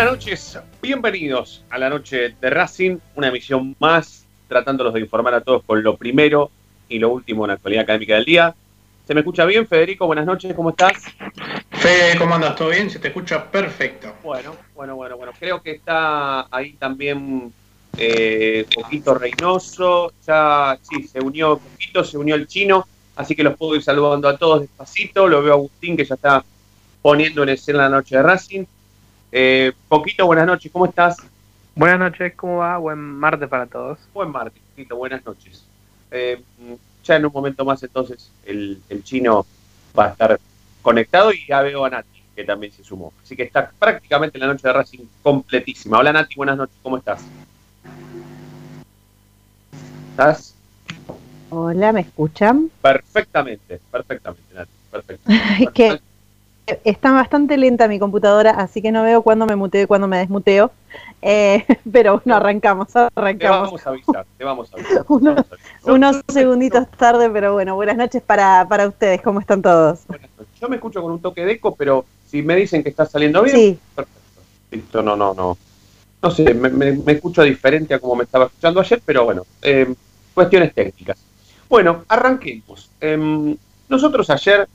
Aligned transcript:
Buenas 0.00 0.14
noches. 0.14 0.58
Bienvenidos 0.80 1.62
a 1.68 1.76
la 1.76 1.90
noche 1.90 2.34
de 2.40 2.48
Racing, 2.48 2.96
una 3.16 3.28
emisión 3.28 3.76
más, 3.78 4.24
tratándolos 4.48 4.94
de 4.94 5.00
informar 5.00 5.34
a 5.34 5.42
todos 5.42 5.62
con 5.64 5.82
lo 5.82 5.98
primero 5.98 6.50
y 6.88 6.98
lo 6.98 7.10
último 7.10 7.44
en 7.44 7.48
la 7.48 7.54
actualidad 7.54 7.82
académica 7.82 8.14
del 8.14 8.24
día. 8.24 8.54
¿Se 9.06 9.12
me 9.12 9.20
escucha 9.20 9.44
bien, 9.44 9.66
Federico? 9.66 10.06
Buenas 10.06 10.24
noches, 10.24 10.54
¿cómo 10.54 10.70
estás? 10.70 10.94
Fede, 11.72 12.16
¿cómo 12.16 12.34
andas? 12.34 12.56
¿Todo 12.56 12.70
bien? 12.70 12.88
Se 12.88 12.98
te 12.98 13.08
escucha 13.08 13.50
perfecto. 13.50 14.14
Bueno, 14.22 14.56
bueno, 14.74 14.96
bueno, 14.96 15.18
bueno. 15.18 15.32
Creo 15.38 15.60
que 15.60 15.72
está 15.72 16.46
ahí 16.50 16.72
también 16.78 17.52
eh, 17.98 18.64
Poquito 18.74 19.12
Reynoso. 19.12 20.14
Ya, 20.26 20.78
sí, 20.80 21.08
se 21.08 21.20
unió 21.20 21.58
Poquito, 21.58 22.04
se 22.04 22.16
unió 22.16 22.36
el 22.36 22.46
chino. 22.46 22.88
Así 23.16 23.36
que 23.36 23.42
los 23.42 23.54
puedo 23.54 23.76
ir 23.76 23.82
saludando 23.82 24.30
a 24.30 24.38
todos 24.38 24.62
despacito. 24.62 25.28
Lo 25.28 25.42
veo 25.42 25.52
a 25.52 25.56
Agustín 25.56 25.94
que 25.94 26.06
ya 26.06 26.14
está 26.14 26.42
poniendo 27.02 27.42
en 27.42 27.50
escena 27.50 27.80
la 27.80 27.96
noche 27.96 28.16
de 28.16 28.22
Racing. 28.22 28.64
Eh, 29.32 29.72
Poquito, 29.88 30.26
buenas 30.26 30.46
noches, 30.46 30.72
¿cómo 30.72 30.86
estás? 30.86 31.16
Buenas 31.76 31.98
noches, 31.98 32.34
¿cómo 32.34 32.58
va? 32.58 32.76
Buen 32.78 32.98
martes 32.98 33.48
para 33.48 33.66
todos. 33.66 33.98
Buen 34.12 34.30
martes, 34.30 34.60
Poquito, 34.70 34.96
buenas 34.96 35.24
noches. 35.24 35.64
Eh, 36.10 36.42
ya 37.04 37.16
en 37.16 37.26
un 37.26 37.32
momento 37.32 37.64
más 37.64 37.82
entonces 37.82 38.30
el, 38.44 38.80
el 38.88 39.04
chino 39.04 39.46
va 39.96 40.06
a 40.06 40.10
estar 40.10 40.40
conectado 40.82 41.32
y 41.32 41.46
ya 41.46 41.62
veo 41.62 41.84
a 41.84 41.90
Nati, 41.90 42.22
que 42.34 42.44
también 42.44 42.72
se 42.72 42.82
sumó. 42.82 43.12
Así 43.22 43.36
que 43.36 43.44
está 43.44 43.70
prácticamente 43.78 44.38
la 44.38 44.48
noche 44.48 44.66
de 44.66 44.72
Racing 44.72 45.04
completísima. 45.22 45.98
Hola 45.98 46.12
Nati, 46.12 46.34
buenas 46.34 46.56
noches, 46.56 46.76
¿cómo 46.82 46.96
estás? 46.96 47.24
¿Estás? 50.10 50.54
Hola, 51.50 51.92
¿me 51.92 52.00
escuchan? 52.00 52.70
Perfectamente, 52.82 53.80
perfectamente, 53.90 54.54
Nati, 54.54 54.70
perfecto. 54.90 55.30
Es 55.60 55.70
que 55.70 56.00
está 56.84 57.12
bastante 57.12 57.56
lenta 57.56 57.88
mi 57.88 57.98
computadora, 57.98 58.50
así 58.52 58.80
que 58.82 58.92
no 58.92 59.02
veo 59.02 59.22
cuándo 59.22 59.46
me 59.46 59.56
muteo 59.56 59.82
y 59.82 59.86
cuándo 59.86 60.06
me 60.08 60.18
desmuteo. 60.18 60.70
Eh, 61.22 61.64
pero 61.92 62.14
bueno, 62.18 62.36
arrancamos, 62.36 62.88
Te 62.88 63.08
arrancamos. 63.14 63.60
vamos 63.62 63.86
a 63.86 63.90
avisar, 63.90 64.26
te 64.36 64.44
vamos 64.44 64.72
a 64.72 64.76
avisar. 64.76 65.04
Uno- 65.08 65.34
te 65.34 65.34
vamos 65.34 65.46
a 65.50 65.54
avisar. 65.54 65.92
Unos 65.94 66.20
segunditos 66.28 66.90
tarde, 66.92 67.30
pero 67.30 67.52
bueno, 67.52 67.74
buenas 67.74 67.96
noches 67.96 68.22
para, 68.22 68.66
para 68.68 68.86
ustedes, 68.88 69.20
¿cómo 69.22 69.40
están 69.40 69.62
todos? 69.62 70.00
Yo 70.60 70.68
me 70.68 70.76
escucho 70.76 71.02
con 71.02 71.12
un 71.12 71.20
toque 71.22 71.44
de 71.44 71.52
eco, 71.52 71.74
pero 71.74 72.04
si 72.26 72.42
me 72.42 72.54
dicen 72.56 72.82
que 72.82 72.90
está 72.90 73.06
saliendo 73.06 73.42
bien, 73.42 73.56
Sí, 73.56 73.78
perfecto. 73.94 74.20
Listo, 74.70 75.02
no, 75.02 75.16
no, 75.16 75.34
no. 75.34 75.56
No 76.22 76.30
sé, 76.30 76.52
me, 76.54 76.68
me- 76.68 76.92
me 76.92 77.12
escucho 77.12 77.42
diferente 77.42 77.94
a 77.94 77.98
como 77.98 78.14
me 78.16 78.24
estaba 78.24 78.44
escuchando 78.46 78.80
ayer, 78.80 79.00
pero 79.04 79.24
bueno, 79.24 79.42
eh, 79.62 79.92
cuestiones 80.34 80.74
técnicas. 80.74 81.16
Bueno, 81.68 82.04
arranquemos. 82.08 82.90
Em, 83.00 83.56
nosotros 83.88 84.28
ayer, 84.30 84.68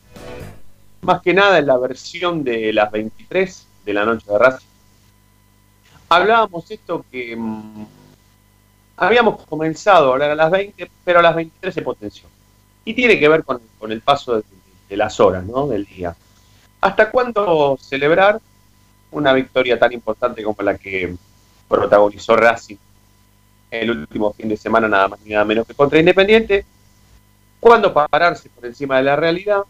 más 1.06 1.22
que 1.22 1.34
nada 1.34 1.60
en 1.60 1.68
la 1.68 1.78
versión 1.78 2.44
de 2.44 2.74
las 2.74 2.92
23 2.92 3.68
de 3.86 3.94
la 3.94 4.06
noche 4.06 4.26
de 4.30 4.38
Racing, 4.38 4.68
hablábamos 6.10 6.70
esto 6.70 7.06
que 7.12 7.36
mm, 7.36 7.86
habíamos 8.98 9.46
comenzado 9.46 10.10
a 10.10 10.14
hablar 10.14 10.32
a 10.32 10.36
las 10.36 10.52
20, 10.52 10.90
pero 11.04 11.20
a 11.20 11.22
las 11.22 11.36
23 11.36 11.74
se 11.74 11.82
potenció. 11.82 12.28
Y 12.84 12.94
tiene 12.94 13.20
que 13.20 13.30
ver 13.30 13.44
con, 13.44 13.62
el 13.90 14.02
paso 14.02 14.38
de, 14.38 14.44
de 14.90 14.98
las 14.98 15.20
horas, 15.20 15.44
¿no? 15.46 15.68
Del 15.68 15.86
día. 15.86 16.16
¿Hasta 16.82 17.10
cuándo 17.10 17.78
celebrar 17.82 18.40
una 19.12 19.34
victoria 19.34 19.80
tan 19.80 19.94
importante 19.94 20.44
como 20.44 20.62
la 20.62 20.78
que 20.78 21.16
protagonizó 21.68 22.36
Racing 22.36 22.78
el 23.72 23.92
último 23.92 24.34
fin 24.34 24.50
de 24.50 24.58
semana, 24.58 24.88
nada 24.88 25.08
más 25.10 25.20
ni 25.22 25.32
nada 25.32 25.46
menos 25.46 25.66
que 25.66 25.74
contra 25.74 26.00
Independiente? 26.00 26.66
¿Cuándo 27.60 27.94
pararse 27.94 28.50
por 28.50 28.66
encima 28.66 28.98
de 28.98 29.04
la 29.04 29.16
realidad 29.16 29.64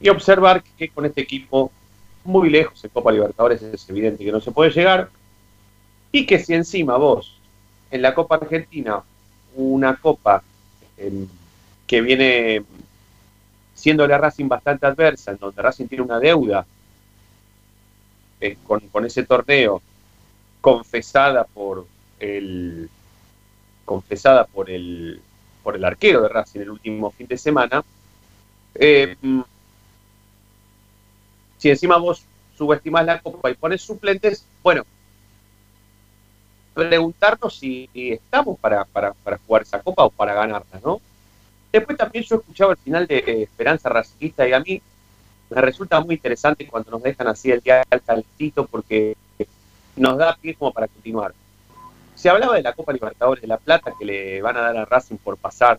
y 0.00 0.08
observar 0.08 0.62
que 0.62 0.88
con 0.88 1.06
este 1.06 1.22
equipo 1.22 1.70
muy 2.24 2.50
lejos 2.50 2.82
en 2.84 2.90
Copa 2.90 3.12
Libertadores 3.12 3.62
es 3.62 3.88
evidente 3.88 4.24
que 4.24 4.32
no 4.32 4.40
se 4.40 4.52
puede 4.52 4.70
llegar? 4.70 5.10
Y 6.12 6.26
que 6.26 6.38
si 6.38 6.54
encima 6.54 6.96
vos 6.96 7.38
en 7.90 8.02
la 8.02 8.14
Copa 8.14 8.36
Argentina, 8.36 9.02
una 9.54 9.96
Copa 9.96 10.42
em, 10.96 11.26
que 11.86 12.00
viene 12.00 12.64
siendo 13.74 14.06
la 14.06 14.18
Racing 14.18 14.48
bastante 14.48 14.86
adversa, 14.86 15.32
en 15.32 15.38
donde 15.38 15.62
Racing 15.62 15.86
tiene 15.86 16.04
una 16.04 16.18
deuda 16.18 16.66
eh, 18.40 18.56
con, 18.64 18.80
con 18.88 19.04
ese 19.04 19.24
torneo 19.24 19.82
confesada 20.60 21.44
por 21.44 21.86
el 22.18 22.90
confesada 23.84 24.44
por 24.46 24.68
el 24.68 25.20
por 25.62 25.76
el 25.76 25.84
arquero 25.84 26.22
de 26.22 26.28
Racing 26.28 26.60
el 26.60 26.70
último 26.70 27.10
fin 27.10 27.26
de 27.26 27.38
semana 27.38 27.84
eh, 28.74 29.16
si 31.58 31.70
encima 31.70 31.96
vos 31.96 32.22
subestimás 32.56 33.04
la 33.04 33.20
copa 33.20 33.50
y 33.50 33.54
pones 33.54 33.82
suplentes 33.82 34.44
bueno 34.62 34.84
preguntarnos 36.74 37.56
si 37.56 37.88
estamos 37.94 38.58
para, 38.58 38.84
para, 38.84 39.14
para 39.14 39.38
jugar 39.38 39.62
esa 39.62 39.80
copa 39.80 40.04
o 40.04 40.10
para 40.10 40.34
ganarla, 40.34 40.78
¿no? 40.84 41.00
Después 41.72 41.96
también 41.96 42.24
yo 42.24 42.36
escuchaba 42.36 42.72
el 42.72 42.78
final 42.78 43.06
de 43.06 43.18
eh, 43.18 43.42
Esperanza 43.42 43.88
Racista 43.88 44.46
y 44.46 44.52
a 44.52 44.60
mí 44.60 44.82
me 45.48 45.60
resulta 45.60 46.00
muy 46.00 46.16
interesante 46.16 46.66
cuando 46.66 46.90
nos 46.90 47.02
dejan 47.02 47.28
así 47.28 47.50
el 47.50 47.60
día 47.60 47.82
al 47.90 48.24
porque 48.70 49.16
nos 49.96 50.18
da 50.18 50.36
pie 50.36 50.54
como 50.54 50.72
para 50.72 50.88
continuar. 50.88 51.32
Se 52.14 52.28
hablaba 52.28 52.56
de 52.56 52.62
la 52.62 52.72
Copa 52.72 52.92
Libertadores 52.92 53.42
de 53.42 53.48
La 53.48 53.58
Plata 53.58 53.92
que 53.98 54.04
le 54.04 54.42
van 54.42 54.56
a 54.56 54.60
dar 54.60 54.76
a 54.76 54.84
Racing 54.84 55.16
por 55.16 55.36
pasar 55.36 55.78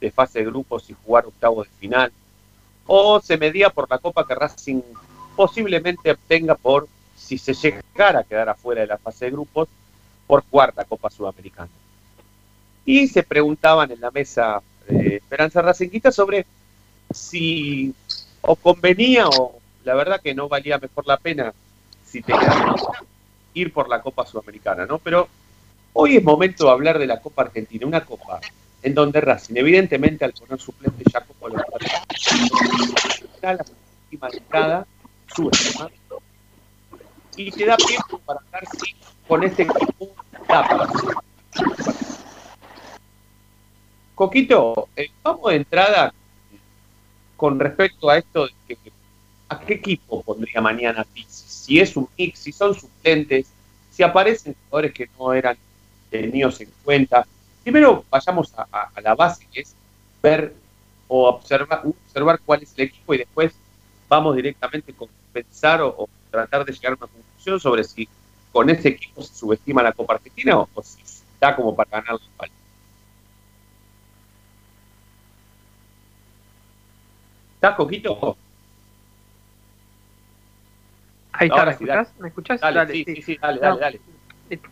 de 0.00 0.10
fase 0.10 0.40
de 0.40 0.46
grupos 0.46 0.88
y 0.90 0.96
jugar 1.04 1.26
octavos 1.26 1.66
de 1.66 1.74
final. 1.74 2.12
O 2.86 3.20
se 3.20 3.36
medía 3.36 3.70
por 3.70 3.90
la 3.90 3.98
Copa 3.98 4.26
que 4.26 4.34
Racing 4.34 4.82
posiblemente 5.36 6.10
obtenga 6.10 6.54
por, 6.54 6.88
si 7.16 7.38
se 7.38 7.54
llegara 7.54 8.20
a 8.20 8.24
quedar 8.24 8.48
afuera 8.48 8.82
de 8.82 8.88
la 8.88 8.98
fase 8.98 9.26
de 9.26 9.30
grupos, 9.30 9.68
por 10.26 10.44
jugar 10.50 10.72
la 10.76 10.84
Copa 10.84 11.10
Sudamericana. 11.10 11.70
Y 12.84 13.06
se 13.08 13.22
preguntaban 13.22 13.90
en 13.90 14.00
la 14.00 14.10
mesa 14.10 14.62
de 14.88 15.16
Esperanza 15.16 15.62
Racinguista 15.62 16.10
sobre 16.10 16.46
si 17.12 17.94
o 18.40 18.56
convenía 18.56 19.28
o 19.28 19.60
la 19.84 19.94
verdad 19.94 20.20
que 20.20 20.34
no 20.34 20.48
valía 20.48 20.78
mejor 20.78 21.06
la 21.06 21.16
pena 21.16 21.52
si 22.04 22.22
te 22.22 22.32
ir 23.54 23.72
por 23.72 23.88
la 23.88 24.02
Copa 24.02 24.26
Sudamericana, 24.26 24.86
¿no? 24.86 24.98
Pero 24.98 25.28
hoy 25.92 26.16
es 26.16 26.24
momento 26.24 26.64
de 26.64 26.70
hablar 26.70 26.98
de 26.98 27.06
la 27.06 27.20
Copa 27.20 27.42
Argentina, 27.42 27.86
una 27.86 28.04
copa 28.04 28.40
en 28.82 28.94
donde 28.94 29.20
Racing, 29.20 29.54
evidentemente 29.56 30.24
al 30.24 30.32
poner 30.32 30.60
suplente 30.60 31.04
ya 31.12 31.20
como 31.20 31.48
lo 31.48 31.62
está 33.34 33.54
la 33.54 33.64
última 34.10 34.28
entrada, 34.28 34.86
sube 35.34 35.50
y 37.36 37.50
te 37.50 37.64
da 37.64 37.76
tiempo 37.76 38.18
para 38.18 38.40
hablar 38.40 38.64
si 38.78 38.94
con 39.26 39.42
este 39.44 39.62
equipo. 39.62 40.10
Coquito, 44.14 44.88
eh, 44.96 45.10
vamos 45.22 45.50
de 45.50 45.56
entrada 45.56 46.12
con 47.36 47.58
respecto 47.58 48.10
a 48.10 48.18
esto 48.18 48.46
de 48.46 48.76
que 48.76 48.92
a 49.48 49.60
qué 49.60 49.74
equipo 49.74 50.22
pondría 50.22 50.60
mañana 50.60 51.04
Pizzi, 51.04 51.44
si 51.48 51.80
es 51.80 51.96
un 51.96 52.08
mix, 52.16 52.38
si 52.40 52.52
son 52.52 52.74
suplentes, 52.74 53.46
si 53.90 54.02
aparecen 54.02 54.54
jugadores 54.64 54.92
que 54.92 55.08
no 55.18 55.32
eran 55.32 55.56
tenidos 56.10 56.60
en 56.60 56.70
cuenta. 56.84 57.26
Primero 57.62 58.04
vayamos 58.10 58.52
a, 58.58 58.66
a- 58.70 58.90
a 58.94 59.00
la 59.00 59.14
base, 59.14 59.46
que 59.50 59.60
es 59.60 59.76
ver 60.22 60.54
o 61.08 61.28
observar, 61.28 61.82
observar 61.84 62.40
cuál 62.44 62.62
es 62.62 62.76
el 62.76 62.86
equipo 62.86 63.14
y 63.14 63.18
después 63.18 63.52
vamos 64.08 64.34
directamente 64.36 64.94
con 64.94 65.08
pensar 65.32 65.80
o, 65.82 65.88
o 65.96 66.08
tratar 66.30 66.64
de 66.64 66.72
llegar 66.72 66.92
a 66.92 66.96
una 66.96 67.06
conclusión 67.08 67.60
sobre 67.60 67.84
si 67.84 68.08
con 68.52 68.68
ese 68.70 68.88
equipo 68.88 69.22
se 69.22 69.34
subestima 69.34 69.82
la 69.82 69.92
Copa 69.92 70.14
Argentina 70.14 70.58
o, 70.58 70.68
o 70.74 70.82
si 70.82 71.02
da 71.40 71.54
como 71.56 71.74
para 71.74 71.90
ganar 71.90 72.14
la 72.14 72.36
Palma. 72.36 72.54
¿Estás, 77.54 77.76
Coquito? 77.76 78.36
Ahí 81.32 81.48
está, 81.48 81.64
¿me 81.64 81.70
escuchás? 81.72 82.14
¿Me 82.18 82.28
escuchás? 82.28 82.60
Dale, 82.60 82.86
sí, 82.92 83.04
sí, 83.06 83.22
sí, 83.22 83.38
dale, 83.40 83.60
No. 83.60 83.76
dale, 83.78 83.80
dale. 83.80 84.00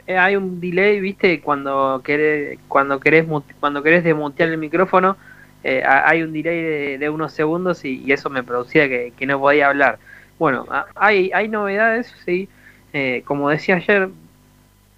Hay 0.09 0.37
un 0.37 0.61
delay, 0.61 1.01
viste, 1.01 1.41
cuando 1.41 2.01
querés, 2.05 2.59
cuando 2.69 3.01
querés, 3.01 3.27
cuando 3.61 3.83
querés 3.83 4.05
desmutear 4.05 4.49
el 4.51 4.59
micrófono, 4.59 5.17
eh, 5.63 5.83
ha- 5.85 6.09
hay 6.09 6.23
un 6.23 6.33
delay 6.33 6.63
de, 6.63 6.99
de 6.99 7.11
unos 7.11 7.33
segundos 7.33 7.85
y, 7.85 8.11
eso 8.13 8.31
me 8.31 8.43
producía 8.43 8.89
que, 8.89 9.15
no 9.27 9.39
podía 9.41 9.69
hablar. 9.69 9.99
Bueno, 10.39 10.67
hay, 10.95 11.31
hay 11.35 11.49
novedades, 11.49 12.15
sí. 12.25 12.49
Eh, 12.93 13.23
como 13.27 13.49
decía 13.51 13.77
ayer, 13.77 14.11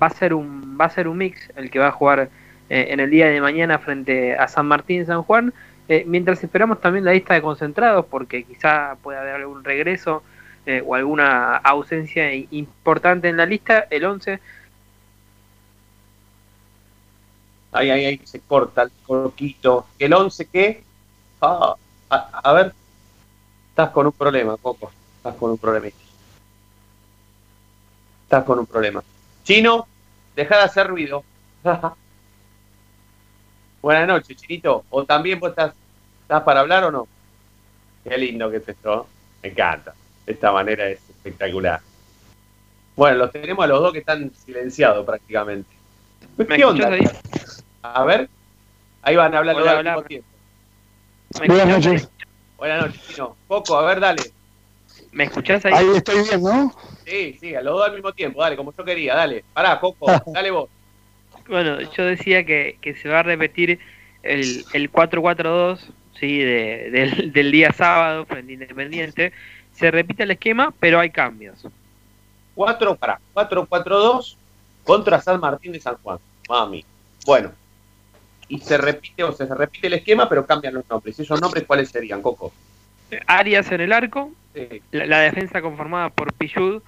va 0.02 0.06
a 0.08 0.10
ser 0.10 0.34
un, 0.34 0.78
va 0.80 0.86
a 0.86 0.90
ser 0.90 1.08
un 1.08 1.18
mix 1.18 1.50
el 1.56 1.70
que 1.70 1.78
va 1.78 1.88
a 1.88 1.92
jugar 1.92 2.30
eh, 2.68 2.86
en 2.90 3.00
el 3.00 3.10
día 3.10 3.28
de 3.28 3.40
mañana 3.40 3.78
frente 3.78 4.34
a 4.36 4.48
San 4.48 4.66
Martín 4.66 5.06
San 5.06 5.22
Juan. 5.22 5.52
eh, 5.88 6.04
mientras 6.06 6.42
esperamos 6.42 6.80
también 6.80 7.04
la 7.04 7.12
lista 7.12 7.34
de 7.34 7.42
concentrados, 7.42 8.06
porque 8.06 8.44
quizá 8.44 8.96
pueda 9.02 9.20
haber 9.20 9.34
algún 9.36 9.64
regreso 9.64 10.22
eh, 10.66 10.82
o 10.86 10.94
alguna 10.94 11.56
ausencia 11.56 12.32
importante 12.34 13.28
en 13.28 13.36
la 13.36 13.46
lista, 13.46 13.86
el 13.90 14.04
11 14.04 14.40
Ahí, 17.72 17.90
ahí, 17.90 18.04
ahí 18.04 18.20
se 18.24 18.40
corta 18.40 18.82
el 18.82 18.90
corquito. 19.06 19.86
¿El 19.98 20.12
11 20.12 20.46
qué? 20.46 20.84
Ah, 21.40 21.74
a, 22.10 22.16
a 22.44 22.52
ver. 22.52 22.74
Estás 23.70 23.90
con 23.90 24.06
un 24.06 24.12
problema, 24.12 24.56
Coco. 24.58 24.92
Estás 25.16 25.34
con 25.36 25.50
un 25.52 25.58
problema. 25.58 25.88
Estás 28.24 28.44
con 28.44 28.58
un 28.58 28.66
problema. 28.66 29.02
Chino, 29.44 29.86
deja 30.36 30.58
de 30.58 30.62
hacer 30.62 30.86
ruido. 30.86 31.24
Buenas 33.82 34.06
noches, 34.06 34.36
Chinito. 34.36 34.84
¿O 34.90 35.04
también 35.04 35.40
vos 35.40 35.50
estás, 35.50 35.72
estás 36.22 36.42
para 36.42 36.60
hablar 36.60 36.84
o 36.84 36.90
no? 36.92 37.08
Qué 38.04 38.16
lindo 38.18 38.50
que 38.50 38.58
es 38.58 38.68
esto. 38.68 39.02
¿eh? 39.02 39.06
Me 39.42 39.48
encanta. 39.50 39.94
Esta 40.26 40.52
manera 40.52 40.88
es 40.88 41.00
espectacular. 41.08 41.80
Bueno, 42.94 43.16
los 43.18 43.32
tenemos 43.32 43.64
a 43.64 43.68
los 43.68 43.80
dos 43.80 43.92
que 43.92 44.00
están 44.00 44.30
silenciados 44.34 45.04
prácticamente. 45.04 45.68
¿Me 46.36 46.46
¿Qué 46.46 46.64
onda? 46.64 46.88
ahí? 46.88 47.04
A 47.82 48.04
ver, 48.04 48.28
ahí 49.02 49.16
van 49.16 49.34
a 49.34 49.38
hablar 49.38 49.56
los 49.56 49.62
Hola, 49.64 49.72
dos 49.72 49.78
al 49.80 49.86
hola. 49.86 49.94
mismo 49.96 50.08
tiempo. 50.08 50.28
¿Me 51.40 51.46
Buenas 51.48 51.66
noches. 51.68 52.08
Buenas 52.58 52.86
noches, 52.86 53.00
Chino. 53.08 53.36
Coco, 53.48 53.76
a 53.76 53.84
ver, 53.86 54.00
dale. 54.00 54.22
¿Me 55.10 55.24
escuchás 55.24 55.64
ahí? 55.64 55.72
Ahí 55.74 55.86
estoy 55.96 56.22
bien, 56.22 56.42
¿no? 56.42 56.74
Sí, 57.04 57.36
sí, 57.40 57.54
a 57.54 57.62
los 57.62 57.74
dos 57.74 57.86
al 57.86 57.94
mismo 57.94 58.12
tiempo, 58.12 58.40
dale, 58.42 58.56
como 58.56 58.72
yo 58.72 58.84
quería, 58.84 59.14
dale. 59.14 59.44
Pará, 59.52 59.80
Coco, 59.80 60.06
dale 60.32 60.50
vos. 60.50 60.68
Bueno, 61.48 61.80
yo 61.80 62.04
decía 62.04 62.44
que, 62.44 62.78
que 62.80 62.94
se 62.94 63.08
va 63.08 63.20
a 63.20 63.22
repetir 63.24 63.80
el, 64.22 64.64
el 64.72 64.92
4-4-2 64.92 65.80
¿sí? 66.20 66.38
de- 66.38 66.90
del, 66.90 67.32
del 67.32 67.50
día 67.50 67.72
sábado 67.72 68.24
frente 68.26 68.52
Independiente. 68.52 69.32
Se 69.72 69.90
repite 69.90 70.22
el 70.22 70.30
esquema, 70.30 70.72
pero 70.78 71.00
hay 71.00 71.10
cambios. 71.10 71.66
4, 72.54 72.94
pará, 72.94 73.18
4-4-2 73.34 74.36
contra 74.84 75.20
San 75.20 75.40
Martín 75.40 75.72
de 75.72 75.80
San 75.80 75.96
Juan. 76.02 76.18
Mami. 76.48 76.84
Bueno. 77.24 77.52
Y 78.52 78.58
se 78.58 78.76
repite, 78.76 79.24
o 79.24 79.32
sea, 79.32 79.46
se 79.46 79.54
repite 79.54 79.86
el 79.86 79.94
esquema, 79.94 80.28
pero 80.28 80.44
cambian 80.44 80.74
los 80.74 80.86
nombres. 80.90 81.18
¿Esos 81.18 81.40
nombres 81.40 81.64
cuáles 81.64 81.88
serían, 81.88 82.20
Coco? 82.20 82.52
Arias 83.26 83.72
en 83.72 83.80
el 83.80 83.92
arco, 83.94 84.30
Sí. 84.54 84.82
la, 84.90 85.06
la 85.06 85.20
defensa 85.20 85.62
conformada 85.62 86.10
por 86.10 86.34
Pichud, 86.34 86.82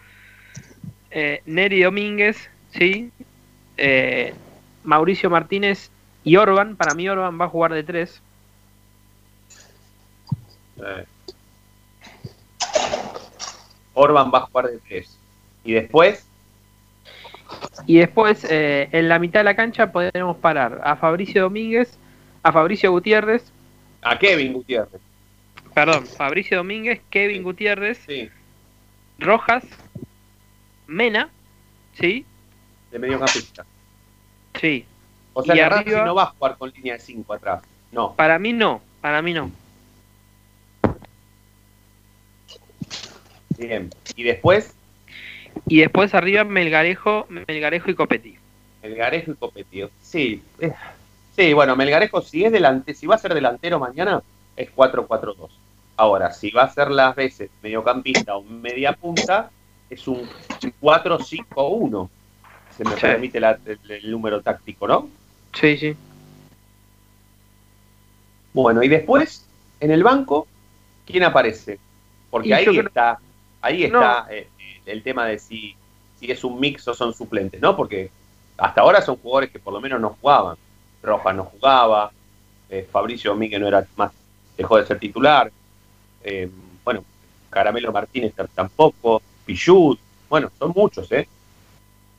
eh, 1.10 1.40
Neri 1.46 1.82
Domínguez, 1.82 2.50
¿sí? 2.72 3.10
Eh, 3.78 4.34
Mauricio 4.82 5.30
Martínez 5.30 5.90
y 6.22 6.36
Orban. 6.36 6.76
Para 6.76 6.94
mí 6.94 7.08
Orban 7.08 7.40
va 7.40 7.46
a 7.46 7.48
jugar 7.48 7.72
de 7.72 7.82
tres. 7.82 8.20
Eh. 10.76 11.04
Orban 13.94 14.30
va 14.34 14.38
a 14.38 14.42
jugar 14.42 14.66
de 14.66 14.78
3. 14.86 15.18
Y 15.64 15.72
después, 15.72 16.26
Y 17.86 17.98
después, 17.98 18.44
eh, 18.48 18.88
en 18.92 19.08
la 19.08 19.18
mitad 19.18 19.40
de 19.40 19.44
la 19.44 19.56
cancha, 19.56 19.92
podemos 19.92 20.36
parar 20.38 20.80
a 20.84 20.96
Fabricio 20.96 21.42
Domínguez, 21.42 21.98
a 22.42 22.52
Fabricio 22.52 22.90
Gutiérrez, 22.90 23.52
a 24.02 24.18
Kevin 24.18 24.52
Gutiérrez. 24.52 25.00
perdón, 25.74 26.06
Fabricio 26.06 26.58
Domínguez, 26.58 27.00
Kevin 27.10 27.38
Sí. 27.38 27.42
Gutiérrez, 27.42 27.98
Sí, 28.06 28.28
Rojas, 29.18 29.64
Mena, 30.86 31.28
¿sí? 31.98 32.24
de 32.90 32.98
mediocampista. 32.98 33.64
Sí. 34.60 34.84
O 35.32 35.42
sea, 35.42 35.54
Y 35.56 35.60
Racing 35.60 35.74
arriba- 35.88 36.04
no 36.04 36.14
va 36.14 36.22
a 36.24 36.26
jugar 36.26 36.56
con 36.58 36.70
línea 36.70 36.94
de 36.94 37.00
5 37.00 37.32
atrás. 37.34 37.62
No. 37.92 38.14
Para 38.14 38.38
mí 38.38 38.52
no, 38.52 38.80
para 39.00 39.20
mí 39.22 39.32
no. 39.34 39.50
Bien. 43.58 43.90
Y 44.16 44.22
después, 44.24 44.74
Y 45.66 45.80
después 45.80 46.14
arriba 46.14 46.44
Melgarejo, 46.44 47.26
Melgarejo 47.28 47.90
y 47.90 47.94
Copetti. 47.94 48.36
Melgarejo 48.82 49.32
y 49.32 49.34
Copetío. 49.34 49.90
Sí. 50.00 50.42
eh, 50.60 50.72
Sí, 51.36 51.52
bueno, 51.52 51.74
Melgarejo 51.74 52.20
si 52.22 52.44
es 52.44 52.52
delante, 52.52 52.94
si 52.94 53.06
va 53.08 53.16
a 53.16 53.18
ser 53.18 53.34
delantero 53.34 53.78
mañana, 53.80 54.22
es 54.56 54.70
4-4-2. 54.74 55.50
Ahora, 55.96 56.32
si 56.32 56.50
va 56.50 56.62
a 56.62 56.70
ser 56.70 56.90
las 56.92 57.16
veces 57.16 57.50
mediocampista 57.62 58.36
o 58.36 58.42
media 58.42 58.92
punta, 58.92 59.50
es 59.90 60.06
un 60.06 60.28
4-5-1. 60.80 62.08
Se 62.76 62.84
me 62.84 62.94
Sí. 62.94 63.00
permite 63.00 63.40
la- 63.40 63.58
el, 63.66 63.78
el 63.90 64.10
número 64.10 64.42
táctico, 64.42 64.86
¿no? 64.86 65.08
Sí, 65.54 65.76
sí. 65.76 65.96
Bueno, 68.52 68.82
y 68.82 68.88
después, 68.88 69.46
en 69.80 69.90
el 69.90 70.02
banco, 70.04 70.46
¿quién 71.06 71.24
aparece? 71.24 71.78
Porque 72.30 72.48
Y 72.48 72.52
ahí 72.52 72.64
creo- 72.64 72.86
está, 72.86 73.18
ahí 73.60 73.88
No. 73.88 74.00
está 74.00 74.26
eh, 74.30 74.48
el 74.86 75.02
tema 75.02 75.26
de 75.26 75.38
si, 75.38 75.76
si 76.18 76.30
es 76.30 76.44
un 76.44 76.60
mix 76.60 76.86
o 76.88 76.94
son 76.94 77.14
suplentes, 77.14 77.60
¿no? 77.60 77.76
Porque 77.76 78.10
hasta 78.56 78.80
ahora 78.80 79.02
son 79.02 79.16
jugadores 79.16 79.50
que 79.50 79.58
por 79.58 79.72
lo 79.72 79.80
menos 79.80 80.00
no 80.00 80.16
jugaban. 80.20 80.56
Rojas 81.02 81.34
no 81.34 81.44
jugaba, 81.44 82.10
eh, 82.70 82.88
Fabricio 82.90 83.32
Domínguez 83.32 83.60
no 83.60 83.68
era 83.68 83.86
más, 83.96 84.12
dejó 84.56 84.78
de 84.78 84.86
ser 84.86 84.98
titular. 84.98 85.50
eh, 86.22 86.48
bueno, 86.84 87.04
Caramelo 87.50 87.92
Martínez 87.92 88.34
tampoco, 88.54 89.22
Pichut, 89.44 89.98
bueno, 90.28 90.50
son 90.58 90.72
muchos, 90.74 91.10
¿eh? 91.12 91.28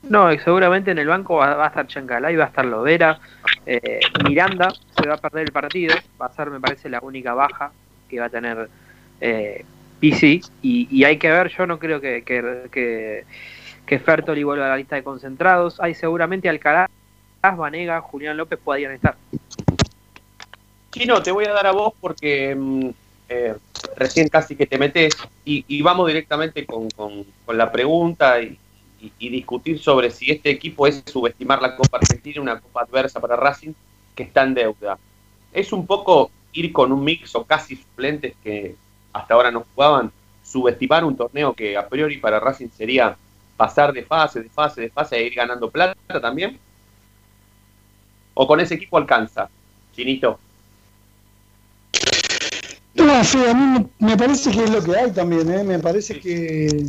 No, 0.03 0.31
seguramente 0.37 0.91
en 0.91 0.99
el 0.99 1.07
banco 1.07 1.37
va, 1.37 1.55
va 1.55 1.65
a 1.65 1.67
estar 1.67 1.87
Chancalay, 1.87 2.35
va 2.35 2.45
a 2.45 2.47
estar 2.47 2.65
Lovera, 2.65 3.19
eh, 3.65 3.99
Miranda 4.23 4.71
se 4.95 5.07
va 5.07 5.15
a 5.15 5.17
perder 5.17 5.45
el 5.45 5.51
partido, 5.51 5.95
va 6.21 6.27
a 6.27 6.33
ser, 6.33 6.51
me 6.51 6.59
parece, 6.59 6.89
la 6.89 6.99
única 7.01 7.33
baja 7.33 7.71
que 8.07 8.19
va 8.19 8.27
a 8.27 8.29
tener 8.29 8.69
eh, 9.19 9.65
Y, 10.01 10.87
y 10.91 11.03
hay 11.03 11.17
que 11.17 11.31
ver, 11.31 11.49
yo 11.49 11.65
no 11.65 11.79
creo 11.79 11.99
que, 11.99 12.23
que, 12.23 12.67
que, 12.71 13.25
que 13.85 13.99
Fertoli 13.99 14.43
vuelva 14.43 14.65
a 14.67 14.69
la 14.69 14.77
lista 14.77 14.95
de 14.95 15.03
concentrados, 15.03 15.79
hay 15.79 15.93
seguramente 15.95 16.49
Alcaraz, 16.49 16.89
Vanega, 17.57 18.01
Julián 18.01 18.37
López 18.37 18.59
podrían 18.63 18.91
estar. 18.91 19.15
Chino, 20.91 21.21
te 21.21 21.31
voy 21.31 21.45
a 21.45 21.53
dar 21.53 21.67
a 21.67 21.71
vos 21.71 21.93
porque 21.99 22.55
mm, 22.55 22.89
eh, 23.29 23.55
recién 23.97 24.29
casi 24.29 24.55
que 24.55 24.65
te 24.65 24.77
metes 24.77 25.15
y, 25.43 25.81
vamos 25.81 26.07
directamente 26.07 26.65
con, 26.65 26.89
con- 26.91 27.25
la 27.47 27.71
pregunta 27.71 28.41
y, 28.41 28.57
y- 29.01 29.11
y 29.19 29.29
discutir 29.29 29.79
sobre 29.79 30.09
si 30.09 30.31
este 30.31 30.49
equipo 30.49 30.87
es 30.87 31.03
subestimar 31.05 31.61
la 31.61 31.75
Copa 31.75 31.97
Argentina, 31.97 32.41
una 32.41 32.59
Copa 32.59 32.81
adversa 32.81 33.19
para 33.19 33.35
Racing 33.35 33.73
que 34.15 34.23
está 34.23 34.43
en 34.43 34.53
deuda. 34.53 34.97
Es 35.53 35.71
un 35.73 35.85
poco 35.85 36.31
ir 36.53 36.71
con 36.71 36.91
un 36.91 37.03
mix 37.03 37.35
o 37.35 37.43
casi 37.43 37.75
suplentes 37.75 38.33
que 38.43 38.75
hasta 39.15 39.33
ahora 39.33 39.49
no 39.49 39.63
jugaban, 39.73 40.11
subestimar 40.43 41.05
un 41.05 41.15
torneo 41.15 41.53
que 41.53 41.77
a 41.77 41.87
priori 41.87 42.17
para 42.17 42.37
Racing 42.37 42.67
sería 42.67 43.15
pasar 43.55 43.93
de 43.93 44.03
fase, 44.03 44.41
de 44.41 44.49
fase, 44.49 44.81
de 44.81 44.89
fase 44.89 45.15
e 45.15 45.25
ir 45.25 45.33
ganando 45.33 45.69
plata 45.69 46.19
también. 46.21 46.59
¿O 48.33 48.45
con 48.45 48.59
ese 48.59 48.75
equipo 48.75 48.97
alcanza, 48.97 49.49
Chinito? 49.95 50.37
No, 52.95 53.23
sí, 53.23 53.39
a 53.45 53.53
mí 53.53 53.87
me, 53.99 54.09
me 54.09 54.17
parece 54.17 54.51
que 54.51 54.65
es 54.65 54.69
lo 54.69 54.83
que 54.83 54.97
hay 54.97 55.11
también, 55.11 55.49
¿eh? 55.49 55.63
Me 55.63 55.79
parece 55.79 56.19
que, 56.19 56.87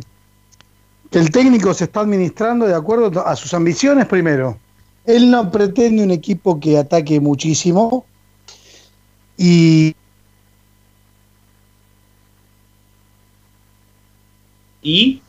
que 1.09 1.19
el 1.19 1.31
técnico 1.31 1.73
se 1.73 1.85
está 1.85 2.01
administrando 2.01 2.67
de 2.67 2.75
acuerdo 2.75 3.25
a 3.25 3.35
sus 3.37 3.53
ambiciones 3.53 4.05
primero. 4.05 4.57
Él 5.05 5.31
no 5.31 5.49
pretende 5.49 6.03
un 6.03 6.11
equipo 6.11 6.59
que 6.59 6.77
ataque 6.77 7.21
muchísimo 7.21 8.05
y 9.37 9.95
y 14.87 15.21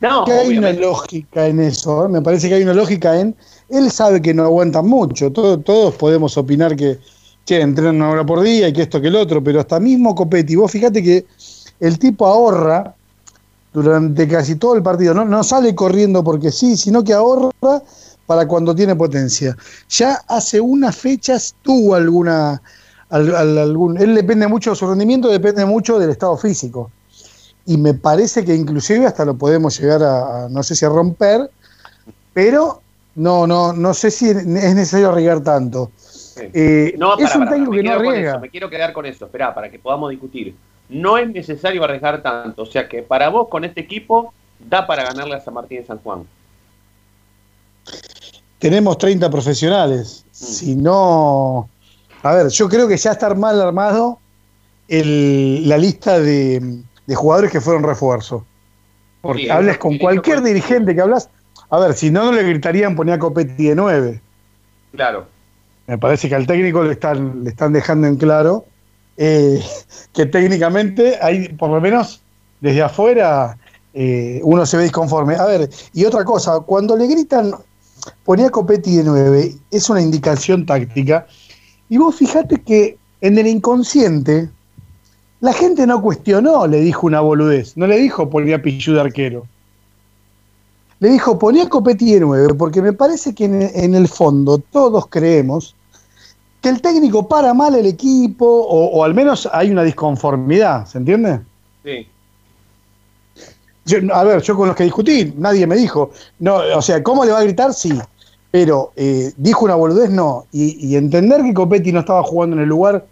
no 0.00 0.24
que 0.24 0.32
hay 0.32 0.58
una 0.58 0.72
lógica 0.72 1.46
en 1.48 1.60
eso, 1.60 2.06
¿eh? 2.06 2.08
me 2.08 2.22
parece 2.22 2.48
que 2.48 2.54
hay 2.54 2.62
una 2.62 2.74
lógica 2.74 3.18
en, 3.20 3.34
él 3.68 3.90
sabe 3.90 4.22
que 4.22 4.32
no 4.32 4.44
aguantan 4.44 4.86
mucho, 4.86 5.32
todo- 5.32 5.58
todos 5.58 5.94
podemos 5.96 6.36
opinar 6.36 6.76
que, 6.76 6.98
che, 7.44 7.60
entrenan 7.60 7.96
una 7.96 8.10
hora 8.10 8.24
por 8.24 8.40
día 8.40 8.68
y 8.68 8.72
que 8.72 8.82
esto 8.82 9.00
que 9.00 9.08
el 9.08 9.16
otro, 9.16 9.42
pero 9.42 9.58
hasta 9.58 9.80
mismo 9.80 10.14
Copetti, 10.14 10.54
vos 10.54 10.70
fíjate 10.70 11.02
que 11.02 11.26
el 11.80 11.98
tipo 11.98 12.26
ahorra 12.26 12.94
durante 13.72 14.28
casi 14.28 14.54
todo 14.54 14.76
el 14.76 14.82
partido, 14.84 15.14
no, 15.14 15.24
no 15.24 15.42
sale 15.42 15.74
corriendo 15.74 16.22
porque 16.22 16.52
sí, 16.52 16.76
sino 16.76 17.02
que 17.02 17.12
ahorra 17.12 17.82
para 18.26 18.46
cuando 18.46 18.74
tiene 18.74 18.94
potencia. 18.94 19.56
Ya 19.88 20.20
hace 20.28 20.60
unas 20.60 20.94
fechas 20.96 21.54
tuvo 21.62 21.94
alguna, 21.94 22.62
al- 23.10 23.34
al- 23.34 23.58
algún, 23.58 23.96
él 23.98 24.14
depende 24.14 24.46
mucho 24.48 24.70
de 24.70 24.76
su 24.76 24.86
rendimiento, 24.86 25.28
depende 25.28 25.64
mucho 25.64 25.98
del 25.98 26.10
estado 26.10 26.36
físico. 26.36 26.90
y 27.66 27.76
me 27.76 27.92
parece 27.92 28.44
que 28.46 28.54
inclusive 28.54 29.04
hasta 29.06 29.24
lo 29.26 29.34
podemos 29.34 29.78
llegar 29.78 30.02
a, 30.02 30.44
a, 30.44 30.48
no 30.48 30.62
sé 30.62 30.74
si 30.74 30.86
a 30.86 30.88
romper, 30.88 31.50
pero 32.32 32.80
no, 33.14 33.46
no, 33.46 33.72
no 33.74 33.92
sé 33.92 34.10
si 34.10 34.30
es 34.30 34.46
necesario 34.46 35.10
arriesgar 35.10 35.40
tanto. 35.42 35.90
Eh, 36.54 36.94
no, 36.96 37.14
para, 37.16 37.28
es 37.28 37.34
un 37.36 37.46
técnico 37.48 37.72
que 37.72 37.82
no 37.82 37.92
arriesga. 37.92 38.38
me 38.38 38.48
quiero 38.48 38.70
quedar 38.70 38.92
con 38.94 39.04
eso, 39.04 39.26
espera, 39.26 39.54
para 39.54 39.70
que 39.70 39.78
podamos 39.78 40.08
discutir. 40.10 40.54
No 40.88 41.18
es 41.18 41.28
necesario 41.28 41.84
arriesgar 41.84 42.22
tanto, 42.22 42.62
o 42.62 42.66
sea 42.66 42.88
que 42.88 43.02
para 43.02 43.28
vos 43.28 43.48
con 43.48 43.64
este 43.64 43.80
equipo 43.82 44.32
da 44.58 44.86
para 44.86 45.04
ganarle 45.04 45.34
a 45.34 45.40
San 45.40 45.52
Martín 45.52 45.80
de 45.80 45.86
San 45.86 45.98
Juan. 45.98 46.22
Tenemos 48.58 48.98
30 48.98 49.30
profesionales. 49.30 50.24
Mm. 50.30 50.34
Si 50.34 50.74
no. 50.74 51.68
A 52.22 52.34
ver, 52.34 52.48
yo 52.48 52.68
creo 52.68 52.88
que 52.88 52.96
ya 52.96 53.12
está 53.12 53.32
mal 53.34 53.60
armado 53.60 54.18
el, 54.88 55.68
la 55.68 55.78
lista 55.78 56.18
de, 56.18 56.80
de, 57.06 57.14
jugadores 57.14 57.50
que 57.50 57.60
fueron 57.60 57.82
refuerzo. 57.82 58.44
Porque 59.20 59.42
sí, 59.42 59.50
hablas 59.50 59.78
con 59.78 59.98
cualquier 59.98 60.42
dirigente 60.42 60.94
que 60.94 61.00
hablas. 61.00 61.28
A 61.70 61.78
ver, 61.78 61.94
si 61.94 62.10
no, 62.10 62.24
no 62.24 62.32
le 62.32 62.42
gritarían 62.42 62.96
poner 62.96 63.14
a 63.14 63.18
Copetti 63.18 63.68
de 63.68 63.74
9. 63.74 64.20
Claro. 64.92 65.26
Me 65.86 65.98
parece 65.98 66.28
que 66.28 66.34
al 66.34 66.46
técnico 66.46 66.82
le 66.82 66.92
están, 66.92 67.44
le 67.44 67.50
están 67.50 67.72
dejando 67.72 68.06
en 68.06 68.16
claro 68.16 68.66
eh, 69.16 69.62
que 70.14 70.26
técnicamente 70.26 71.18
hay, 71.20 71.48
por 71.48 71.70
lo 71.70 71.80
menos 71.80 72.22
desde 72.60 72.82
afuera, 72.82 73.56
eh, 73.94 74.40
uno 74.42 74.64
se 74.64 74.76
ve 74.76 74.84
disconforme. 74.84 75.36
A 75.36 75.44
ver, 75.44 75.68
y 75.92 76.04
otra 76.04 76.24
cosa, 76.24 76.60
cuando 76.60 76.96
le 76.96 77.06
gritan 77.06 77.52
ponía 78.24 78.50
Copetti 78.50 78.96
de 78.96 79.04
9, 79.04 79.54
es 79.70 79.90
una 79.90 80.00
indicación 80.00 80.64
táctica. 80.64 81.26
Y 81.88 81.96
vos 81.96 82.16
fijate 82.16 82.60
que 82.60 82.98
en 83.20 83.38
el 83.38 83.46
inconsciente, 83.46 84.48
la 85.40 85.52
gente 85.52 85.86
no 85.86 86.02
cuestionó, 86.02 86.66
le 86.66 86.80
dijo 86.80 87.06
una 87.06 87.20
boludez, 87.20 87.76
no 87.76 87.86
le 87.86 87.98
dijo 87.98 88.28
ponía 88.28 88.60
Pichu 88.60 88.92
de 88.92 89.00
arquero. 89.00 89.46
Le 91.00 91.10
dijo 91.10 91.38
ponía 91.38 91.68
Copetti 91.68 92.14
de 92.14 92.20
9, 92.20 92.54
porque 92.54 92.82
me 92.82 92.92
parece 92.92 93.34
que 93.34 93.44
en, 93.44 93.62
en, 93.62 93.94
el 93.94 94.08
fondo 94.08 94.58
todos 94.58 95.06
creemos 95.06 95.76
que 96.60 96.68
el 96.68 96.82
técnico 96.82 97.28
para 97.28 97.54
mal 97.54 97.76
el 97.76 97.86
equipo, 97.86 98.44
o, 98.46 98.86
o 98.98 99.04
al 99.04 99.14
menos 99.14 99.48
hay 99.52 99.70
una 99.70 99.84
disconformidad, 99.84 100.86
¿se 100.86 100.98
entiende? 100.98 101.40
Sí. 101.84 102.08
Yo, 103.86 103.98
a 104.12 104.24
ver, 104.24 104.42
yo 104.42 104.56
con 104.56 104.68
los 104.68 104.76
que 104.76 104.84
discutí, 104.84 105.32
nadie 105.36 105.66
me 105.66 105.76
dijo, 105.76 106.10
no, 106.40 106.56
o 106.74 106.82
sea, 106.82 107.02
¿cómo 107.02 107.24
le 107.24 107.32
va 107.32 107.38
a 107.38 107.44
gritar? 107.44 107.72
Sí, 107.72 107.96
pero 108.50 108.92
eh, 108.96 109.32
dijo 109.36 109.64
una 109.64 109.74
boludez, 109.74 110.10
no. 110.10 110.46
Y, 110.52 110.96
entender 110.96 111.42
que 111.42 111.54
Copetti 111.54 111.92
no 111.92 112.00
estaba 112.00 112.22
jugando 112.22 112.56
en 112.56 112.62
el 112.62 112.68
lugar 112.68 113.06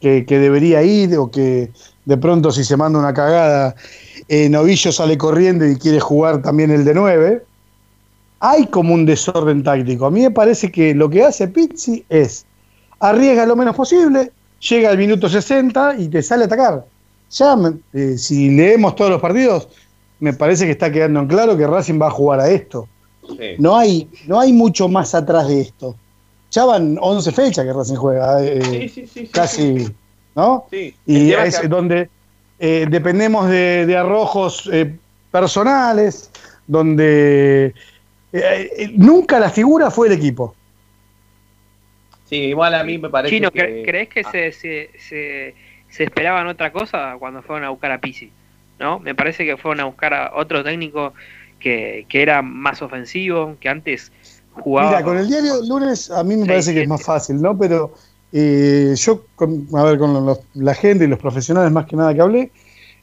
que, 0.00 0.26
que, 0.26 0.38
debería 0.38 0.82
ir, 0.82 1.16
o 1.16 1.30
que 1.30 1.70
de 2.04 2.16
pronto 2.16 2.52
si 2.52 2.64
se 2.64 2.76
manda 2.76 2.98
una 2.98 3.14
cagada, 3.14 3.74
eh, 4.28 4.48
Novillo 4.48 4.92
sale 4.92 5.16
corriendo 5.16 5.66
y 5.66 5.76
quiere 5.76 6.00
jugar 6.00 6.42
también 6.42 6.70
el 6.70 6.84
de 6.84 6.94
9, 6.94 7.42
hay 8.40 8.66
como 8.66 8.94
un 8.94 9.06
desorden 9.06 9.62
táctico. 9.62 10.06
A 10.06 10.10
mí 10.10 10.20
me 10.20 10.30
parece 10.30 10.70
que 10.70 10.94
lo 10.94 11.08
que 11.08 11.24
hace 11.24 11.48
Pizzi 11.48 12.04
es 12.08 12.44
arriesga 13.00 13.46
lo 13.46 13.56
menos 13.56 13.74
posible, 13.74 14.32
llega 14.60 14.90
al 14.90 14.98
minuto 14.98 15.28
60 15.28 15.96
y 15.98 16.08
te 16.08 16.22
sale 16.22 16.44
a 16.44 16.46
atacar. 16.46 16.84
Ya, 17.30 17.56
eh, 17.92 18.16
si 18.16 18.50
leemos 18.50 18.94
todos 18.96 19.10
los 19.10 19.20
partidos, 19.20 19.68
me 20.20 20.32
parece 20.32 20.66
que 20.66 20.72
está 20.72 20.92
quedando 20.92 21.20
en 21.20 21.26
claro 21.26 21.56
que 21.56 21.66
Racing 21.66 22.00
va 22.00 22.08
a 22.08 22.10
jugar 22.10 22.40
a 22.40 22.48
esto. 22.48 22.88
Sí. 23.26 23.56
No, 23.58 23.76
hay, 23.76 24.08
no 24.26 24.40
hay 24.40 24.52
mucho 24.52 24.88
más 24.88 25.14
atrás 25.14 25.48
de 25.48 25.62
esto. 25.62 25.96
Ya 26.50 26.64
van 26.64 26.96
11 27.00 27.32
fechas 27.32 27.64
que 27.64 27.72
Racing 27.72 27.96
juega. 27.96 28.44
Eh, 28.44 28.88
sí, 28.88 29.06
sí, 29.06 29.26
casi, 29.26 29.88
¿no? 30.36 30.66
Y 31.06 31.32
es 31.32 31.58
que... 31.58 31.68
donde 31.68 32.08
eh, 32.58 32.86
dependemos 32.88 33.48
de, 33.48 33.86
de 33.86 33.96
arrojos 33.96 34.70
eh, 34.72 34.94
personales, 35.30 36.30
donde 36.66 37.74
eh, 38.32 38.92
nunca 38.94 39.40
la 39.40 39.50
figura 39.50 39.90
fue 39.90 40.06
el 40.06 40.14
equipo. 40.14 40.54
Sí, 42.26 42.36
igual 42.36 42.74
a 42.74 42.84
mí 42.84 42.98
me 42.98 43.10
parece 43.10 43.34
Chino, 43.34 43.50
que... 43.50 43.82
¿crees 43.84 44.08
que 44.08 44.20
ah. 44.20 44.30
se, 44.30 44.52
se, 44.52 44.90
se, 44.98 45.54
se, 45.88 46.04
esperaban 46.04 46.46
otra 46.46 46.72
cosa 46.72 47.16
cuando 47.18 47.42
fueron 47.42 47.64
a 47.64 47.70
buscar 47.70 47.92
a 47.92 48.00
Pisi? 48.00 48.30
¿no? 48.78 48.98
Me 48.98 49.14
parece 49.14 49.44
que 49.44 49.56
fueron 49.56 49.80
a 49.80 49.84
buscar 49.84 50.14
a 50.14 50.32
otro 50.34 50.64
técnico 50.64 51.14
que, 51.64 52.04
que 52.10 52.20
era 52.20 52.42
más 52.42 52.82
ofensivo, 52.82 53.56
que 53.58 53.70
antes 53.70 54.12
jugaba... 54.52 54.90
Mira, 54.90 55.02
con 55.02 55.16
el 55.16 55.26
diario 55.26 55.62
lunes 55.62 56.10
a 56.10 56.22
mí 56.22 56.36
me 56.36 56.44
parece 56.44 56.74
que 56.74 56.82
es 56.82 56.88
más 56.88 57.02
fácil, 57.02 57.40
¿no? 57.40 57.56
Pero 57.56 57.94
eh, 58.32 58.92
yo, 58.94 59.22
con, 59.34 59.66
a 59.74 59.82
ver, 59.84 59.98
con 59.98 60.26
los, 60.26 60.40
la 60.52 60.74
gente 60.74 61.04
y 61.04 61.08
los 61.08 61.18
profesionales 61.18 61.72
más 61.72 61.86
que 61.86 61.96
nada 61.96 62.12
que 62.12 62.20
hablé, 62.20 62.52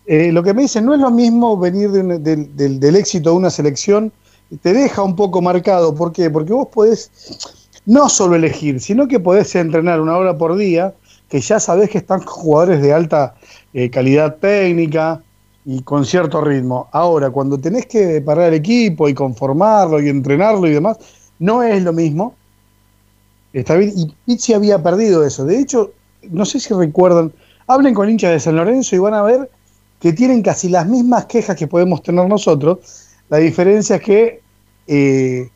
eh, 0.05 0.31
lo 0.31 0.43
que 0.43 0.53
me 0.53 0.61
dicen 0.61 0.85
no 0.85 0.93
es 0.93 0.99
lo 0.99 1.09
mismo 1.09 1.57
venir 1.57 1.89
de 1.89 2.01
un, 2.01 2.23
de, 2.23 2.35
de, 2.35 2.69
del 2.77 2.95
éxito 2.95 3.31
de 3.31 3.35
una 3.37 3.49
selección, 3.49 4.11
te 4.61 4.73
deja 4.73 5.01
un 5.01 5.15
poco 5.15 5.41
marcado. 5.41 5.95
¿Por 5.95 6.11
qué? 6.11 6.29
Porque 6.29 6.53
vos 6.53 6.67
podés 6.71 7.09
no 7.87 8.09
solo 8.09 8.35
elegir, 8.35 8.79
sino 8.79 9.07
que 9.07 9.19
podés 9.19 9.55
entrenar 9.55 9.99
una 9.99 10.15
hora 10.17 10.37
por 10.37 10.55
día, 10.55 10.93
que 11.29 11.41
ya 11.41 11.59
sabés 11.59 11.89
que 11.89 11.97
están 11.97 12.21
jugadores 12.21 12.79
de 12.79 12.93
alta 12.93 13.33
eh, 13.73 13.89
calidad 13.89 14.35
técnica 14.35 15.23
y 15.65 15.81
con 15.81 16.05
cierto 16.05 16.41
ritmo. 16.41 16.87
Ahora, 16.91 17.29
cuando 17.29 17.57
tenés 17.57 17.85
que 17.85 18.21
parar 18.21 18.49
el 18.49 18.55
equipo 18.55 19.07
y 19.07 19.13
conformarlo 19.13 20.01
y 20.01 20.09
entrenarlo 20.09 20.67
y 20.67 20.71
demás, 20.71 20.97
no 21.39 21.63
es 21.63 21.81
lo 21.83 21.93
mismo. 21.93 22.35
Está 23.53 23.75
bien, 23.75 23.91
y 23.95 24.13
Pizzi 24.25 24.53
había 24.53 24.81
perdido 24.81 25.25
eso. 25.25 25.45
De 25.45 25.59
hecho, 25.59 25.91
no 26.29 26.45
sé 26.45 26.59
si 26.59 26.73
recuerdan, 26.73 27.31
hablen 27.67 27.93
con 27.93 28.09
hinchas 28.09 28.31
de 28.31 28.39
San 28.39 28.55
Lorenzo 28.55 28.95
y 28.95 28.99
van 28.99 29.13
a 29.13 29.21
ver 29.21 29.49
que 29.99 30.13
tienen 30.13 30.41
casi 30.41 30.69
las 30.69 30.87
mismas 30.87 31.25
quejas 31.25 31.55
que 31.55 31.67
podemos 31.67 32.01
tener 32.01 32.27
nosotros. 32.27 32.79
La 33.29 33.37
diferencia 33.37 33.97
es 33.97 34.01
que 34.01 34.41
eh, 34.87 35.49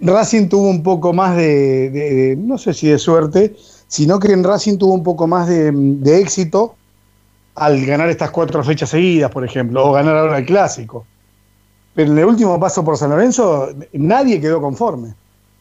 Racing 0.00 0.48
tuvo 0.48 0.70
un 0.70 0.82
poco 0.82 1.12
más 1.12 1.36
de, 1.36 2.36
no 2.38 2.56
sé 2.56 2.72
si 2.72 2.88
de 2.88 2.98
suerte, 2.98 3.54
sino 3.86 4.18
que 4.18 4.32
en 4.32 4.42
Racing 4.42 4.78
tuvo 4.78 4.94
un 4.94 5.02
poco 5.02 5.26
más 5.26 5.48
de, 5.48 6.20
éxito 6.20 6.74
al 7.54 7.84
ganar 7.86 8.08
estas 8.08 8.30
cuatro 8.30 8.62
fechas 8.64 8.90
seguidas, 8.90 9.30
por 9.30 9.44
ejemplo, 9.44 9.84
o 9.84 9.92
ganar 9.92 10.16
ahora 10.16 10.38
el 10.38 10.46
clásico. 10.46 11.06
Pero 11.94 12.12
en 12.12 12.18
el 12.18 12.24
último 12.24 12.58
paso 12.58 12.84
por 12.84 12.96
San 12.96 13.10
Lorenzo, 13.10 13.68
nadie 13.92 14.40
quedó 14.40 14.60
conforme. 14.60 15.14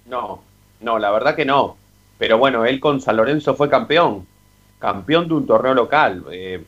No, 0.08 0.42
no, 0.82 0.98
la 0.98 1.12
verdad 1.12 1.36
que 1.36 1.46
no. 1.46 1.78
Pero 2.18 2.38
bueno, 2.38 2.66
él 2.66 2.80
con 2.80 3.02
San 3.02 3.18
Lorenzo 3.18 3.54
fue 3.56 3.70
campeón, 3.70 4.26
campeón 4.80 5.28
de 5.28 5.34
un 5.36 5.46
torneo 5.46 5.74
local. 5.74 6.24
Eh, 6.32 6.64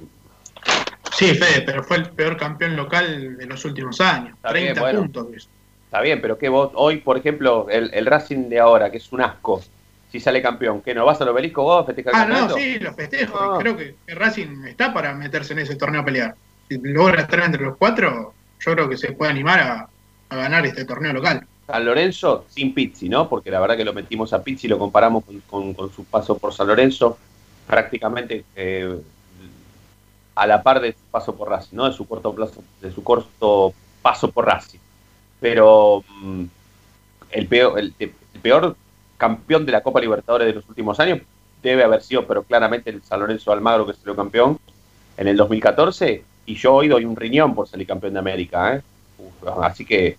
Sí, 1.15 1.33
Fede, 1.33 1.61
pero 1.61 1.81
fue 1.81 1.97
el 1.97 2.09
peor 2.09 2.35
campeón 2.35 2.75
local 2.75 3.37
de 3.37 3.45
los 3.45 3.63
últimos 3.63 4.01
años. 4.01 4.35
Está 4.35 4.49
30 4.49 4.71
bien, 4.73 4.79
bueno, 4.81 4.99
puntos. 4.99 5.49
Está 5.85 6.01
bien, 6.01 6.21
pero 6.21 6.37
que 6.37 6.49
vos, 6.49 6.71
hoy, 6.73 6.97
por 6.97 7.17
ejemplo, 7.17 7.67
el, 7.69 7.89
el, 7.93 8.05
Racing 8.05 8.49
de 8.49 8.59
ahora, 8.59 8.91
que 8.91 8.97
es 8.97 9.11
un 9.13 9.21
asco, 9.21 9.61
si 10.15 10.21
sale 10.21 10.41
campeón, 10.41 10.81
¿qué 10.81 10.95
no 10.95 11.05
vas 11.05 11.19
al 11.19 11.27
obelisco 11.27 11.61
vos 11.63 11.85
festejar 11.85 12.13
Ah, 12.15 12.25
no, 12.25 12.49
sí, 12.55 12.79
lo 12.79 12.93
festejo. 12.93 13.37
Ah. 13.37 13.57
Creo 13.59 13.75
que 13.75 13.95
Racing 14.07 14.63
está 14.65 14.93
para 14.93 15.13
meterse 15.13 15.51
en 15.51 15.59
ese 15.59 15.75
torneo 15.75 16.01
a 16.01 16.05
pelear. 16.05 16.35
Si 16.69 16.79
logra 16.81 17.23
estar 17.23 17.41
entre 17.41 17.63
los 17.63 17.75
cuatro, 17.75 18.33
yo 18.61 18.71
creo 18.71 18.87
que 18.87 18.95
se 18.95 19.11
puede 19.11 19.31
animar 19.31 19.59
a, 19.59 19.89
a 20.29 20.35
ganar 20.37 20.65
este 20.65 20.85
torneo 20.85 21.11
local. 21.11 21.45
San 21.67 21.83
Lorenzo 21.83 22.45
sin 22.47 22.73
Pizzi, 22.73 23.09
¿no? 23.09 23.27
Porque 23.27 23.51
la 23.51 23.59
verdad 23.59 23.75
que 23.75 23.83
lo 23.83 23.91
metimos 23.91 24.31
a 24.31 24.41
Pizzi, 24.41 24.69
lo 24.69 24.79
comparamos 24.79 25.25
con, 25.25 25.41
con, 25.41 25.73
con 25.73 25.91
su 25.91 26.05
paso 26.05 26.37
por 26.37 26.53
San 26.53 26.67
Lorenzo, 26.67 27.17
prácticamente 27.67 28.45
eh, 28.55 28.97
a 30.35 30.47
la 30.47 30.63
par 30.63 30.79
de 30.79 30.93
su 30.93 31.03
paso 31.11 31.35
por 31.35 31.49
Racing, 31.49 31.75
¿no? 31.75 31.89
De 31.89 31.91
su 31.91 32.07
corto 32.07 32.33
plazo, 32.33 32.63
de 32.79 32.91
su 32.91 33.03
corto 33.03 33.73
paso 34.01 34.31
por 34.31 34.45
Racing. 34.45 34.79
Pero 35.41 36.05
mmm, 36.21 36.45
el, 37.31 37.47
peor, 37.47 37.79
el, 37.79 37.93
el, 37.99 38.13
peor 38.41 38.77
campeón 39.25 39.65
de 39.65 39.71
la 39.71 39.81
Copa 39.81 39.99
Libertadores 39.99 40.47
de 40.47 40.53
los 40.53 40.69
últimos 40.69 40.99
años. 40.99 41.19
Debe 41.63 41.83
haber 41.83 42.01
sido, 42.03 42.27
pero 42.27 42.43
claramente 42.43 42.91
el 42.91 43.01
San 43.01 43.19
Lorenzo 43.19 43.51
Almagro 43.51 43.87
que 43.87 43.93
salió 43.93 44.15
campeón 44.15 44.59
en 45.17 45.27
el 45.27 45.35
2014 45.35 46.23
y 46.45 46.55
yo 46.55 46.75
hoy 46.75 46.87
doy 46.87 47.05
un 47.05 47.15
riñón 47.15 47.55
por 47.55 47.67
salir 47.67 47.87
campeón 47.87 48.13
de 48.13 48.19
América, 48.19 48.75
¿eh? 48.75 48.81
Uf, 49.17 49.47
así 49.63 49.83
que 49.83 50.17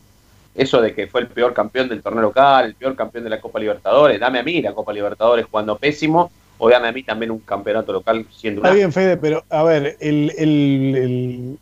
eso 0.57 0.81
de 0.81 0.93
que 0.93 1.07
fue 1.07 1.21
el 1.21 1.29
peor 1.29 1.55
campeón 1.55 1.89
del 1.89 2.03
torneo 2.03 2.23
local, 2.23 2.67
el 2.67 2.75
peor 2.75 2.97
campeón 2.97 3.23
de 3.25 3.31
la 3.31 3.41
Copa 3.41 3.61
Libertadores, 3.61 4.19
dame 4.19 4.41
a 4.41 4.43
mí 4.43 4.61
la 4.61 4.73
Copa 4.73 4.93
Libertadores 4.93 5.47
jugando 5.49 5.77
pésimo 5.77 6.33
o 6.59 6.69
dame 6.69 6.89
a 6.89 6.93
mí 6.93 7.03
también 7.05 7.31
un 7.31 7.39
campeonato 7.41 7.93
local 7.93 8.27
siendo 8.35 8.61
Está 8.61 8.71
una... 8.71 8.77
bien, 8.77 8.93
Fede, 8.93 9.17
pero 9.17 9.45
a 9.49 9.63
ver, 9.63 9.97
el, 10.01 10.33
el, 10.37 10.97
el, 10.97 11.59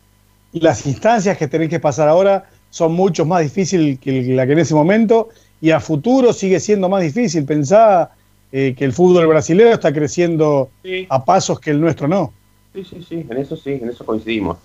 las 0.53 0.87
instancias 0.87 1.37
que 1.37 1.47
tenés 1.47 1.69
que 1.69 1.79
pasar 1.79 2.07
ahora 2.07 2.45
son 2.71 2.93
mucho 2.93 3.23
más 3.23 3.41
difíciles 3.41 3.99
que 3.99 4.23
la 4.33 4.47
que 4.47 4.53
en 4.53 4.59
ese 4.59 4.73
momento 4.73 5.29
y 5.61 5.71
a 5.71 5.79
futuro 5.79 6.33
sigue 6.33 6.59
siendo 6.59 6.89
más 6.89 7.01
difícil. 7.01 7.45
Pensá 7.45 8.11
eh, 8.51 8.75
que 8.77 8.85
el 8.85 8.93
fútbol 8.93 9.27
brasileño 9.27 9.71
está 9.71 9.93
creciendo 9.93 10.69
sí. 10.83 11.07
a 11.09 11.23
pasos 11.23 11.59
que 11.59 11.71
el 11.71 11.81
nuestro 11.81 12.07
no. 12.07 12.33
Sí, 12.73 12.83
sí, 12.83 13.05
sí, 13.07 13.25
en 13.29 13.37
eso 13.37 13.55
sí, 13.55 13.71
en 13.81 13.89
eso 13.89 14.05
coincidimos. 14.05 14.57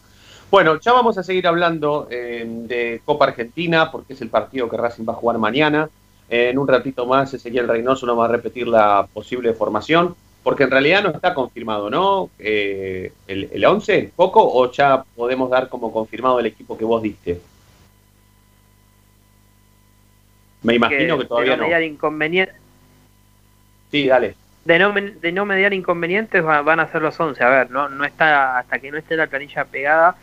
Bueno, 0.50 0.80
ya 0.80 0.92
vamos 0.92 1.16
a 1.16 1.22
seguir 1.22 1.46
hablando 1.46 2.08
eh, 2.10 2.44
de 2.44 3.00
Copa 3.04 3.26
Argentina 3.26 3.90
porque 3.92 4.14
es 4.14 4.20
el 4.20 4.28
partido 4.28 4.68
que 4.68 4.76
Racing 4.76 5.04
va 5.08 5.12
a 5.12 5.16
jugar 5.16 5.38
mañana. 5.38 5.88
En 6.28 6.58
un 6.58 6.66
ratito 6.66 7.06
más 7.06 7.32
Ezequiel 7.34 7.68
Reynoso 7.68 8.06
nos 8.06 8.18
va 8.18 8.24
a 8.24 8.28
repetir 8.28 8.66
la 8.66 9.06
posible 9.12 9.52
formación. 9.52 10.14
porque 10.42 10.64
en 10.64 10.70
realidad 10.70 11.02
no 11.02 11.10
está 11.10 11.34
confirmado, 11.34 11.90
¿no? 11.90 12.30
Eh, 12.38 13.12
el, 13.28 13.50
el 13.52 13.64
11, 13.64 14.12
poco, 14.16 14.40
o 14.42 14.70
ya 14.72 15.04
podemos 15.14 15.50
dar 15.50 15.68
como 15.68 15.92
confirmado 15.92 16.40
el 16.40 16.46
equipo 16.46 16.78
que 16.78 16.84
vos 16.84 17.02
diste. 17.02 17.40
Me 20.62 20.74
imagino 20.74 21.18
que, 21.18 21.24
todavía 21.24 21.52
de 21.52 21.56
no. 21.56 21.64
Mediar 21.64 21.82
inconveniente, 21.82 22.52
sí, 23.90 24.06
dale. 24.06 24.34
De 24.64 24.78
no, 24.78 24.92
de 24.92 25.32
no 25.32 25.46
mediar 25.46 25.72
inconvenientes 25.72 26.42
van 26.42 26.80
a 26.80 26.92
ser 26.92 27.00
los 27.00 27.18
11. 27.18 27.42
A 27.42 27.48
ver, 27.48 27.70
no, 27.70 27.88
no 27.88 28.04
está 28.04 28.58
hasta 28.58 28.78
que 28.78 28.90
no 28.90 28.98
esté 28.98 29.16
la 29.16 29.26
planilla 29.26 29.64
pegada, 29.64 30.16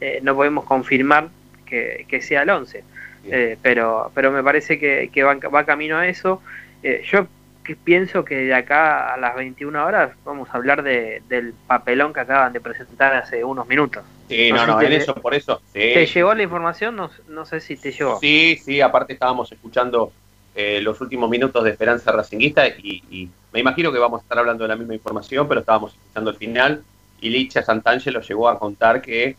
eh, 0.00 0.18
no 0.22 0.34
podemos 0.34 0.64
confirmar 0.64 1.28
que, 1.64 2.04
que 2.08 2.20
sea 2.20 2.42
el 2.42 2.50
11. 2.50 2.84
Eh, 3.26 3.56
pero, 3.62 4.10
pero 4.14 4.30
me 4.30 4.42
parece 4.42 4.78
que, 4.78 5.10
que 5.12 5.22
va, 5.22 5.34
va, 5.34 5.64
camino 5.64 5.96
a 5.96 6.08
eso. 6.08 6.42
Eh, 6.82 7.02
yo 7.10 7.26
que 7.64 7.74
pienso 7.74 8.24
que 8.24 8.36
de 8.36 8.54
acá 8.54 9.14
a 9.14 9.16
las 9.16 9.34
21 9.34 9.84
horas 9.84 10.12
vamos 10.24 10.48
a 10.50 10.56
hablar 10.56 10.82
de, 10.82 11.22
del 11.28 11.54
papelón 11.66 12.12
que 12.12 12.20
acaban 12.20 12.52
de 12.52 12.60
presentar 12.60 13.14
hace 13.14 13.42
unos 13.42 13.66
minutos. 13.66 14.04
Sí, 14.28 14.52
no, 14.52 14.66
no, 14.66 14.80
en 14.80 14.92
eso, 14.92 15.14
por 15.14 15.34
eso. 15.34 15.60
¿Te 15.72 16.06
llegó 16.06 16.34
la 16.34 16.42
información? 16.42 16.94
No, 16.94 17.10
no 17.28 17.44
sé 17.46 17.60
si 17.60 17.76
te 17.76 17.90
llegó. 17.90 18.20
Sí, 18.20 18.58
sí, 18.62 18.80
aparte 18.80 19.14
estábamos 19.14 19.50
escuchando 19.50 20.12
eh, 20.54 20.80
los 20.82 21.00
últimos 21.00 21.28
minutos 21.28 21.64
de 21.64 21.70
Esperanza 21.70 22.12
Racinguista 22.12 22.68
y, 22.68 23.28
me 23.52 23.60
imagino 23.60 23.92
que 23.92 23.98
vamos 23.98 24.20
a 24.20 24.22
estar 24.22 24.38
hablando 24.38 24.64
de 24.64 24.68
la 24.68 24.76
misma 24.76 24.94
información, 24.94 25.46
pero 25.48 25.60
estábamos 25.60 25.94
escuchando 25.94 26.30
el 26.30 26.36
final 26.36 26.82
y 27.20 27.30
Licha 27.30 27.62
Santangelo 27.62 28.20
llegó 28.20 28.48
a 28.48 28.58
contar 28.58 29.00
que 29.00 29.36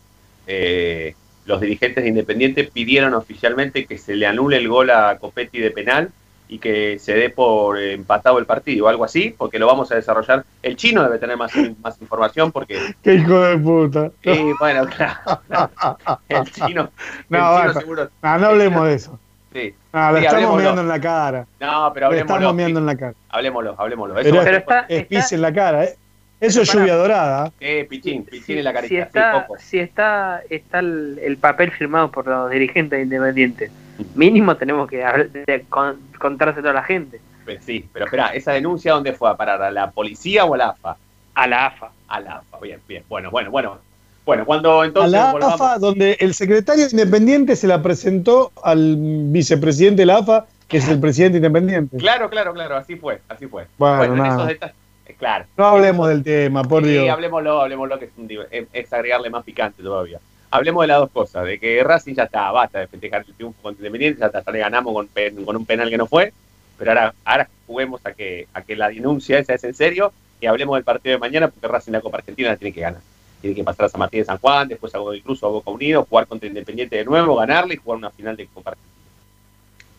eh, 0.47 1.15
los 1.45 1.59
dirigentes 1.59 2.03
de 2.03 2.09
Independiente 2.09 2.63
pidieron 2.63 3.13
oficialmente 3.13 3.85
que 3.85 3.97
se 3.97 4.15
le 4.15 4.25
anule 4.25 4.57
el 4.57 4.69
gol 4.69 4.89
a 4.89 5.17
Copetti 5.19 5.59
de 5.59 5.71
penal 5.71 6.11
y 6.47 6.59
que 6.59 6.99
se 6.99 7.13
dé 7.13 7.29
por 7.29 7.79
empatado 7.79 8.37
el 8.39 8.45
partido 8.45 8.85
o 8.85 8.87
algo 8.87 9.03
así, 9.03 9.33
porque 9.37 9.59
lo 9.59 9.67
vamos 9.67 9.91
a 9.91 9.95
desarrollar. 9.95 10.45
El 10.61 10.75
chino 10.75 11.03
debe 11.03 11.17
tener 11.17 11.37
más, 11.37 11.51
más 11.81 11.99
información 12.01 12.51
porque... 12.51 12.79
¡Qué 13.03 13.15
hijo 13.15 13.41
de 13.41 13.57
puta! 13.57 14.11
Sí, 14.23 14.51
bueno, 14.59 14.85
claro. 14.87 15.41
El 16.29 16.51
chino, 16.51 16.89
no, 17.29 17.57
el 17.57 17.69
chino 17.71 17.79
seguro... 17.79 18.09
no, 18.21 18.37
no 18.37 18.47
hablemos 18.47 18.87
de 18.87 18.93
eso. 18.93 19.19
Sí. 19.53 19.73
No, 19.93 20.11
lo 20.11 20.17
estamos 20.17 20.57
mirando 20.57 20.81
en 20.81 20.87
la 20.89 20.99
cara. 20.99 21.47
No, 21.61 21.91
pero 21.93 22.07
hablemoslo. 22.07 22.35
Estamos 22.35 22.55
mirando 22.55 22.79
en 22.81 22.85
la 22.85 22.95
cara. 22.97 23.13
Hablemoslo, 23.29 23.75
hablemoslo. 23.77 24.19
Eso 24.19 24.35
pero, 24.43 24.57
está, 24.57 24.85
es 24.89 25.05
pis 25.05 25.31
en 25.31 25.41
la 25.41 25.53
cara, 25.53 25.85
¿eh? 25.85 25.95
Eso 26.41 26.61
es 26.61 26.73
lluvia 26.73 26.95
dorada. 26.95 27.51
Eh, 27.61 27.87
pichín, 27.89 28.25
pichín 28.25 28.57
en 28.57 28.65
la 28.65 28.73
carita. 28.73 28.89
Si 28.89 28.97
está, 28.97 29.47
si 29.57 29.79
está, 29.79 30.41
está 30.49 30.79
el, 30.79 31.19
el, 31.23 31.37
papel 31.37 31.71
firmado 31.71 32.11
por 32.11 32.27
los 32.27 32.51
dirigentes 32.51 33.01
independientes, 33.01 33.71
mínimo 34.15 34.55
tenemos 34.55 34.89
que 34.89 34.97
de, 34.97 35.65
con, 35.69 35.99
contárselo 36.19 36.69
a 36.69 36.73
la 36.73 36.83
gente. 36.83 37.19
Pues 37.43 37.63
sí, 37.63 37.87
pero 37.93 38.05
espera, 38.05 38.27
¿esa 38.29 38.53
denuncia 38.53 38.93
dónde 38.93 39.13
fue 39.13 39.29
a 39.29 39.35
parar? 39.35 39.61
¿A 39.61 39.71
la 39.71 39.91
policía 39.91 40.45
o 40.45 40.53
a 40.55 40.57
la 40.57 40.69
AFA? 40.69 40.97
A 41.35 41.47
la 41.47 41.67
AFA. 41.67 41.91
A 42.07 42.19
la 42.19 42.37
AFA, 42.37 42.59
bien, 42.59 42.79
bien. 42.87 43.03
Bueno, 43.07 43.29
bueno, 43.31 43.51
bueno. 43.51 43.77
Bueno, 44.25 44.43
cuando 44.43 44.83
entonces. 44.83 45.13
A 45.13 45.17
la 45.25 45.31
volvamos... 45.31 45.61
AFA, 45.61 45.77
donde 45.77 46.17
el 46.19 46.33
secretario 46.33 46.87
independiente 46.89 47.55
se 47.55 47.67
la 47.67 47.83
presentó 47.83 48.51
al 48.63 48.95
vicepresidente 48.97 50.01
de 50.01 50.05
la 50.07 50.17
AFA, 50.17 50.47
que 50.67 50.77
es 50.77 50.89
el 50.89 50.99
presidente 50.99 51.37
independiente. 51.37 51.97
Claro, 51.97 52.29
claro, 52.31 52.53
claro, 52.53 52.75
así 52.75 52.95
fue, 52.95 53.21
así 53.29 53.45
fue. 53.45 53.67
Bueno, 53.77 53.97
bueno 53.97 54.25
en 54.25 54.31
esos 54.31 54.47
detalles 54.47 54.75
Claro. 55.17 55.45
No 55.57 55.65
hablemos 55.65 56.09
del 56.09 56.23
tema, 56.23 56.63
por 56.63 56.83
sí, 56.83 56.89
Dios. 56.89 57.09
hablemoslo, 57.09 57.61
hablemoslo, 57.61 57.99
que 57.99 58.05
es, 58.05 58.11
un, 58.17 58.29
es, 58.73 58.93
agregarle 58.93 59.29
más 59.29 59.43
picante 59.43 59.81
todavía. 59.81 60.19
Hablemos 60.51 60.83
de 60.83 60.87
las 60.87 60.99
dos 60.99 61.11
cosas, 61.11 61.45
de 61.45 61.59
que 61.59 61.83
Racing 61.83 62.13
ya 62.15 62.23
está, 62.23 62.51
basta 62.51 62.79
de 62.79 62.87
festejar 62.87 63.25
el 63.27 63.33
triunfo 63.33 63.61
contra 63.61 63.81
Independiente, 63.81 64.19
ya, 64.19 64.27
está, 64.27 64.51
le 64.51 64.59
ganamos 64.59 64.93
con, 64.93 65.09
con, 65.43 65.55
un 65.55 65.65
penal 65.65 65.89
que 65.89 65.97
no 65.97 66.07
fue, 66.07 66.33
pero 66.77 66.91
ahora, 66.91 67.13
ahora 67.25 67.49
juguemos 67.67 68.05
a 68.05 68.13
que, 68.13 68.47
a 68.53 68.61
que 68.61 68.75
la 68.75 68.89
denuncia 68.89 69.39
esa 69.39 69.53
es 69.53 69.63
en 69.63 69.73
serio 69.73 70.13
y 70.39 70.45
hablemos 70.45 70.75
del 70.75 70.83
partido 70.83 71.13
de 71.13 71.19
mañana 71.19 71.47
porque 71.47 71.67
Racing 71.67 71.91
la 71.91 72.01
Copa 72.01 72.17
Argentina 72.17 72.55
tiene 72.55 72.73
que 72.73 72.81
ganar. 72.81 73.01
Tiene 73.41 73.55
que 73.55 73.63
pasar 73.63 73.85
a 73.85 73.89
San 73.89 73.99
Martín 73.99 74.21
de 74.21 74.25
San 74.25 74.37
Juan, 74.37 74.67
después 74.67 74.93
a 74.95 74.99
incluso 75.15 75.45
a 75.45 75.49
Boca 75.49 75.71
Unido, 75.71 76.05
jugar 76.09 76.27
contra 76.27 76.47
Independiente 76.47 76.97
de 76.97 77.05
nuevo, 77.05 77.35
ganarle 77.35 77.75
y 77.75 77.77
jugar 77.77 77.97
una 77.97 78.09
final 78.09 78.35
de 78.35 78.47
Copa 78.47 78.71
Argentina. 78.71 78.93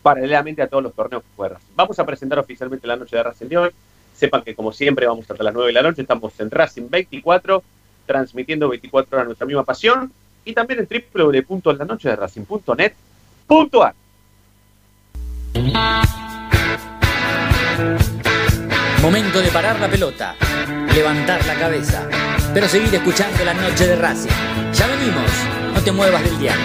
Paralelamente 0.02 0.62
a 0.62 0.68
todos 0.68 0.82
los 0.82 0.94
torneos 0.94 1.22
que 1.22 1.28
juega 1.36 1.54
Racing. 1.54 1.72
Vamos 1.74 1.98
a 1.98 2.06
presentar 2.06 2.38
oficialmente 2.38 2.86
la 2.86 2.96
noche 2.96 3.16
de 3.16 3.22
Racing 3.22 3.46
de 3.46 3.58
hoy. 3.58 3.70
Sepan 4.14 4.42
que 4.42 4.54
como 4.54 4.72
siempre 4.72 5.06
vamos 5.06 5.30
hasta 5.30 5.42
las 5.42 5.52
9 5.52 5.68
de 5.68 5.72
la 5.72 5.82
noche, 5.82 6.02
estamos 6.02 6.38
en 6.40 6.50
Racing 6.50 6.88
24, 6.88 7.62
transmitiendo 8.06 8.68
24 8.68 9.16
horas 9.16 9.26
nuestra 9.26 9.46
misma 9.46 9.64
pasión, 9.64 10.12
y 10.46 10.54
también 10.54 10.80
en 10.80 10.88
www.lanochederacing.net.ar. 11.12 13.94
Momento 19.02 19.40
de 19.40 19.48
parar 19.48 19.78
la 19.78 19.88
pelota, 19.88 20.34
levantar 20.94 21.44
la 21.46 21.56
cabeza, 21.56 22.08
pero 22.54 22.66
seguir 22.68 22.94
escuchando 22.94 23.44
la 23.44 23.52
noche 23.54 23.86
de 23.86 23.96
Racing. 23.96 24.30
Ya 24.72 24.86
venimos, 24.86 25.30
no 25.74 25.82
te 25.82 25.92
muevas 25.92 26.22
del 26.22 26.38
diario. 26.38 26.64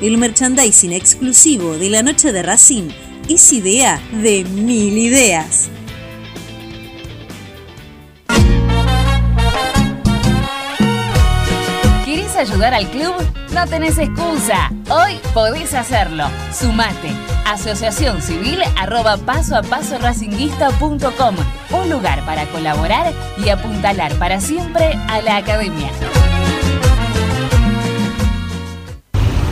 el 0.00 0.16
merchandising 0.16 0.92
exclusivo 0.92 1.76
de 1.76 1.90
la 1.90 2.02
noche 2.02 2.32
de 2.32 2.42
Racing 2.42 2.88
es 3.28 3.52
idea 3.52 4.00
de 4.12 4.44
mil 4.44 4.96
ideas. 4.96 5.68
¿Querés 12.04 12.34
ayudar 12.36 12.74
al 12.74 12.90
club? 12.90 13.14
No 13.52 13.66
tenés 13.66 13.98
excusa. 13.98 14.72
Hoy 14.88 15.18
podés 15.34 15.74
hacerlo. 15.74 16.24
Sumate. 16.52 17.10
Asociación 17.44 18.22
Civil 18.22 18.60
arroba 18.76 19.14
a 19.14 19.16
paso. 19.18 19.60
Un 21.70 21.90
lugar 21.90 22.24
para 22.24 22.46
colaborar 22.46 23.12
y 23.44 23.48
apuntalar 23.48 24.14
para 24.14 24.40
siempre 24.40 24.94
a 25.08 25.20
la 25.20 25.36
academia. 25.36 25.90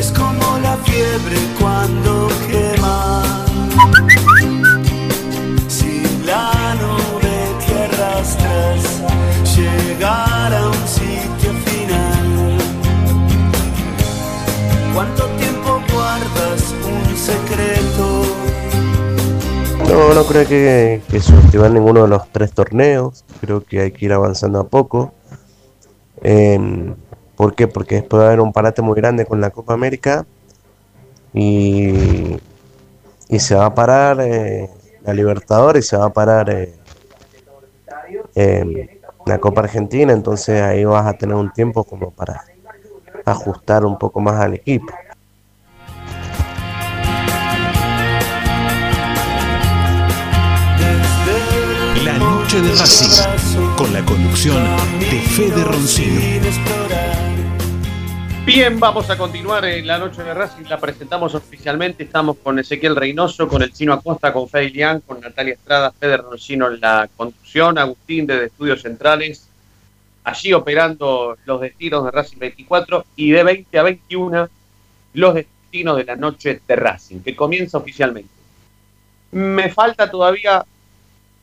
Es 0.00 0.10
como 0.12 0.56
la 0.62 0.78
fiebre 0.78 1.36
cuando 1.60 2.28
quema. 2.48 3.22
Si 5.68 6.00
la 6.24 6.74
nube 6.76 7.36
que 7.66 7.74
arrastras 7.74 9.02
llegara 9.54 10.60
a 10.60 10.68
un 10.68 10.88
sitio 10.88 11.52
final. 11.66 12.56
¿Cuánto 14.94 15.26
tiempo 15.36 15.82
guardas 15.92 16.74
un 16.82 17.14
secreto? 17.14 18.22
No, 19.86 20.14
no 20.14 20.24
creo 20.24 20.48
que, 20.48 21.02
que 21.10 21.20
subestimen 21.20 21.74
ninguno 21.74 22.04
de 22.04 22.08
los 22.08 22.26
tres 22.32 22.52
torneos. 22.52 23.26
Creo 23.42 23.62
que 23.62 23.80
hay 23.80 23.92
que 23.92 24.06
ir 24.06 24.14
avanzando 24.14 24.60
a 24.60 24.64
poco. 24.66 25.12
Em, 26.22 26.94
¿Por 27.40 27.54
qué? 27.54 27.66
Porque 27.66 27.94
después 27.94 28.20
va 28.20 28.24
a 28.24 28.26
haber 28.26 28.40
un 28.42 28.52
parate 28.52 28.82
muy 28.82 28.94
grande 28.94 29.24
con 29.24 29.40
la 29.40 29.48
Copa 29.48 29.72
América 29.72 30.26
y, 31.32 32.36
y 33.30 33.38
se 33.38 33.54
va 33.54 33.64
a 33.64 33.74
parar 33.74 34.20
eh, 34.20 34.68
la 35.00 35.14
Libertadores 35.14 35.86
y 35.86 35.88
se 35.88 35.96
va 35.96 36.04
a 36.04 36.12
parar 36.12 36.50
eh, 36.50 36.74
em, 38.34 38.86
la 39.24 39.38
Copa 39.38 39.62
Argentina. 39.62 40.12
Entonces 40.12 40.60
ahí 40.60 40.84
vas 40.84 41.06
a 41.06 41.14
tener 41.14 41.34
un 41.34 41.50
tiempo 41.50 41.82
como 41.82 42.10
para 42.10 42.44
ajustar 43.24 43.86
un 43.86 43.98
poco 43.98 44.20
más 44.20 44.38
al 44.38 44.52
equipo. 44.52 44.92
La 52.04 52.18
noche 52.18 52.60
de 52.60 52.68
Racing, 52.68 53.76
con 53.78 53.94
la 53.94 54.04
conducción 54.04 54.62
de 54.98 55.20
Fede 55.22 55.64
Roncino. 55.64 57.09
Bien, 58.52 58.80
vamos 58.80 59.08
a 59.08 59.16
continuar 59.16 59.64
en 59.64 59.86
la 59.86 59.96
noche 59.96 60.24
de 60.24 60.34
Racing, 60.34 60.64
la 60.68 60.80
presentamos 60.80 61.36
oficialmente, 61.36 62.02
estamos 62.02 62.36
con 62.38 62.58
Ezequiel 62.58 62.96
Reynoso, 62.96 63.46
con 63.46 63.62
el 63.62 63.72
Chino 63.72 63.92
Acosta, 63.92 64.32
con 64.32 64.48
Fede 64.48 64.64
Ilián, 64.64 65.02
con 65.06 65.20
Natalia 65.20 65.54
Estrada, 65.54 65.92
Fede 65.92 66.16
Roncino 66.16 66.66
en 66.66 66.80
la 66.80 67.08
conducción, 67.16 67.78
Agustín 67.78 68.26
desde 68.26 68.46
Estudios 68.46 68.82
Centrales, 68.82 69.48
allí 70.24 70.52
operando 70.52 71.38
los 71.44 71.60
destinos 71.60 72.04
de 72.04 72.10
Racing 72.10 72.38
24 72.38 73.04
y 73.14 73.30
de 73.30 73.44
20 73.44 73.78
a 73.78 73.82
21 73.84 74.48
los 75.14 75.34
destinos 75.34 75.96
de 75.96 76.04
la 76.04 76.16
noche 76.16 76.60
de 76.66 76.74
Racing, 76.74 77.20
que 77.20 77.36
comienza 77.36 77.78
oficialmente. 77.78 78.30
Me 79.30 79.70
falta 79.70 80.10
todavía 80.10 80.64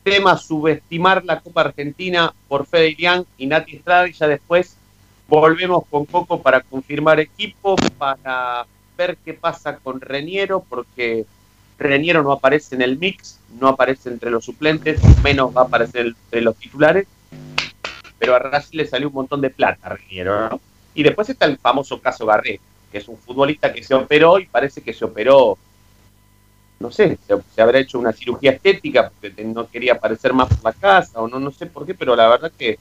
tema 0.02 0.36
subestimar 0.36 1.24
la 1.24 1.40
Copa 1.40 1.62
Argentina 1.62 2.34
por 2.48 2.66
Fede 2.66 2.90
Ilián 2.90 3.24
y 3.38 3.46
Nati 3.46 3.76
Estrada 3.76 4.06
y 4.06 4.12
ya 4.12 4.28
después 4.28 4.77
volvemos 5.28 5.84
con 5.88 6.06
Coco 6.06 6.40
para 6.40 6.62
confirmar 6.62 7.20
equipo, 7.20 7.76
para 7.98 8.66
ver 8.96 9.18
qué 9.24 9.34
pasa 9.34 9.76
con 9.76 10.00
Reniero, 10.00 10.64
porque 10.68 11.26
Reniero 11.78 12.22
no 12.22 12.32
aparece 12.32 12.74
en 12.74 12.82
el 12.82 12.98
mix, 12.98 13.38
no 13.60 13.68
aparece 13.68 14.08
entre 14.08 14.30
los 14.30 14.44
suplentes, 14.44 15.00
menos 15.22 15.54
va 15.56 15.62
a 15.62 15.64
aparecer 15.64 16.06
entre 16.06 16.40
los 16.40 16.56
titulares, 16.56 17.06
pero 18.18 18.34
a 18.34 18.38
Racing 18.40 18.78
le 18.78 18.86
salió 18.86 19.08
un 19.08 19.14
montón 19.14 19.40
de 19.40 19.50
plata 19.50 19.86
a 19.86 19.90
Reniero, 19.90 20.48
¿no? 20.48 20.60
Y 20.94 21.02
después 21.02 21.28
está 21.28 21.44
el 21.44 21.58
famoso 21.58 22.00
caso 22.00 22.26
Garré, 22.26 22.58
que 22.90 22.98
es 22.98 23.06
un 23.06 23.18
futbolista 23.18 23.72
que 23.72 23.84
se 23.84 23.94
operó 23.94 24.38
y 24.40 24.46
parece 24.46 24.80
que 24.80 24.94
se 24.94 25.04
operó, 25.04 25.58
no 26.80 26.90
sé, 26.90 27.18
se, 27.26 27.34
se 27.54 27.62
habrá 27.62 27.78
hecho 27.78 27.98
una 27.98 28.12
cirugía 28.12 28.52
estética 28.52 29.12
porque 29.20 29.44
no 29.44 29.68
quería 29.68 29.92
aparecer 29.92 30.32
más 30.32 30.48
por 30.48 30.64
la 30.64 30.72
casa 30.72 31.20
o 31.20 31.28
no, 31.28 31.38
no 31.38 31.50
sé 31.50 31.66
por 31.66 31.86
qué, 31.86 31.94
pero 31.94 32.16
la 32.16 32.28
verdad 32.28 32.50
que 32.58 32.78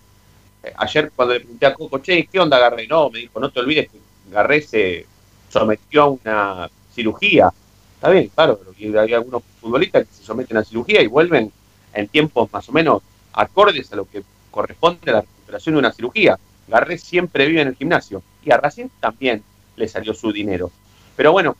ayer 0.77 1.11
cuando 1.15 1.33
le 1.33 1.39
pregunté 1.41 1.65
a 1.65 1.73
Coco, 1.73 1.99
che, 1.99 2.27
¿qué 2.31 2.39
onda 2.39 2.59
Garré? 2.59 2.87
No, 2.87 3.09
me 3.09 3.19
dijo, 3.19 3.39
no 3.39 3.49
te 3.51 3.59
olvides 3.59 3.89
que 3.89 3.97
Garré 4.31 4.61
se 4.61 5.05
sometió 5.49 6.03
a 6.03 6.07
una 6.07 6.69
cirugía. 6.93 7.49
Está 7.95 8.09
bien, 8.09 8.29
claro, 8.33 8.59
pero 8.59 9.01
hay 9.01 9.13
algunos 9.13 9.43
futbolistas 9.59 10.05
que 10.05 10.13
se 10.13 10.23
someten 10.23 10.57
a 10.57 10.63
cirugía 10.63 11.01
y 11.01 11.07
vuelven 11.07 11.51
en 11.93 12.07
tiempos 12.07 12.51
más 12.51 12.67
o 12.69 12.71
menos 12.71 13.01
acordes 13.33 13.91
a 13.93 13.95
lo 13.95 14.05
que 14.05 14.23
corresponde 14.51 15.11
a 15.11 15.15
la 15.15 15.21
recuperación 15.21 15.75
de 15.75 15.79
una 15.79 15.91
cirugía. 15.91 16.37
Garré 16.67 16.97
siempre 16.97 17.47
vive 17.47 17.61
en 17.61 17.69
el 17.69 17.75
gimnasio 17.75 18.21
y 18.43 18.51
a 18.51 18.57
Racing 18.57 18.87
también 18.99 19.43
le 19.75 19.87
salió 19.87 20.13
su 20.13 20.31
dinero. 20.31 20.71
Pero 21.15 21.31
bueno, 21.31 21.55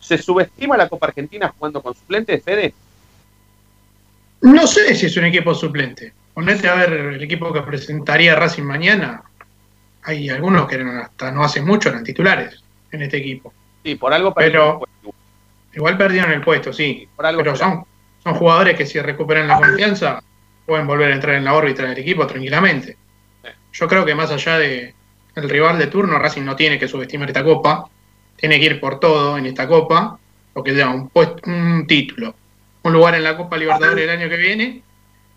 ¿se 0.00 0.18
subestima 0.18 0.76
la 0.76 0.88
Copa 0.88 1.06
Argentina 1.06 1.52
jugando 1.56 1.82
con 1.82 1.94
suplentes, 1.94 2.42
Fede? 2.42 2.74
No 4.40 4.66
sé 4.66 4.94
si 4.94 5.06
es 5.06 5.16
un 5.16 5.24
equipo 5.24 5.54
suplente. 5.54 6.12
Ponete 6.36 6.68
a 6.68 6.74
ver 6.74 6.92
el 6.92 7.22
equipo 7.22 7.50
que 7.50 7.62
presentaría 7.62 8.34
Racing 8.34 8.64
mañana. 8.64 9.22
Hay 10.02 10.28
algunos 10.28 10.68
que 10.68 10.76
no- 10.76 11.00
hasta 11.00 11.32
no 11.32 11.42
hace 11.42 11.62
mucho 11.62 11.88
eran 11.88 12.04
titulares 12.04 12.62
en 12.92 13.00
este 13.00 13.16
equipo. 13.16 13.54
Sí, 13.82 13.94
por 13.94 14.12
algo 14.12 14.34
Pero 14.34 14.82
igual 15.72 15.96
perdieron 15.96 16.32
el 16.32 16.42
puesto, 16.42 16.74
sí. 16.74 17.08
algo 17.16 17.42
pero 17.42 17.56
son, 17.56 17.86
son 18.22 18.34
jugadores 18.34 18.76
que 18.76 18.84
si 18.84 19.00
recuperan 19.00 19.48
la 19.48 19.56
confianza 19.58 20.22
pueden 20.66 20.86
volver 20.86 21.10
a 21.10 21.14
entrar 21.14 21.36
en 21.36 21.44
la 21.44 21.54
órbita 21.54 21.84
del 21.84 21.96
equipo 21.96 22.26
tranquilamente. 22.26 22.98
Yo 23.72 23.88
creo 23.88 24.04
que 24.04 24.14
más 24.14 24.30
allá 24.30 24.58
de 24.58 24.94
el 25.36 25.48
rival 25.48 25.78
de 25.78 25.86
turno, 25.86 26.18
Racing 26.18 26.42
no 26.44 26.54
tiene 26.54 26.78
que 26.78 26.86
subestimar 26.86 27.28
esta 27.30 27.42
copa. 27.44 27.88
Tiene 28.36 28.60
que 28.60 28.66
ir 28.66 28.78
por 28.78 29.00
todo 29.00 29.38
en 29.38 29.46
esta 29.46 29.66
copa, 29.66 30.18
porque 30.52 30.74
da 30.74 30.90
un, 30.90 31.08
puesto, 31.08 31.40
un 31.50 31.86
título, 31.86 32.34
un 32.82 32.92
lugar 32.92 33.14
en 33.14 33.24
la 33.24 33.38
Copa 33.38 33.56
Libertadores 33.56 34.04
el 34.04 34.10
año 34.10 34.28
que 34.28 34.36
viene. 34.36 34.82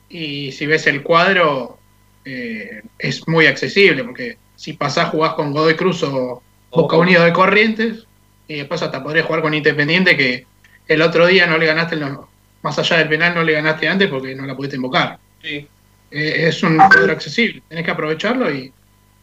Y 0.10 0.52
si 0.52 0.66
ves 0.66 0.88
el 0.88 1.04
cuadro, 1.04 1.78
eh, 2.26 2.82
es 2.98 3.28
muy 3.28 3.46
accesible, 3.46 4.04
porque 4.04 4.38
si 4.56 4.74
pasás 4.74 5.10
jugás 5.10 5.34
con 5.34 5.52
Godoy 5.52 5.76
Cruz 5.76 6.04
o 6.04 6.42
Boca 6.72 6.98
Unido 6.98 7.24
de 7.24 7.34
Corrientes, 7.34 8.06
y 8.48 8.56
después 8.56 8.82
hasta 8.82 9.04
podrías 9.04 9.26
jugar 9.28 9.42
con 9.42 9.54
Independiente, 9.54 10.18
que 10.18 10.46
el 10.88 11.02
otro 11.02 11.28
día 11.28 11.46
no 11.46 11.58
le 11.58 11.68
ganaste, 11.68 11.96
los- 11.96 12.20
más 12.62 12.78
allá 12.80 12.98
del 12.98 13.08
penal, 13.10 13.36
no 13.36 13.44
le 13.44 13.54
ganaste 13.54 13.88
antes 13.88 14.10
porque 14.10 14.36
no 14.36 14.46
la 14.46 14.56
pudiste 14.56 14.76
invocar. 14.76 15.18
Sí. 15.42 15.68
Eh, 16.12 16.48
es 16.48 16.64
un 16.64 16.76
cuadro 16.78 17.12
accesible, 17.12 17.62
tenés 17.70 17.86
que 17.86 17.92
aprovecharlo 17.92 18.52
y 18.52 18.74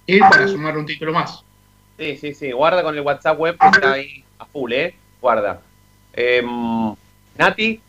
ir 0.07 0.21
para 0.21 0.47
sumar 0.47 0.79
un 0.79 0.87
título 0.87 1.13
más. 1.13 1.43
Sí, 1.99 2.17
sí, 2.17 2.33
sí. 2.35 2.53
Guarda 2.53 2.83
con 2.83 2.95
el 2.95 3.01
WhatsApp 3.01 3.39
web 3.39 3.57
que 3.59 3.67
está 3.67 3.93
ahí 3.93 4.23
a 4.39 4.45
full, 4.47 4.73
¿eh? 4.73 4.95
Guarda. 5.21 5.61
Em, 6.13 6.95
Nati, 7.37 7.81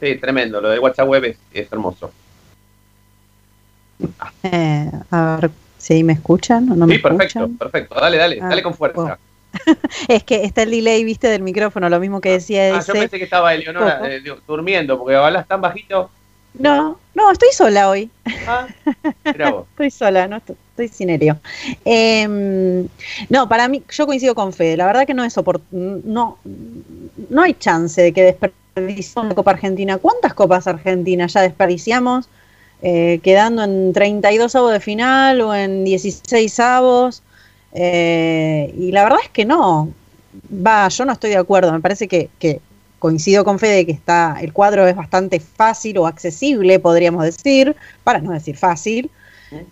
sí, 0.00 0.14
tremendo. 0.16 0.60
Lo 0.60 0.68
del 0.68 0.80
WhatsApp 0.80 1.08
web 1.08 1.24
es, 1.24 1.38
es 1.52 1.72
hermoso. 1.72 2.12
Eh, 4.42 4.90
a 5.10 5.38
ver 5.40 5.50
si 5.78 6.04
me 6.04 6.12
escuchan 6.14 6.70
o 6.70 6.76
no 6.76 6.86
me 6.86 6.94
sí, 6.96 7.00
perfecto, 7.00 7.24
escuchan. 7.40 7.58
perfecto. 7.58 7.94
Dale, 7.94 8.16
dale, 8.18 8.38
Ah, 8.40 8.48
dale 8.48 8.62
con 8.62 8.74
fuerza. 8.74 9.18
Es 10.08 10.24
que 10.24 10.44
está 10.44 10.62
el 10.62 10.70
delay, 10.70 11.04
viste, 11.04 11.28
del 11.28 11.42
micrófono, 11.42 11.88
lo 11.88 12.00
mismo 12.00 12.20
que 12.20 12.30
decía 12.32 12.74
Ah, 12.74 12.78
ese. 12.78 12.88
yo 12.92 12.98
pensé 13.00 13.18
que 13.18 13.24
estaba 13.24 13.52
Eleonora 13.54 14.00
eh, 14.10 14.20
du- 14.20 14.40
durmiendo, 14.46 14.98
porque 14.98 15.14
hablas 15.14 15.46
tan 15.46 15.60
bajito. 15.60 16.10
No, 16.54 16.98
no, 17.14 17.30
estoy 17.30 17.48
sola 17.52 17.88
hoy. 17.88 18.10
Ah, 18.46 18.66
vos. 19.50 19.66
Estoy 19.70 19.90
sola, 19.90 20.26
no 20.28 20.36
estoy, 20.36 20.56
estoy 20.70 20.88
sin 20.88 21.10
Erio. 21.10 21.38
Em, 21.84 22.86
no, 23.30 23.48
para 23.48 23.68
mí, 23.68 23.82
yo 23.90 24.06
coincido 24.06 24.34
con 24.34 24.52
Fede. 24.52 24.76
La 24.76 24.86
verdad 24.86 25.06
que 25.06 25.14
no 25.14 25.24
es 25.24 25.34
no, 25.70 26.38
no 27.30 27.42
hay 27.42 27.54
chance 27.54 28.00
de 28.02 28.12
que 28.12 28.22
desperdiciemos 28.22 29.28
la 29.30 29.34
Copa 29.34 29.52
Argentina. 29.52 29.98
¿Cuántas 29.98 30.34
copas 30.34 30.66
argentinas 30.66 31.32
ya 31.32 31.40
desperdiciamos? 31.42 32.28
Eh, 32.82 33.20
quedando 33.22 33.62
en 33.62 33.92
32 33.92 34.54
avos 34.56 34.72
de 34.72 34.80
final 34.80 35.40
o 35.40 35.54
en 35.54 35.84
16 35.84 36.58
avos. 36.60 37.22
Eh, 37.72 38.74
y 38.76 38.92
la 38.92 39.04
verdad 39.04 39.20
es 39.22 39.30
que 39.30 39.44
no. 39.44 39.88
Va, 40.66 40.88
yo 40.88 41.04
no 41.04 41.12
estoy 41.12 41.30
de 41.30 41.36
acuerdo. 41.36 41.72
Me 41.72 41.80
parece 41.80 42.08
que, 42.08 42.28
que 42.38 42.60
coincido 42.98 43.44
con 43.44 43.58
Fede 43.58 43.84
que 43.86 43.92
está, 43.92 44.36
el 44.40 44.52
cuadro 44.52 44.86
es 44.86 44.94
bastante 44.96 45.40
fácil 45.40 45.98
o 45.98 46.06
accesible, 46.06 46.78
podríamos 46.78 47.24
decir, 47.24 47.74
para 48.04 48.20
no 48.20 48.30
decir 48.32 48.56
fácil, 48.56 49.10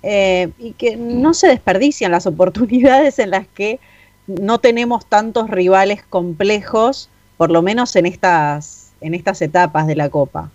eh, 0.02 0.48
y 0.58 0.72
que 0.72 0.96
no 0.96 1.32
se 1.34 1.46
desperdician 1.48 2.10
las 2.10 2.26
oportunidades 2.32 3.18
en 3.18 3.30
las 3.30 3.46
que 3.48 3.78
no 4.26 4.58
tenemos 4.58 5.06
tantos 5.06 5.48
rivales 5.48 6.02
complejos, 6.08 7.08
por 7.36 7.50
lo 7.50 7.62
menos 7.62 7.94
en 7.96 8.06
estas, 8.06 8.90
en 9.00 9.14
estas 9.14 9.40
etapas 9.42 9.86
de 9.86 9.96
la 9.96 10.08
Copa. 10.08 10.50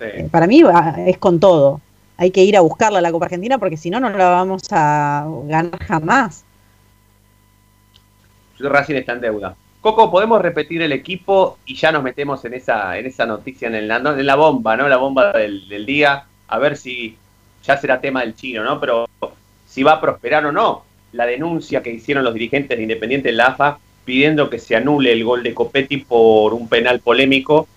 Eh, 0.00 0.28
para 0.30 0.46
mí 0.46 0.62
va- 0.62 0.96
es 1.06 1.18
con 1.18 1.40
todo. 1.40 1.80
Hay 2.18 2.30
que 2.30 2.42
ir 2.42 2.56
a 2.56 2.60
buscarla 2.60 2.98
a 2.98 3.02
la 3.02 3.12
Copa 3.12 3.26
Argentina 3.26 3.58
porque 3.58 3.76
si 3.76 3.88
no, 3.90 4.00
no 4.00 4.10
la 4.10 4.28
vamos 4.28 4.64
a 4.70 5.26
ganar 5.44 5.78
jamás. 5.84 6.44
Racing 8.58 8.96
está 8.96 9.12
en 9.12 9.20
deuda. 9.20 9.56
Coco, 9.80 10.10
¿podemos 10.10 10.42
repetir 10.42 10.82
el 10.82 10.92
equipo 10.92 11.58
y 11.64 11.76
ya 11.76 11.92
nos 11.92 12.02
metemos 12.02 12.44
en 12.44 12.54
esa, 12.54 12.98
en 12.98 13.06
esa 13.06 13.24
noticia, 13.24 13.68
en, 13.68 13.86
la, 13.86 13.96
en 13.98 14.26
la 14.26 14.34
bomba, 14.34 14.76
¿no? 14.76 14.88
La 14.88 14.96
bomba 14.96 15.32
del, 15.32 15.68
del 15.68 15.86
día, 15.86 16.24
a 16.48 16.58
ver 16.58 16.76
si 16.76 17.16
ya 17.64 17.76
será 17.76 18.00
tema 18.00 18.22
del 18.22 18.34
chino, 18.34 18.64
¿no? 18.64 18.80
Pero 18.80 19.08
si 19.66 19.84
va 19.84 19.92
a 19.92 20.00
prosperar 20.00 20.44
o 20.46 20.52
no 20.52 20.82
la 21.12 21.24
denuncia 21.24 21.82
que 21.82 21.90
hicieron 21.92 22.24
los 22.24 22.34
dirigentes 22.34 22.76
de 22.76 22.82
Independiente 22.82 23.28
en 23.28 23.36
la 23.36 23.46
AFA 23.46 23.78
pidiendo 24.04 24.50
que 24.50 24.58
se 24.58 24.74
anule 24.74 25.12
el 25.12 25.22
gol 25.22 25.42
de 25.42 25.54
Copetti 25.54 25.98
por 25.98 26.54
un 26.54 26.68
penal 26.68 27.00
polémico 27.00 27.68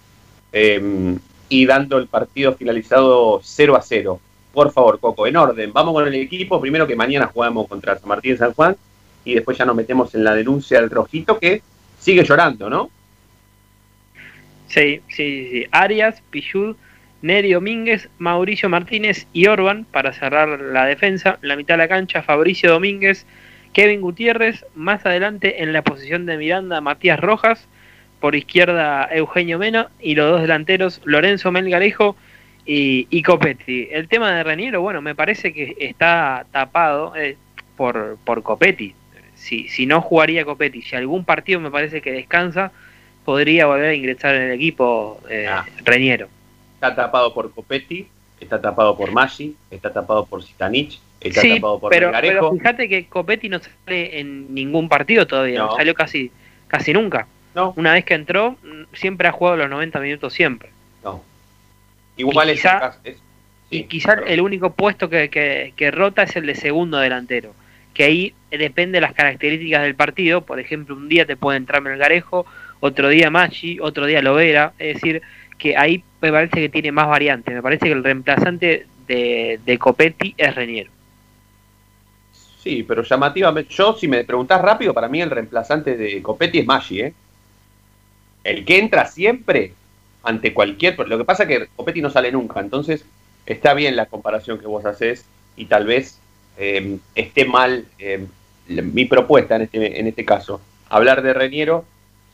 eh, 0.52 1.16
y 1.50 1.66
dando 1.66 1.98
el 1.98 2.08
partido 2.08 2.56
finalizado 2.56 3.42
0 3.44 3.76
a 3.76 3.82
0. 3.82 4.20
Por 4.54 4.72
favor, 4.72 5.00
Coco, 5.00 5.28
en 5.28 5.38
orden, 5.38 5.72
vamos 5.72 5.94
con 5.94 6.08
el 6.08 6.16
equipo. 6.16 6.60
Primero 6.60 6.86
que 6.86 6.96
mañana 6.96 7.28
jugamos 7.28 7.68
contra 7.68 7.98
San 7.98 8.10
Martín 8.10 8.38
San 8.38 8.54
Juan 8.54 8.76
y 9.24 9.36
después 9.36 9.58
ya 9.58 9.66
nos 9.66 9.76
metemos 9.76 10.14
en 10.16 10.24
la 10.24 10.34
denuncia 10.34 10.80
del 10.82 10.90
Rojito 10.90 11.40
que 11.40 11.62
sigue 12.00 12.24
llorando, 12.24 12.70
¿no? 12.70 12.90
Sí, 14.68 15.02
sí, 15.10 15.50
sí. 15.52 15.66
Arias, 15.72 16.22
Pichud, 16.30 16.76
Neri 17.22 17.54
Domínguez, 17.54 18.10
Mauricio 18.18 18.68
Martínez 18.70 19.28
y 19.34 19.48
Orban 19.48 19.86
para 19.86 20.14
cerrar 20.14 20.60
la 20.60 20.86
defensa. 20.86 21.38
En 21.42 21.50
la 21.50 21.56
mitad 21.56 21.76
de 21.76 21.80
la 21.80 21.88
cancha, 21.88 22.24
Fabricio 22.24 22.72
Domínguez, 22.72 23.26
Kevin 23.74 24.02
Gutiérrez. 24.02 24.66
Más 24.76 25.06
adelante, 25.06 25.62
en 25.62 25.72
la 25.74 25.84
posición 25.84 26.26
de 26.26 26.38
Miranda, 26.38 26.82
Matías 26.82 27.20
Rojas. 27.20 27.68
Por 28.20 28.36
izquierda, 28.36 29.08
Eugenio 29.12 29.60
Mena. 29.60 29.90
Y 30.00 30.16
los 30.16 30.32
dos 30.32 30.42
delanteros, 30.42 31.02
Lorenzo 31.04 31.52
Melgarejo 31.52 32.16
y, 32.66 33.08
y 33.10 33.22
Copetti. 33.24 33.88
El 33.92 34.08
tema 34.08 34.32
de 34.36 34.44
Reniero, 34.44 34.82
bueno, 34.82 35.02
me 35.02 35.16
parece 35.16 35.54
que 35.54 35.76
está 35.80 36.46
tapado 36.52 37.16
eh, 37.16 37.38
por, 37.76 38.18
por 38.24 38.44
Copetti. 38.44 38.96
Si, 39.36 39.68
si 39.70 39.86
no 39.88 40.02
jugaría 40.02 40.46
Copetti, 40.46 40.82
si 40.82 40.96
algún 40.96 41.26
partido 41.26 41.60
me 41.60 41.72
parece 41.72 42.02
que 42.02 42.12
descansa, 42.12 42.72
podría 43.26 43.66
volver 43.66 43.90
a 43.90 43.94
ingresar 43.96 44.36
en 44.36 44.44
el 44.44 44.52
equipo 44.52 45.20
eh, 45.30 45.50
Reñero. 45.84 46.28
Está 46.76 46.96
tapado 46.96 47.34
por 47.34 47.52
Copetti, 47.52 48.08
está 48.40 48.62
tapado 48.62 48.96
por 48.98 49.12
Maggi, 49.12 49.56
está 49.72 49.92
tapado 49.92 50.26
por 50.26 50.44
Zitanich, 50.44 51.00
está 51.20 51.42
Sí, 51.42 51.56
tapado 51.56 51.80
por 51.80 51.92
pero, 51.92 52.12
pero 52.22 52.52
fíjate 52.54 52.88
que 52.90 53.06
Copetti 53.08 53.50
no 53.50 53.60
sale 53.60 54.20
en 54.20 54.54
ningún 54.54 54.90
partido 54.90 55.26
todavía, 55.26 55.60
No. 55.60 55.68
no 55.68 55.76
salió 55.76 55.94
casi, 55.96 56.32
casi 56.68 56.94
nunca. 56.94 57.28
Una 57.76 57.94
vez 57.94 58.06
que 58.06 58.14
entró, 58.14 58.56
siempre 58.94 59.28
ha 59.28 59.32
jugado 59.32 59.58
los 59.58 59.70
90 59.70 60.00
minutos 60.00 60.34
siempre. 60.34 60.70
Igual 62.18 62.50
y 62.50 62.54
es, 62.54 62.64
y 63.70 63.84
quizá 63.84 64.14
el 64.28 64.42
único 64.42 64.74
puesto 64.74 65.10
que, 65.10 65.30
que- 65.30 65.74
que 65.76 65.92
rota 65.92 66.24
es 66.24 66.36
el 66.36 66.46
de 66.46 66.56
segundo 66.56 66.98
delantero. 66.98 67.54
Que 67.94 68.04
ahí 68.04 68.34
depende 68.52 68.98
de 68.98 69.02
las 69.02 69.14
características 69.14 69.84
del 69.84 69.96
partido. 69.96 70.42
Por 70.42 70.60
ejemplo, 70.60 70.96
un 70.96 71.08
día 71.10 71.26
te 71.26 71.38
puede 71.38 71.58
entrar 71.58 71.82
Melgarejo, 71.82 72.46
otro 72.80 73.10
día 73.10 73.30
Maggi, 73.30 73.80
otro 73.80 74.06
día 74.06 74.22
Lovera. 74.22 74.74
Es 74.78 74.96
decir, 74.96 75.22
que 75.58 75.76
ahí 75.78 76.04
me 76.22 76.32
parece 76.32 76.60
que 76.60 76.70
tiene 76.70 76.92
más 76.92 77.08
variantes. 77.08 77.54
Me 77.54 77.62
parece 77.62 77.86
que 77.88 77.92
el 77.94 78.04
reemplazante 78.04 78.88
de, 79.08 79.60
de 79.66 79.78
Copetti 79.78 80.34
es 80.38 80.54
Reniero. 80.56 80.92
Sí, 82.60 82.84
pero 82.84 83.04
llamativamente. 83.04 83.74
Yo, 83.74 83.94
si 83.94 84.08
me 84.08 84.24
preguntás 84.24 84.62
rápido, 84.62 84.94
para 84.94 85.08
mí 85.08 85.22
el 85.22 85.30
reemplazante 85.32 85.98
de 85.98 86.22
Copetti 86.22 86.60
es 86.60 86.66
Maggi, 86.66 87.02
¿eh? 87.02 87.14
El 88.44 88.66
que 88.66 88.80
entra 88.80 89.06
siempre 89.06 89.74
ante 90.24 90.54
cualquier. 90.54 90.98
Lo 91.08 91.18
que 91.18 91.26
pasa 91.26 91.44
es 91.44 91.50
que 91.50 91.68
Copetti 91.76 92.02
no 92.02 92.10
sale 92.10 92.32
nunca, 92.32 92.60
entonces 92.60 93.06
está 93.46 93.74
bien 93.74 93.96
la 93.96 94.06
comparación 94.06 94.60
que 94.60 94.68
vos 94.68 94.86
haces 94.86 95.26
y 95.56 95.66
tal 95.66 95.86
vez 95.86 96.20
eh, 96.58 96.98
esté 97.16 97.46
mal 97.46 97.86
la- 98.68 98.82
mi 98.82 99.06
propuesta 99.06 99.56
en 99.56 99.64
este, 99.64 100.00
en 100.00 100.08
este 100.08 100.26
caso. 100.26 100.62
Hablar 100.90 101.22
de 101.22 101.34
Reniero 101.34 101.86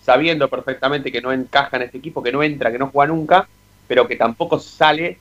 sabiendo 0.04 0.48
perfectamente 0.50 1.12
que 1.12 1.22
no 1.22 1.32
encaja 1.32 1.78
en 1.78 1.84
este 1.84 1.98
equipo, 1.98 2.24
que 2.24 2.32
no 2.32 2.42
entra, 2.44 2.72
que 2.72 2.80
no 2.80 2.88
juega 2.90 3.12
nunca, 3.14 3.48
pero 3.88 4.08
que 4.08 4.16
tampoco 4.16 4.60
sale 4.60 5.18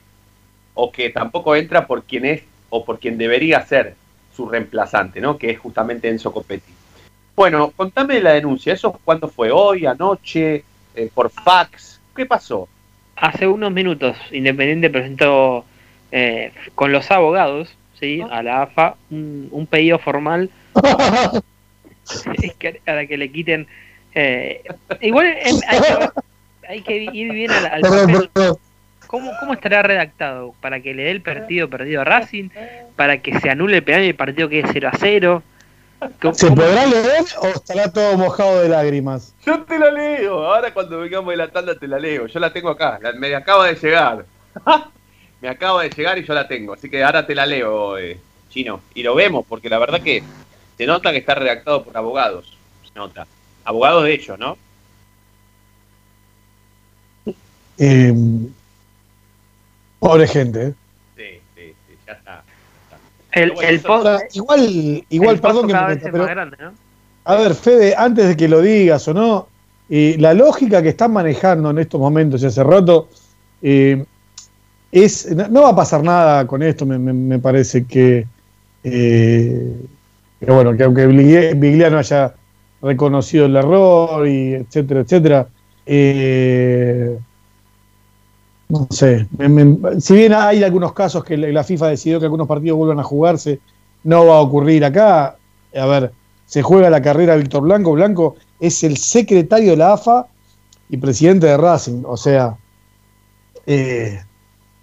o 0.73 0.91
que 0.91 1.09
tampoco 1.09 1.55
entra 1.55 1.87
por 1.87 2.03
quien 2.03 2.25
es 2.25 2.43
o 2.69 2.85
por 2.85 2.99
quien 2.99 3.17
debería 3.17 3.65
ser 3.65 3.95
su 4.35 4.47
reemplazante, 4.47 5.19
¿no? 5.19 5.37
Que 5.37 5.51
es 5.51 5.59
justamente 5.59 6.07
Enzo 6.09 6.31
Copetti. 6.31 6.71
Bueno, 7.35 7.71
contame 7.75 8.19
la 8.19 8.33
denuncia. 8.33 8.73
¿Eso 8.73 8.99
cuándo 9.03 9.27
fue? 9.27 9.51
¿Hoy, 9.51 9.85
anoche? 9.85 10.63
Eh, 10.95 11.09
¿Por 11.13 11.29
fax? 11.29 11.96
¿Qué 12.17 12.25
pasó? 12.25 12.67
Hace 13.15 13.47
unos 13.47 13.71
minutos, 13.71 14.17
Independiente 14.31 14.89
presentó 14.89 15.63
eh, 16.11 16.51
con 16.75 16.91
los 16.91 17.09
abogados 17.11 17.75
¿sí? 17.99 18.21
a 18.29 18.41
la 18.43 18.63
AFA 18.63 18.95
un, 19.11 19.47
un 19.51 19.67
pedido 19.67 19.99
formal 19.99 20.49
para 22.85 23.05
que 23.05 23.17
le 23.17 23.31
quiten. 23.31 23.67
eh, 24.15 24.63
igual 25.01 25.35
hay, 25.67 25.79
que, 25.81 26.09
hay 26.67 26.81
que 26.81 26.97
ir 27.13 27.33
bien 27.33 27.51
al, 27.51 27.65
al 27.67 27.81
papel. 27.81 28.29
¿Cómo, 29.05 29.31
¿Cómo 29.39 29.53
estará 29.53 29.83
redactado? 29.83 30.53
¿Para 30.59 30.81
que 30.81 30.93
le 30.93 31.03
dé 31.03 31.11
el 31.11 31.21
partido 31.21 31.69
perdido 31.69 32.01
a 32.01 32.03
Racing? 32.03 32.49
¿Para 32.95 33.19
que 33.19 33.39
se 33.39 33.49
anule 33.49 33.77
el 33.77 33.83
penal 33.83 34.03
y 34.03 34.07
el 34.07 34.15
partido 34.15 34.49
quede 34.49 34.67
0 34.71 34.89
a 34.91 34.97
0? 34.97 35.43
¿Se 36.33 36.47
podrá 36.51 36.85
leer 36.85 37.23
o 37.41 37.47
estará 37.47 37.91
todo 37.91 38.17
mojado 38.17 38.61
de 38.61 38.69
lágrimas? 38.69 39.33
Yo 39.45 39.63
te 39.63 39.79
la 39.79 39.91
leo. 39.91 40.45
Ahora 40.45 40.73
cuando 40.73 40.99
vengamos 40.99 41.31
de 41.31 41.37
la 41.37 41.47
tanda 41.49 41.73
te 41.75 41.87
la 41.87 41.97
leo. 41.99 42.27
Yo 42.27 42.39
la 42.39 42.53
tengo 42.53 42.69
acá. 42.69 42.99
la- 43.01 43.13
me 43.13 43.33
acaba 43.35 43.65
de 43.67 43.75
llegar. 43.75 44.25
me 45.41 45.49
acaba 45.49 45.83
de 45.83 45.89
llegar 45.89 46.17
y 46.19 46.25
yo 46.25 46.33
la 46.33 46.47
tengo. 46.47 46.73
Así 46.73 46.89
que 46.89 47.03
ahora 47.03 47.25
te 47.25 47.33
la 47.33 47.45
leo, 47.45 47.97
eh, 47.97 48.19
Chino. 48.49 48.81
Y 48.93 49.01
lo 49.03 49.15
vemos 49.15 49.45
porque 49.47 49.69
la 49.69 49.79
verdad 49.79 50.01
que 50.01 50.23
se 50.77 50.85
nota 50.85 51.11
que 51.11 51.17
está 51.17 51.33
redactado 51.35 51.83
por 51.83 51.97
abogados. 51.97 52.55
Se 52.87 52.97
nota. 52.99 53.25
Abogados 53.65 54.03
de 54.03 54.13
ellos, 54.13 54.37
¿no? 54.37 54.57
Eh, 57.79 58.13
pobre 59.99 60.27
gente. 60.27 60.63
¿eh? 60.67 60.73
El, 63.31 63.51
el 63.61 63.81
igual, 64.33 65.03
igual 65.09 65.35
el 65.35 65.41
perdón 65.41 65.67
que 65.67 65.73
me 65.73 65.79
vez 65.79 65.95
meta, 65.97 66.05
es 66.07 66.11
pero 66.11 66.23
más 66.25 66.33
grande, 66.33 66.57
¿no? 66.59 66.71
A 67.25 67.35
ver, 67.35 67.53
Fede, 67.55 67.93
antes 67.97 68.27
de 68.29 68.37
que 68.37 68.47
lo 68.47 68.61
digas 68.61 69.07
o 69.07 69.13
no, 69.13 69.47
eh, 69.89 70.15
la 70.19 70.33
lógica 70.33 70.81
que 70.81 70.89
están 70.89 71.11
manejando 71.11 71.69
en 71.71 71.79
estos 71.79 71.99
momentos 71.99 72.41
y 72.41 72.45
hace 72.45 72.63
rato 72.63 73.09
eh, 73.61 74.03
es. 74.91 75.29
No, 75.35 75.47
no 75.49 75.61
va 75.63 75.69
a 75.69 75.75
pasar 75.75 76.03
nada 76.03 76.47
con 76.47 76.63
esto, 76.63 76.85
me, 76.85 76.97
me- 76.97 77.13
me 77.13 77.39
parece 77.39 77.85
que. 77.85 78.25
eh, 78.83 79.75
que 80.39 80.51
bueno, 80.51 80.75
que 80.77 80.83
aunque 80.83 81.07
Bigliano 81.07 81.97
haya 81.97 82.33
reconocido 82.81 83.47
el 83.47 83.55
error 83.55 84.27
y 84.27 84.53
etcétera, 84.53 85.01
etcétera, 85.01 85.47
eh, 85.85 87.17
no 88.69 88.87
sé, 88.89 89.27
si 89.99 90.13
bien 90.13 90.33
hay 90.33 90.63
algunos 90.63 90.93
casos 90.93 91.23
que 91.23 91.37
la 91.37 91.63
FIFA 91.63 91.87
decidió 91.87 92.19
que 92.19 92.25
algunos 92.25 92.47
partidos 92.47 92.77
vuelvan 92.77 92.99
a 92.99 93.03
jugarse, 93.03 93.59
no 94.03 94.25
va 94.25 94.37
a 94.37 94.41
ocurrir 94.41 94.83
acá. 94.83 95.37
A 95.75 95.85
ver, 95.85 96.11
se 96.45 96.61
juega 96.61 96.89
la 96.89 97.01
carrera 97.01 97.35
Víctor 97.35 97.63
Blanco. 97.63 97.93
Blanco 97.93 98.35
es 98.59 98.83
el 98.83 98.97
secretario 98.97 99.71
de 99.71 99.77
la 99.77 99.93
AFA 99.93 100.27
y 100.89 100.97
presidente 100.97 101.47
de 101.47 101.57
Racing. 101.57 102.03
O 102.05 102.17
sea, 102.17 102.57
eh, 103.65 104.19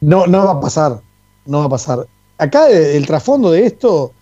no, 0.00 0.26
no 0.26 0.44
va 0.44 0.52
a 0.52 0.60
pasar. 0.60 1.00
No 1.46 1.58
va 1.60 1.64
a 1.66 1.70
pasar. 1.70 2.06
Acá 2.38 2.70
eh, 2.70 2.96
el 2.96 3.06
trasfondo 3.06 3.50
de 3.50 3.66
esto 3.66 4.12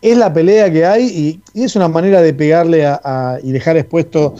es 0.00 0.16
la 0.16 0.32
pelea 0.32 0.70
que 0.72 0.84
hay 0.84 1.40
y, 1.54 1.62
es 1.62 1.76
una 1.76 1.88
manera 1.88 2.20
de 2.22 2.34
pegarle 2.34 2.86
a- 2.86 3.38
y 3.42 3.52
dejar 3.52 3.76
expuesto 3.76 4.34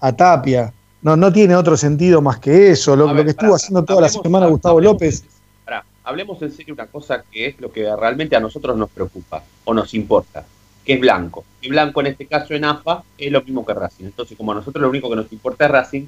a 0.00 0.12
Tapia. 0.12 0.72
No, 1.02 1.16
no 1.16 1.32
tiene 1.32 1.56
otro 1.56 1.76
sentido 1.76 2.20
más 2.20 2.38
que 2.38 2.70
eso. 2.70 2.94
Lo, 2.94 3.12
lo 3.12 3.24
que 3.24 3.30
estuvo 3.30 3.54
haciendo 3.54 3.84
toda 3.84 4.02
la 4.02 4.08
semana 4.08 4.46
Gustavo 4.46 4.80
López. 4.80 5.24
Pará. 5.64 5.84
hablemos 6.04 6.40
en 6.42 6.52
serio 6.52 6.74
una 6.74 6.86
cosa 6.86 7.22
que 7.30 7.46
es 7.46 7.60
lo 7.60 7.72
que 7.72 7.94
realmente 7.96 8.36
a 8.36 8.40
nosotros 8.40 8.76
nos 8.76 8.90
preocupa 8.90 9.42
o 9.64 9.72
nos 9.72 9.94
importa, 9.94 10.44
que 10.84 10.94
es 10.94 11.00
Blanco. 11.00 11.44
Y 11.62 11.68
Blanco 11.68 12.00
en 12.00 12.08
este 12.08 12.26
caso 12.26 12.54
en 12.54 12.64
AFA 12.64 13.02
es 13.16 13.32
lo 13.32 13.42
mismo 13.42 13.64
que 13.64 13.74
Racing. 13.74 14.06
Entonces, 14.06 14.36
como 14.36 14.52
a 14.52 14.56
nosotros 14.56 14.82
lo 14.82 14.90
único 14.90 15.08
que 15.08 15.16
nos 15.16 15.32
importa 15.32 15.64
es 15.64 15.70
Racing, 15.70 16.06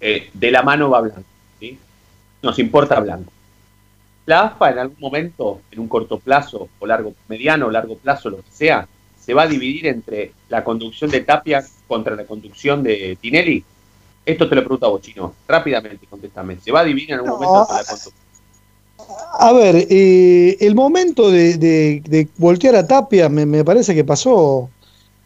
eh, 0.00 0.30
de 0.32 0.50
la 0.50 0.62
mano 0.62 0.90
va 0.90 1.00
Blanco. 1.00 1.24
¿sí? 1.58 1.78
Nos 2.42 2.58
importa 2.58 3.00
Blanco. 3.00 3.32
La 4.26 4.42
AFA 4.42 4.70
en 4.70 4.78
algún 4.78 5.00
momento, 5.00 5.62
en 5.70 5.80
un 5.80 5.88
corto 5.88 6.18
plazo, 6.18 6.68
o 6.78 6.86
largo, 6.86 7.14
mediano 7.28 7.66
o 7.66 7.70
largo 7.70 7.96
plazo, 7.96 8.30
lo 8.30 8.36
que 8.36 8.50
sea, 8.50 8.86
se 9.18 9.34
va 9.34 9.42
a 9.42 9.46
dividir 9.46 9.86
entre 9.86 10.32
la 10.48 10.62
conducción 10.62 11.10
de 11.10 11.20
Tapia 11.20 11.64
contra 11.86 12.14
la 12.14 12.24
conducción 12.24 12.82
de 12.82 13.16
Tinelli. 13.20 13.64
Esto 14.30 14.48
te 14.48 14.54
lo 14.54 14.60
pregunto 14.62 14.86
a 14.86 14.88
vos, 14.90 15.02
Chino. 15.02 15.34
Rápidamente, 15.48 16.06
contéstame. 16.08 16.58
¿Se 16.62 16.70
va 16.72 16.80
a 16.80 16.84
dividir 16.84 17.10
en 17.12 17.16
algún 17.16 17.30
momento 17.30 17.66
la 17.70 17.84
conducción? 17.84 18.14
A 19.38 19.52
ver, 19.52 19.86
eh, 19.90 20.56
el 20.60 20.74
momento 20.74 21.30
de, 21.30 21.56
de- 21.56 22.02
de 22.06 22.28
voltear 22.36 22.76
a 22.76 22.86
Tapia 22.86 23.28
me, 23.28 23.46
me 23.46 23.64
parece 23.64 23.94
que 23.94 24.04
pasó. 24.04 24.68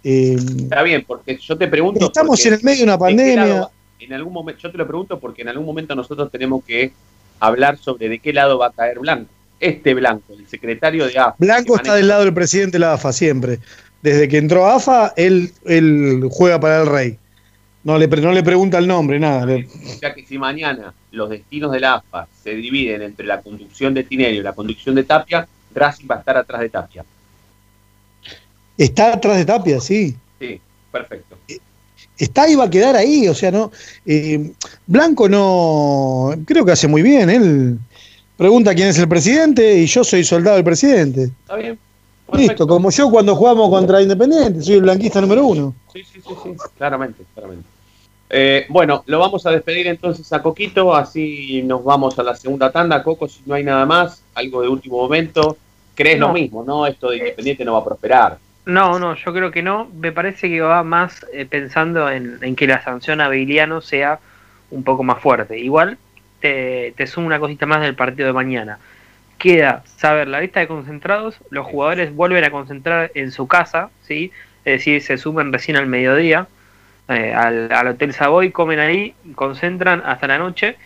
eh, 0.02 0.36
Está 0.58 0.82
bien, 0.82 1.04
porque 1.06 1.38
yo 1.38 1.56
te 1.58 1.66
pregunto. 1.68 2.06
Estamos 2.06 2.44
en 2.46 2.54
el 2.54 2.62
medio 2.62 2.78
de 2.78 2.84
una 2.84 2.92
¿de 2.92 2.98
qué 2.98 3.04
pandemia. 3.04 3.44
lado- 3.46 3.70
en 4.00 4.12
algún 4.12 4.32
momento, 4.34 4.60
yo 4.62 4.70
te 4.70 4.78
lo 4.78 4.86
pregunto 4.86 5.18
porque 5.18 5.42
en 5.42 5.48
algún 5.48 5.64
momento 5.66 5.94
nosotros 5.94 6.30
tenemos 6.30 6.62
que 6.64 6.92
hablar 7.40 7.78
sobre 7.78 8.08
de 8.08 8.18
qué 8.18 8.32
lado 8.32 8.58
va 8.58 8.66
a 8.66 8.70
caer 8.72 8.98
Blanco. 8.98 9.30
Este 9.60 9.94
Blanco, 9.94 10.34
el 10.38 10.46
secretario 10.46 11.06
de 11.06 11.18
AFA. 11.18 11.36
Blanco 11.38 11.76
está 11.76 11.94
del 11.94 12.08
lado 12.08 12.24
del 12.24 12.34
presidente 12.34 12.72
de 12.72 12.80
la 12.80 12.92
AFA 12.94 13.12
siempre. 13.12 13.60
Desde 14.02 14.28
que 14.28 14.36
entró 14.36 14.66
a 14.66 14.76
AFA, 14.76 15.14
él, 15.16 15.52
él 15.64 16.28
juega 16.30 16.60
para 16.60 16.82
el 16.82 16.86
rey. 16.86 17.18
No 17.84 17.98
le, 17.98 18.06
no 18.08 18.32
le 18.32 18.42
pregunta 18.42 18.78
el 18.78 18.86
nombre, 18.86 19.20
nada. 19.20 19.46
Sea 20.00 20.14
que 20.14 20.24
si 20.24 20.38
mañana 20.38 20.94
los 21.12 21.28
destinos 21.28 21.70
de 21.70 21.80
la 21.80 21.94
AFA 21.94 22.26
se 22.42 22.54
dividen 22.54 23.02
entre 23.02 23.26
la 23.26 23.42
conducción 23.42 23.92
de 23.92 24.04
Tinelli 24.04 24.38
y 24.38 24.42
la 24.42 24.54
conducción 24.54 24.94
de 24.94 25.04
Tapia, 25.04 25.46
Racing 25.74 26.06
va 26.10 26.16
a 26.16 26.18
estar 26.20 26.36
atrás 26.38 26.60
de 26.62 26.70
Tapia. 26.70 27.04
Está 28.78 29.12
atrás 29.12 29.36
de 29.36 29.44
Tapia, 29.44 29.80
sí. 29.80 30.16
Sí, 30.40 30.60
perfecto. 30.90 31.36
Está 32.16 32.48
y 32.48 32.54
va 32.54 32.64
a 32.64 32.70
quedar 32.70 32.96
ahí. 32.96 33.28
O 33.28 33.34
sea, 33.34 33.50
no. 33.50 33.70
eh, 34.06 34.52
Blanco 34.86 35.28
no. 35.28 36.30
Creo 36.46 36.64
que 36.64 36.72
hace 36.72 36.88
muy 36.88 37.02
bien. 37.02 37.28
Él 37.28 37.78
pregunta 38.36 38.74
quién 38.74 38.88
es 38.88 38.98
el 38.98 39.08
presidente 39.08 39.78
y 39.78 39.86
yo 39.86 40.02
soy 40.04 40.24
soldado 40.24 40.56
del 40.56 40.64
presidente. 40.64 41.24
¿Está 41.24 41.56
bien? 41.56 41.78
Listo, 42.32 42.66
como 42.66 42.90
yo 42.90 43.10
cuando 43.10 43.36
jugamos 43.36 43.68
contra 43.68 44.00
Independiente, 44.00 44.62
soy 44.62 44.76
el 44.76 44.82
blanquista 44.82 45.20
número 45.20 45.46
uno. 45.46 45.74
Sí, 45.92 46.02
sí, 46.02 46.20
sí, 46.26 46.34
sí, 46.42 46.50
claramente, 46.76 47.22
claramente. 47.34 47.73
Eh, 48.36 48.66
bueno, 48.68 49.04
lo 49.06 49.20
vamos 49.20 49.46
a 49.46 49.52
despedir 49.52 49.86
entonces 49.86 50.32
a 50.32 50.42
Coquito, 50.42 50.92
así 50.92 51.62
nos 51.62 51.84
vamos 51.84 52.18
a 52.18 52.24
la 52.24 52.34
segunda 52.34 52.72
tanda. 52.72 53.00
Coco, 53.04 53.28
si 53.28 53.40
no 53.46 53.54
hay 53.54 53.62
nada 53.62 53.86
más, 53.86 54.24
algo 54.34 54.60
de 54.60 54.68
último 54.68 54.96
momento, 54.96 55.56
crees 55.94 56.18
lo 56.18 56.26
No. 56.28 56.32
mismo, 56.34 56.64
¿no? 56.64 56.84
Esto 56.84 57.10
de 57.10 57.18
Independiente 57.18 57.64
no 57.64 57.74
va 57.74 57.78
a 57.78 57.84
prosperar. 57.84 58.38
No, 58.66 58.98
no, 58.98 59.14
yo 59.14 59.32
creo 59.32 59.52
que 59.52 59.62
no. 59.62 59.88
Me 60.00 60.10
parece 60.10 60.48
que 60.48 60.60
va 60.60 60.82
más 60.82 61.24
eh, 61.32 61.46
pensando 61.46 62.10
en, 62.10 62.38
en 62.42 62.56
que 62.56 62.66
la 62.66 62.82
sanción 62.82 63.20
a 63.20 63.28
Biliano 63.28 63.80
sea 63.80 64.18
un 64.72 64.82
poco 64.82 65.04
más 65.04 65.20
fuerte. 65.20 65.56
Igual 65.60 65.96
te, 66.40 66.92
te 66.96 67.06
sumo 67.06 67.28
una 67.28 67.38
cosita 67.38 67.66
más 67.66 67.82
del 67.82 67.94
partido 67.94 68.26
de 68.26 68.32
mañana. 68.32 68.80
Queda 69.38 69.84
saber 69.96 70.26
la 70.26 70.40
lista 70.40 70.58
de 70.58 70.66
concentrados, 70.66 71.36
los 71.50 71.66
jugadores 71.66 72.12
vuelven 72.12 72.42
a 72.42 72.50
concentrar 72.50 73.12
en 73.14 73.30
su 73.30 73.46
casa, 73.46 73.90
¿sí? 74.08 74.32
Es 74.64 74.80
decir, 74.80 75.02
se 75.02 75.18
suben 75.18 75.52
recién 75.52 75.76
al 75.76 75.86
mediodía 75.86 76.48
eh, 77.08 77.34
al, 77.34 77.70
al 77.72 77.88
Hotel 77.88 78.12
Savoy, 78.12 78.50
comen 78.50 78.78
ahí, 78.78 79.14
concentran 79.34 80.02
hasta 80.04 80.26
la 80.26 80.38
noche. 80.38 80.76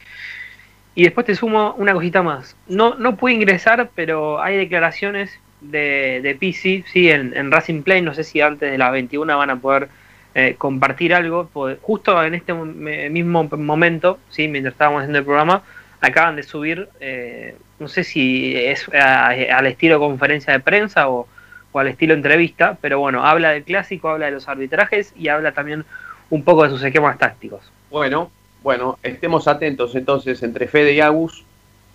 Y 0.94 1.04
después 1.04 1.26
te 1.26 1.34
sumo 1.34 1.74
una 1.78 1.92
cosita 1.92 2.22
más. 2.22 2.56
No, 2.66 2.96
no 2.96 3.16
pude 3.16 3.34
ingresar, 3.34 3.90
pero 3.94 4.42
hay 4.42 4.56
declaraciones 4.56 5.38
de, 5.60 6.20
de 6.22 6.34
PC 6.34 6.84
¿sí? 6.92 7.10
en, 7.10 7.36
en 7.36 7.52
Racing 7.52 7.82
Play. 7.82 8.02
No 8.02 8.14
sé 8.14 8.24
si 8.24 8.40
antes 8.40 8.70
de 8.70 8.78
las 8.78 8.90
21 8.90 9.38
van 9.38 9.50
a 9.50 9.56
poder 9.56 9.88
eh, 10.34 10.56
compartir 10.58 11.14
algo. 11.14 11.48
Justo 11.82 12.22
en 12.24 12.34
este 12.34 12.52
mismo 12.52 13.44
momento, 13.44 14.18
¿sí? 14.28 14.48
mientras 14.48 14.72
estábamos 14.72 15.00
haciendo 15.00 15.20
el 15.20 15.24
programa, 15.24 15.62
acaban 16.00 16.36
de 16.36 16.42
subir, 16.42 16.88
eh, 17.00 17.56
no 17.78 17.88
sé 17.88 18.04
si 18.04 18.56
es 18.56 18.88
al 18.92 19.66
estilo 19.66 19.98
conferencia 19.98 20.52
de 20.52 20.60
prensa 20.60 21.08
o, 21.08 21.26
o 21.72 21.78
al 21.78 21.88
estilo 21.88 22.14
entrevista, 22.14 22.78
pero 22.80 22.98
bueno, 22.98 23.24
habla 23.24 23.50
del 23.50 23.64
clásico, 23.64 24.08
habla 24.08 24.26
de 24.26 24.32
los 24.32 24.48
arbitrajes 24.48 25.12
y 25.16 25.28
habla 25.28 25.52
también 25.52 25.84
un 26.30 26.42
poco 26.42 26.64
de 26.64 26.70
sus 26.70 26.82
esquemas 26.82 27.18
tácticos. 27.18 27.60
Bueno, 27.90 28.30
bueno, 28.62 28.98
estemos 29.02 29.48
atentos 29.48 29.94
entonces 29.94 30.42
entre 30.42 30.68
Fede 30.68 30.92
y 30.92 31.00
Agus 31.00 31.44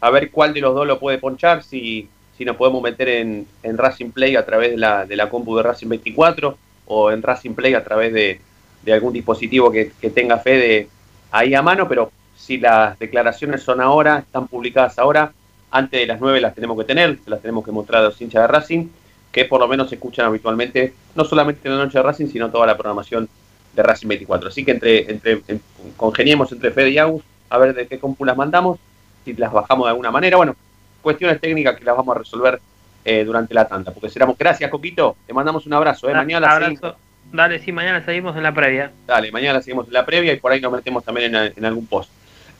a 0.01 0.09
ver 0.09 0.31
cuál 0.31 0.53
de 0.53 0.61
los 0.61 0.75
dos 0.75 0.85
lo 0.85 0.99
puede 0.99 1.17
ponchar, 1.17 1.63
si, 1.63 2.09
si 2.37 2.43
nos 2.43 2.57
podemos 2.57 2.81
meter 2.81 3.07
en, 3.07 3.47
en 3.63 3.77
Racing 3.77 4.11
Play 4.11 4.35
a 4.35 4.45
través 4.45 4.71
de 4.71 4.77
la, 4.77 5.05
de 5.05 5.15
la 5.15 5.29
compu 5.29 5.55
de 5.55 5.63
Racing 5.63 5.87
24 5.87 6.57
o 6.87 7.11
en 7.11 7.21
Racing 7.21 7.53
Play 7.53 7.73
a 7.73 7.83
través 7.83 8.11
de, 8.13 8.39
de 8.83 8.93
algún 8.93 9.13
dispositivo 9.13 9.71
que, 9.71 9.91
que 10.01 10.09
tenga 10.09 10.37
Fede 10.39 10.89
ahí 11.31 11.53
a 11.53 11.61
mano, 11.61 11.87
pero 11.87 12.11
si 12.35 12.57
las 12.57 12.99
declaraciones 12.99 13.63
son 13.63 13.79
ahora, 13.79 14.19
están 14.19 14.47
publicadas 14.47 14.99
ahora, 14.99 15.31
antes 15.71 15.99
de 16.01 16.05
las 16.05 16.19
9 16.19 16.41
las 16.41 16.53
tenemos 16.53 16.77
que 16.77 16.83
tener, 16.83 17.19
las 17.25 17.41
tenemos 17.41 17.63
que 17.63 17.71
mostrar 17.71 18.01
a 18.01 18.05
los 18.05 18.21
hinchas 18.21 18.43
de 18.43 18.47
Racing, 18.47 18.87
que 19.31 19.45
por 19.45 19.59
lo 19.59 19.67
menos 19.67 19.89
se 19.89 19.95
escuchan 19.95 20.25
habitualmente, 20.25 20.93
no 21.15 21.23
solamente 21.23 21.67
en 21.67 21.77
la 21.77 21.85
noche 21.85 21.97
de 21.97 22.03
Racing, 22.03 22.27
sino 22.27 22.51
toda 22.51 22.67
la 22.67 22.75
programación 22.75 23.29
de 23.73 23.83
Racing 23.83 24.07
24. 24.07 24.49
Así 24.49 24.63
que 24.63 24.71
entre, 24.71 25.11
entre 25.11 25.41
en- 25.47 25.61
congeniemos 25.97 26.51
entre 26.51 26.71
Fede 26.71 26.89
y 26.91 26.97
Agus 26.97 27.23
a 27.49 27.57
ver 27.57 27.73
de 27.73 27.87
qué 27.87 27.99
compu 27.99 28.25
las 28.25 28.35
mandamos, 28.37 28.79
si 29.25 29.33
las 29.33 29.51
bajamos 29.53 29.85
de 29.85 29.89
alguna 29.91 30.11
manera. 30.11 30.37
Bueno, 30.37 30.55
cuestiones 31.01 31.39
técnicas 31.41 31.75
que 31.77 31.83
las 31.85 31.95
vamos 31.95 32.15
a 32.15 32.19
resolver 32.19 32.59
eh, 33.05 33.23
durante 33.23 33.53
la 33.53 33.67
tanda, 33.67 33.91
porque 33.91 34.09
seramos. 34.09 34.37
Gracias, 34.37 34.69
Coquito. 34.71 35.15
Te 35.27 35.33
mandamos 35.33 35.65
un 35.65 35.73
abrazo. 35.73 36.09
¿eh? 36.09 36.13
Mañana 36.13 36.47
la 36.47 36.59
seguimos. 36.59 36.83
Abrazo. 36.83 36.99
Dale, 37.31 37.59
sí, 37.59 37.71
mañana 37.71 38.03
seguimos 38.05 38.35
en 38.37 38.43
la 38.43 38.53
previa. 38.53 38.91
Dale, 39.07 39.31
mañana 39.31 39.53
la 39.55 39.61
seguimos 39.61 39.87
en 39.87 39.93
la 39.93 40.05
previa 40.05 40.33
y 40.33 40.37
por 40.37 40.51
ahí 40.51 40.61
nos 40.61 40.71
metemos 40.71 41.03
también 41.03 41.33
en, 41.35 41.53
en 41.55 41.65
algún 41.65 41.87
post. 41.87 42.09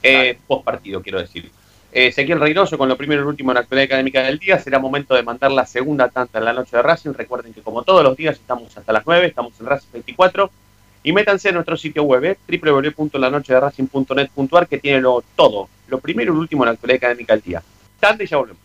Eh, 0.02 0.36
post 0.46 0.64
partido, 0.64 1.00
quiero 1.02 1.18
decir. 1.20 1.50
Eh, 1.92 2.08
Ezequiel 2.08 2.40
Reynoso 2.40 2.76
con 2.76 2.88
lo 2.88 2.96
primero 2.96 3.20
y 3.20 3.24
lo 3.24 3.30
último 3.30 3.52
en 3.52 3.54
la 3.54 3.60
actualidad 3.60 3.84
académica 3.86 4.22
del 4.22 4.38
día. 4.38 4.58
Será 4.58 4.78
momento 4.78 5.14
de 5.14 5.22
mandar 5.22 5.50
la 5.52 5.64
segunda 5.64 6.08
tanda 6.08 6.38
en 6.40 6.44
la 6.44 6.52
noche 6.52 6.76
de 6.76 6.82
Racing. 6.82 7.12
Recuerden 7.12 7.54
que 7.54 7.62
como 7.62 7.82
todos 7.84 8.02
los 8.02 8.16
días 8.16 8.34
estamos 8.36 8.76
hasta 8.76 8.92
las 8.92 9.06
9, 9.06 9.26
estamos 9.26 9.52
en 9.60 9.66
Racing 9.66 9.88
24. 9.92 10.50
Y 11.06 11.12
métanse 11.12 11.50
en 11.50 11.56
nuestro 11.56 11.76
sitio 11.76 12.04
web, 12.04 12.24
eh, 12.24 12.38
www.lanochederacing.net.ar, 12.48 14.66
que 14.66 14.78
tiene 14.78 15.02
lo, 15.02 15.22
todo, 15.36 15.68
lo 15.88 15.98
primero 15.98 16.32
y 16.32 16.34
lo 16.34 16.40
último 16.40 16.64
en 16.64 16.68
la 16.68 16.72
actualidad 16.72 16.96
académica 16.96 17.34
del 17.34 17.42
día. 17.42 17.62
Tanda 18.00 18.24
y 18.24 18.26
ya 18.26 18.38
volvemos. 18.38 18.62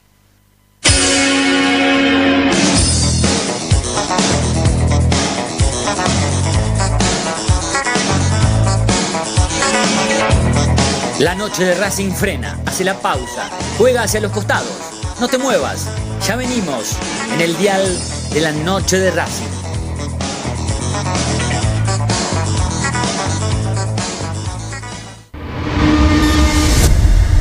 La 11.20 11.36
noche 11.36 11.66
de 11.66 11.76
Racing 11.76 12.12
frena, 12.12 12.58
hace 12.66 12.86
la 12.86 13.02
pausa, 13.02 13.50
juega 13.78 14.04
hacia 14.04 14.22
los 14.22 14.32
costados. 14.32 14.72
No 15.20 15.28
te 15.28 15.38
muevas, 15.38 15.90
ya 16.26 16.38
venimos 16.38 16.96
en 17.34 17.42
el 17.42 17.58
dial 17.58 17.84
de 18.32 18.40
la 18.40 18.54
noche 18.54 18.98
de 18.98 19.12
Racing. 19.12 19.50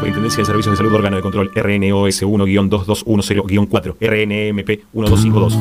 Superintendencia 0.00 0.40
de 0.40 0.46
Servicios 0.46 0.72
de 0.72 0.76
Salud 0.78 0.94
Órgano 0.94 1.16
de 1.16 1.22
Control 1.22 1.50
RNOS 1.54 2.22
1-2210-4 2.22 3.96
RNMP 4.00 4.68
1252 4.94 5.58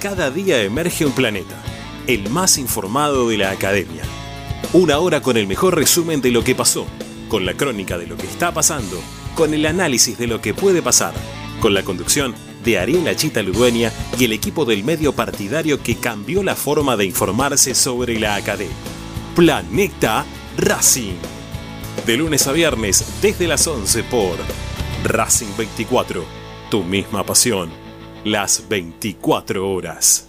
Cada 0.00 0.30
día 0.30 0.62
emerge 0.62 1.04
un 1.04 1.12
planeta, 1.12 1.62
el 2.06 2.30
más 2.30 2.56
informado 2.56 3.28
de 3.28 3.36
la 3.36 3.50
academia. 3.50 4.02
Una 4.72 4.98
hora 4.98 5.20
con 5.20 5.36
el 5.36 5.46
mejor 5.46 5.74
resumen 5.76 6.22
de 6.22 6.30
lo 6.30 6.42
que 6.42 6.54
pasó, 6.54 6.86
con 7.28 7.44
la 7.44 7.52
crónica 7.52 7.98
de 7.98 8.06
lo 8.06 8.16
que 8.16 8.28
está 8.28 8.54
pasando, 8.54 8.98
con 9.34 9.52
el 9.52 9.66
análisis 9.66 10.16
de 10.16 10.26
lo 10.26 10.40
que 10.40 10.54
puede 10.54 10.80
pasar, 10.80 11.12
con 11.60 11.74
la 11.74 11.82
conducción 11.82 12.34
de 12.64 12.78
Ariel 12.78 13.14
Chita 13.14 13.42
Ludueña 13.42 13.92
y 14.18 14.24
el 14.24 14.32
equipo 14.32 14.64
del 14.64 14.84
medio 14.84 15.12
partidario 15.12 15.82
que 15.82 15.96
cambió 15.96 16.42
la 16.42 16.56
forma 16.56 16.96
de 16.96 17.04
informarse 17.04 17.74
sobre 17.74 18.18
la 18.18 18.36
academia. 18.36 18.72
Planeta 19.36 20.24
Racing. 20.56 21.33
De 22.06 22.18
lunes 22.18 22.46
a 22.46 22.52
viernes 22.52 23.22
desde 23.22 23.48
las 23.48 23.66
11 23.66 24.02
por 24.04 24.36
Racing 25.04 25.56
24. 25.56 26.22
Tu 26.70 26.82
misma 26.84 27.24
pasión. 27.24 27.70
Las 28.24 28.68
24 28.68 29.72
horas. 29.72 30.28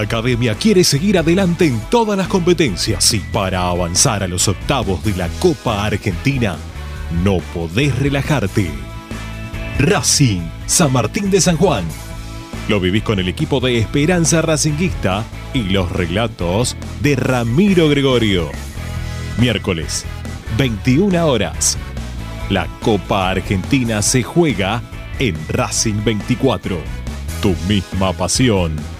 Academia 0.00 0.54
quiere 0.54 0.84
seguir 0.84 1.18
adelante 1.18 1.66
en 1.66 1.80
todas 1.90 2.16
las 2.16 2.28
competencias 2.28 3.12
y 3.14 3.20
para 3.20 3.68
avanzar 3.68 4.22
a 4.22 4.28
los 4.28 4.48
octavos 4.48 5.04
de 5.04 5.14
la 5.16 5.28
Copa 5.38 5.84
Argentina, 5.84 6.56
no 7.24 7.38
podés 7.54 7.98
relajarte. 7.98 8.70
Racing, 9.78 10.40
San 10.66 10.92
Martín 10.92 11.30
de 11.30 11.40
San 11.40 11.56
Juan. 11.56 11.84
Lo 12.68 12.80
vivís 12.80 13.02
con 13.02 13.18
el 13.18 13.28
equipo 13.28 13.60
de 13.60 13.78
Esperanza 13.78 14.42
Racinguista 14.42 15.24
y 15.54 15.64
los 15.64 15.90
relatos 15.90 16.76
de 17.00 17.16
Ramiro 17.16 17.88
Gregorio. 17.88 18.50
Miércoles, 19.38 20.04
21 20.58 21.26
horas. 21.26 21.78
La 22.48 22.66
Copa 22.80 23.30
Argentina 23.30 24.02
se 24.02 24.22
juega 24.22 24.82
en 25.18 25.36
Racing 25.48 26.04
24. 26.04 26.78
Tu 27.40 27.54
misma 27.68 28.12
pasión 28.12 28.99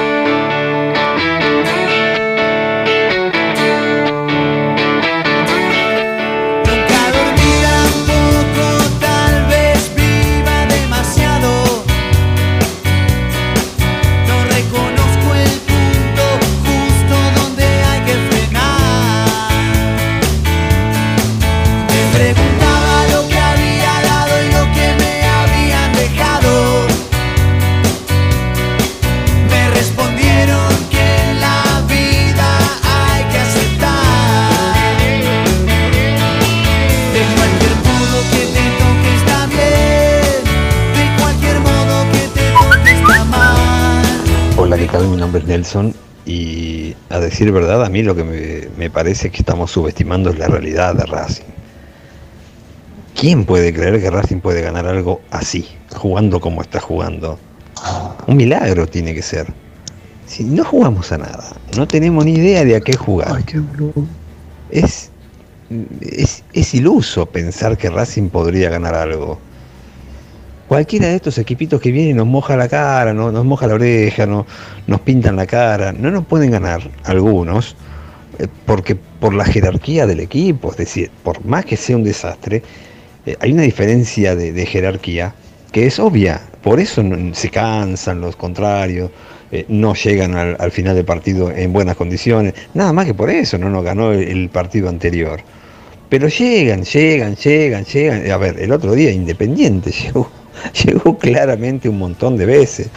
Mi 44.81 45.15
nombre 45.15 45.41
es 45.41 45.47
Nelson 45.47 45.93
y 46.25 46.95
a 47.09 47.19
decir 47.19 47.51
verdad, 47.51 47.85
a 47.85 47.89
mí 47.89 48.01
lo 48.01 48.15
que 48.15 48.23
me, 48.23 48.67
me 48.79 48.89
parece 48.89 49.27
es 49.27 49.33
que 49.33 49.39
estamos 49.39 49.69
subestimando 49.69 50.33
la 50.33 50.47
realidad 50.47 50.95
de 50.95 51.05
Racing. 51.05 51.45
¿Quién 53.13 53.45
puede 53.45 53.71
creer 53.71 54.01
que 54.01 54.09
Racing 54.09 54.39
puede 54.39 54.63
ganar 54.63 54.87
algo 54.87 55.21
así, 55.29 55.67
jugando 55.95 56.39
como 56.39 56.63
está 56.63 56.79
jugando? 56.79 57.37
Un 58.25 58.35
milagro 58.35 58.87
tiene 58.87 59.13
que 59.13 59.21
ser. 59.21 59.53
Si 60.25 60.43
no 60.43 60.65
jugamos 60.65 61.11
a 61.11 61.19
nada, 61.19 61.55
no 61.77 61.87
tenemos 61.87 62.25
ni 62.25 62.33
idea 62.33 62.65
de 62.65 62.75
a 62.75 62.81
qué 62.81 62.97
jugar. 62.97 63.43
Es, 64.71 65.11
es, 66.01 66.43
es 66.53 66.73
iluso 66.73 67.27
pensar 67.27 67.77
que 67.77 67.91
Racing 67.91 68.29
podría 68.29 68.71
ganar 68.71 68.95
algo. 68.95 69.39
Cualquiera 70.71 71.07
de 71.09 71.15
estos 71.17 71.37
equipitos 71.37 71.81
que 71.81 71.91
vienen 71.91 72.15
nos 72.15 72.27
moja 72.27 72.55
la 72.55 72.69
cara, 72.69 73.13
no- 73.13 73.29
nos 73.29 73.43
moja 73.43 73.67
la 73.67 73.73
oreja, 73.73 74.25
no, 74.25 74.47
nos 74.87 75.01
pintan 75.01 75.35
la 75.35 75.45
cara. 75.45 75.91
No 75.91 76.09
nos 76.11 76.25
pueden 76.25 76.49
ganar 76.49 76.79
algunos, 77.03 77.75
eh, 78.39 78.47
porque 78.65 78.95
por 78.95 79.33
la 79.33 79.43
jerarquía 79.43 80.05
del 80.07 80.21
equipo, 80.21 80.71
es 80.71 80.77
decir, 80.77 81.11
por 81.25 81.43
más 81.45 81.65
que 81.65 81.75
sea 81.75 81.97
un 81.97 82.05
desastre, 82.05 82.63
eh, 83.25 83.35
hay 83.41 83.51
una 83.51 83.63
diferencia 83.63 84.33
de, 84.33 84.65
jerarquía 84.65 85.35
que 85.73 85.87
es 85.87 85.99
obvia. 85.99 86.39
Por 86.63 86.79
eso 86.79 87.03
se 87.33 87.49
cansan 87.49 88.21
los 88.21 88.37
contrarios, 88.37 89.11
eh, 89.51 89.65
no 89.67 89.93
llegan 89.93 90.35
al, 90.37 90.55
al 90.57 90.71
final 90.71 90.95
del 90.95 91.03
partido 91.03 91.51
en 91.51 91.73
buenas 91.73 91.97
condiciones. 91.97 92.53
Nada 92.75 92.93
más 92.93 93.05
que 93.05 93.13
por 93.13 93.29
eso 93.29 93.57
no 93.57 93.69
nos 93.69 93.83
ganó 93.83 94.13
el- 94.13 94.23
el 94.25 94.47
partido 94.47 94.87
anterior. 94.87 95.41
Pero 96.07 96.29
llegan, 96.29 96.83
llegan, 96.83 97.35
llegan, 97.35 97.83
llegan. 97.83 98.31
A 98.31 98.37
ver, 98.37 98.57
el 98.57 98.71
otro 98.71 98.93
día 98.93 99.11
Independiente 99.11 99.91
llegó, 100.03 100.31
llegó 100.85 101.17
claramente 101.17 101.89
un 101.89 101.97
montón 101.99 102.37
de 102.37 102.45
veces. 102.45 102.89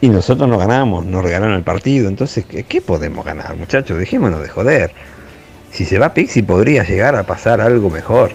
Y 0.00 0.08
nosotros 0.08 0.48
no 0.48 0.58
ganamos, 0.58 1.06
nos 1.06 1.22
regalaron 1.22 1.54
el 1.54 1.62
partido. 1.62 2.08
Entonces, 2.08 2.44
¿qué, 2.44 2.80
podemos 2.80 3.24
ganar, 3.24 3.56
muchachos? 3.56 3.98
Dejémonos 3.98 4.42
de 4.42 4.48
joder. 4.48 4.92
Si 5.72 5.84
se 5.84 5.98
va 5.98 6.14
Pixi 6.14 6.42
podría 6.42 6.84
llegar 6.84 7.16
a 7.16 7.24
pasar 7.24 7.60
algo 7.60 7.90
mejor. 7.90 8.32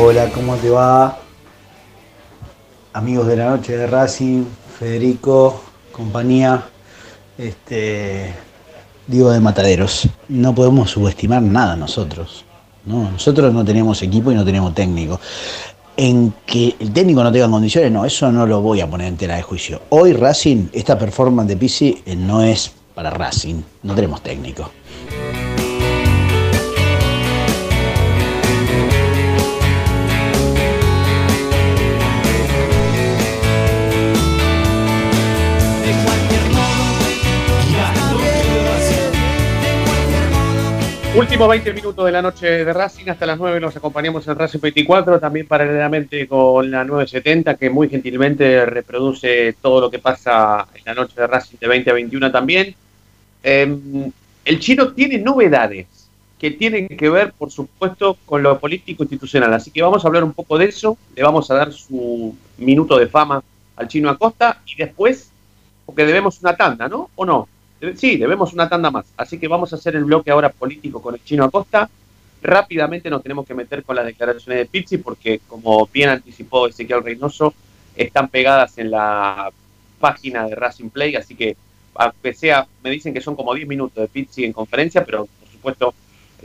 Hola, 0.00 0.30
¿cómo 0.34 0.56
te 0.56 0.70
va? 0.70 1.18
Amigos 2.92 3.26
de 3.26 3.36
la 3.36 3.50
noche 3.50 3.76
de 3.76 3.86
Racing, 3.86 4.44
Federico, 4.78 5.62
compañía, 5.92 6.64
este, 7.38 8.34
Diego 9.06 9.30
de 9.30 9.40
Mataderos. 9.40 10.08
No 10.28 10.54
podemos 10.54 10.90
subestimar 10.90 11.40
nada 11.42 11.76
nosotros. 11.76 12.44
¿no? 12.84 13.10
Nosotros 13.10 13.52
no 13.52 13.64
tenemos 13.64 14.02
equipo 14.02 14.32
y 14.32 14.34
no 14.34 14.44
tenemos 14.44 14.74
técnico. 14.74 15.20
En 15.96 16.32
que 16.46 16.76
el 16.78 16.92
técnico 16.92 17.24
no 17.24 17.32
tenga 17.32 17.48
condiciones, 17.48 17.90
no, 17.90 18.04
eso 18.04 18.30
no 18.30 18.46
lo 18.46 18.60
voy 18.60 18.80
a 18.80 18.88
poner 18.88 19.08
en 19.08 19.16
tela 19.16 19.36
de 19.36 19.42
juicio. 19.42 19.82
Hoy 19.88 20.12
Racing, 20.12 20.68
esta 20.72 20.98
performance 20.98 21.48
de 21.48 21.56
Pizzi 21.56 22.02
eh, 22.06 22.14
no 22.14 22.42
es 22.42 22.70
para 22.94 23.10
Racing. 23.10 23.62
No 23.82 23.94
tenemos 23.94 24.22
técnico. 24.22 24.70
Últimos 41.18 41.48
20 41.48 41.72
minutos 41.72 42.06
de 42.06 42.12
la 42.12 42.22
noche 42.22 42.64
de 42.64 42.72
Racing, 42.72 43.08
hasta 43.08 43.26
las 43.26 43.38
9 43.38 43.58
nos 43.58 43.76
acompañamos 43.76 44.28
en 44.28 44.36
Racing 44.36 44.60
24, 44.60 45.18
también 45.18 45.48
paralelamente 45.48 46.28
con 46.28 46.70
la 46.70 46.84
970, 46.84 47.56
que 47.56 47.68
muy 47.70 47.88
gentilmente 47.88 48.64
reproduce 48.64 49.56
todo 49.60 49.80
lo 49.80 49.90
que 49.90 49.98
pasa 49.98 50.68
en 50.72 50.82
la 50.86 50.94
noche 50.94 51.14
de 51.16 51.26
Racing 51.26 51.56
de 51.58 51.66
20 51.66 51.90
a 51.90 51.94
21 51.94 52.30
también. 52.30 52.72
Eh, 53.42 54.20
el 54.44 54.60
chino 54.60 54.92
tiene 54.92 55.18
novedades 55.18 55.88
que 56.38 56.52
tienen 56.52 56.86
que 56.86 57.10
ver, 57.10 57.32
por 57.32 57.50
supuesto, 57.50 58.16
con 58.24 58.40
lo 58.40 58.56
político 58.60 59.02
institucional, 59.02 59.52
así 59.52 59.72
que 59.72 59.82
vamos 59.82 60.04
a 60.04 60.06
hablar 60.06 60.22
un 60.22 60.34
poco 60.34 60.56
de 60.56 60.66
eso, 60.66 60.96
le 61.16 61.24
vamos 61.24 61.50
a 61.50 61.56
dar 61.56 61.72
su 61.72 62.36
minuto 62.58 62.96
de 62.96 63.08
fama 63.08 63.42
al 63.74 63.88
chino 63.88 64.08
Acosta 64.08 64.60
y 64.64 64.76
después, 64.76 65.32
porque 65.84 66.06
debemos 66.06 66.40
una 66.40 66.56
tanda, 66.56 66.88
¿no? 66.88 67.10
¿O 67.16 67.26
no? 67.26 67.48
Sí, 67.96 68.16
debemos 68.16 68.52
una 68.52 68.68
tanda 68.68 68.90
más. 68.90 69.06
Así 69.16 69.38
que 69.38 69.46
vamos 69.46 69.72
a 69.72 69.76
hacer 69.76 69.94
el 69.94 70.04
bloque 70.04 70.30
ahora 70.30 70.50
político 70.50 71.00
con 71.00 71.14
el 71.14 71.22
chino 71.22 71.44
Acosta. 71.44 71.88
Rápidamente 72.42 73.10
nos 73.10 73.22
tenemos 73.22 73.46
que 73.46 73.54
meter 73.54 73.84
con 73.84 73.96
las 73.96 74.04
declaraciones 74.04 74.58
de 74.58 74.66
Pizzi 74.66 74.98
porque, 74.98 75.40
como 75.46 75.86
bien 75.86 76.08
anticipó 76.08 76.66
Ezequiel 76.66 77.04
Reynoso, 77.04 77.54
están 77.94 78.28
pegadas 78.28 78.78
en 78.78 78.90
la 78.90 79.50
página 80.00 80.46
de 80.48 80.56
Racing 80.56 80.90
Play. 80.90 81.14
Así 81.14 81.36
que, 81.36 81.56
aunque 81.94 82.34
sea, 82.34 82.66
me 82.82 82.90
dicen 82.90 83.14
que 83.14 83.20
son 83.20 83.36
como 83.36 83.54
10 83.54 83.68
minutos 83.68 84.02
de 84.02 84.08
Pizzi 84.08 84.44
en 84.44 84.52
conferencia, 84.52 85.04
pero 85.04 85.26
por 85.26 85.48
supuesto 85.50 85.94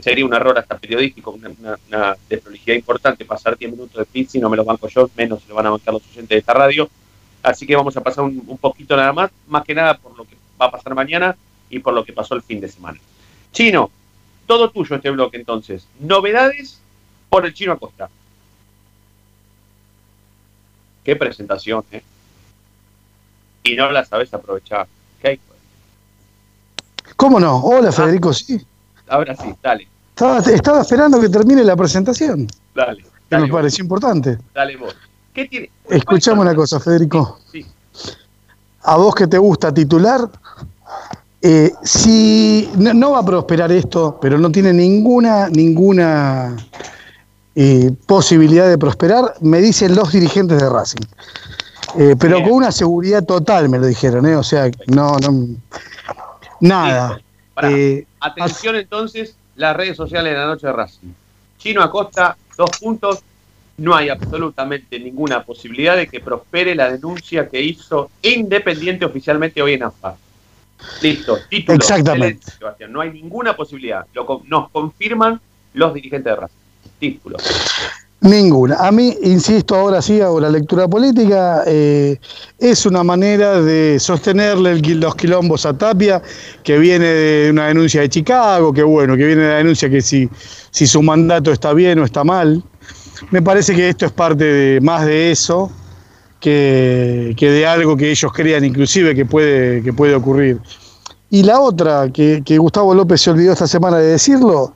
sería 0.00 0.24
un 0.24 0.34
error 0.34 0.58
hasta 0.58 0.78
periodístico, 0.78 1.30
una, 1.30 1.50
una, 1.60 1.78
una 1.88 2.16
desprolijidad 2.28 2.76
importante 2.76 3.24
pasar 3.24 3.58
10 3.58 3.72
minutos 3.72 3.96
de 3.96 4.04
Pizzi. 4.04 4.38
No 4.38 4.48
me 4.48 4.56
lo 4.56 4.64
banco 4.64 4.88
yo, 4.88 5.10
menos 5.16 5.42
se 5.42 5.48
lo 5.48 5.56
van 5.56 5.66
a 5.66 5.70
bancar 5.70 5.94
los 5.94 6.02
oyentes 6.10 6.28
de 6.28 6.38
esta 6.38 6.54
radio. 6.54 6.88
Así 7.42 7.66
que 7.66 7.74
vamos 7.74 7.96
a 7.96 8.02
pasar 8.02 8.24
un, 8.24 8.42
un 8.46 8.58
poquito 8.58 8.96
nada 8.96 9.12
más, 9.12 9.32
más 9.48 9.64
que 9.64 9.74
nada 9.74 9.98
por 9.98 10.16
lo 10.16 10.24
que 10.24 10.43
va 10.60 10.66
a 10.66 10.70
pasar 10.70 10.94
mañana 10.94 11.36
y 11.70 11.78
por 11.78 11.94
lo 11.94 12.04
que 12.04 12.12
pasó 12.12 12.34
el 12.34 12.42
fin 12.42 12.60
de 12.60 12.68
semana. 12.68 12.98
Chino, 13.52 13.90
todo 14.46 14.70
tuyo 14.70 14.96
este 14.96 15.10
bloque 15.10 15.36
entonces. 15.36 15.86
Novedades 16.00 16.80
por 17.28 17.46
el 17.46 17.54
Chino 17.54 17.72
Acosta. 17.72 18.08
Qué 21.02 21.16
presentación, 21.16 21.84
¿eh? 21.92 22.02
Y 23.62 23.76
no 23.76 23.90
la 23.90 24.04
sabes 24.04 24.32
aprovechar. 24.32 24.86
¿Qué 25.20 25.38
¿Cómo 27.16 27.38
no? 27.38 27.58
Hola, 27.58 27.92
Federico, 27.92 28.32
sí. 28.32 28.64
Ahora 29.08 29.36
sí, 29.36 29.54
dale. 29.62 29.88
Estaba, 30.10 30.38
estaba 30.38 30.80
esperando 30.80 31.20
que 31.20 31.28
termine 31.28 31.64
la 31.64 31.76
presentación. 31.76 32.46
Dale. 32.74 33.02
Que 33.02 33.08
dale 33.30 33.44
me 33.44 33.50
vos, 33.50 33.58
pareció 33.58 33.82
importante. 33.82 34.38
Dale 34.54 34.76
vos. 34.76 34.94
¿Qué 35.32 35.46
tiene? 35.46 35.70
Escuchame 35.88 36.40
una 36.40 36.54
cosa, 36.54 36.80
Federico. 36.80 37.40
Sí. 37.50 37.66
A 38.82 38.96
vos 38.96 39.14
que 39.14 39.26
te 39.26 39.38
gusta 39.38 39.72
titular, 39.72 40.30
eh, 41.46 41.72
si 41.82 42.70
no, 42.78 42.94
no 42.94 43.10
va 43.12 43.18
a 43.18 43.24
prosperar 43.24 43.70
esto, 43.70 44.18
pero 44.20 44.38
no 44.38 44.50
tiene 44.50 44.72
ninguna, 44.72 45.48
ninguna 45.50 46.56
eh, 47.54 47.92
posibilidad 48.06 48.68
de 48.68 48.78
prosperar, 48.78 49.34
me 49.40 49.60
dicen 49.60 49.94
los 49.94 50.10
dirigentes 50.10 50.58
de 50.58 50.70
Racing. 50.70 51.06
Eh, 51.98 52.16
pero 52.18 52.42
con 52.42 52.52
una 52.52 52.72
seguridad 52.72 53.24
total 53.24 53.68
me 53.68 53.78
lo 53.78 53.86
dijeron, 53.86 54.26
¿eh? 54.26 54.34
o 54.34 54.42
sea, 54.42 54.70
no, 54.86 55.16
no 55.18 55.46
nada. 56.60 57.20
Pará. 57.52 57.70
Atención 58.20 58.76
entonces, 58.76 59.36
las 59.54 59.76
redes 59.76 59.96
sociales 59.96 60.32
de 60.32 60.38
la 60.38 60.46
noche 60.46 60.66
de 60.66 60.72
Racing. 60.72 61.12
Chino 61.58 61.82
Acosta, 61.82 62.36
dos 62.56 62.70
puntos. 62.80 63.20
No 63.76 63.94
hay 63.94 64.08
absolutamente 64.08 64.98
ninguna 64.98 65.42
posibilidad 65.42 65.96
de 65.96 66.06
que 66.06 66.20
prospere 66.20 66.74
la 66.74 66.90
denuncia 66.90 67.48
que 67.48 67.60
hizo 67.60 68.10
Independiente 68.22 69.04
oficialmente 69.04 69.60
hoy 69.60 69.74
en 69.74 69.82
AFA. 69.82 70.16
Listo, 71.02 71.38
título. 71.48 71.76
Exactamente. 71.76 72.26
excelente, 72.26 72.58
Sebastián. 72.58 72.92
No 72.92 73.00
hay 73.00 73.10
ninguna 73.12 73.56
posibilidad. 73.56 74.06
Lo, 74.14 74.42
nos 74.46 74.70
confirman 74.70 75.40
los 75.74 75.94
dirigentes 75.94 76.32
de 76.32 76.36
Racing. 76.36 76.56
Título. 76.98 77.36
Ninguna. 78.20 78.76
A 78.76 78.90
mí, 78.90 79.14
insisto, 79.22 79.74
ahora 79.74 80.00
sí 80.00 80.20
hago 80.20 80.40
la 80.40 80.48
lectura 80.48 80.88
política, 80.88 81.62
eh, 81.66 82.18
es 82.58 82.86
una 82.86 83.04
manera 83.04 83.60
de 83.60 83.98
sostenerle 84.00 84.70
el 84.70 85.00
los 85.00 85.14
quilombos 85.14 85.66
a 85.66 85.76
Tapia, 85.76 86.22
que 86.62 86.78
viene 86.78 87.04
de 87.04 87.50
una 87.50 87.66
denuncia 87.66 88.00
de 88.00 88.08
Chicago, 88.08 88.72
que 88.72 88.82
bueno, 88.82 89.14
que 89.16 89.26
viene 89.26 89.42
de 89.42 89.48
la 89.48 89.56
denuncia 89.56 89.90
que 89.90 90.00
si, 90.00 90.26
si 90.70 90.86
su 90.86 91.02
mandato 91.02 91.52
está 91.52 91.74
bien 91.74 91.98
o 91.98 92.04
está 92.04 92.24
mal. 92.24 92.62
Me 93.30 93.42
parece 93.42 93.74
que 93.74 93.90
esto 93.90 94.06
es 94.06 94.12
parte 94.12 94.44
de 94.44 94.80
más 94.80 95.04
de 95.04 95.30
eso 95.30 95.70
que, 96.44 97.34
de 97.40 97.66
algo 97.66 97.96
que 97.96 98.10
ellos 98.10 98.30
crean 98.32 98.64
inclusive 98.64 99.14
que 99.14 99.24
puede, 99.24 99.82
que 99.82 99.92
puede 99.92 100.14
ocurrir. 100.14 100.60
Y 101.30 101.42
la 101.42 101.58
otra, 101.58 102.10
que, 102.12 102.42
que 102.44 102.58
Gustavo 102.58 102.94
López 102.94 103.22
se 103.22 103.30
olvidó 103.30 103.52
esta 103.52 103.66
semana 103.66 103.96
de 103.96 104.08
decirlo, 104.08 104.74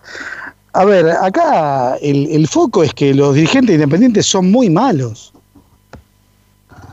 a 0.72 0.84
ver, 0.84 1.10
acá 1.10 1.96
el, 2.00 2.26
el 2.30 2.48
foco 2.48 2.82
es 2.82 2.94
que 2.94 3.12
los 3.12 3.34
dirigentes 3.34 3.74
independientes 3.74 4.26
son 4.26 4.50
muy 4.50 4.70
malos. 4.70 5.32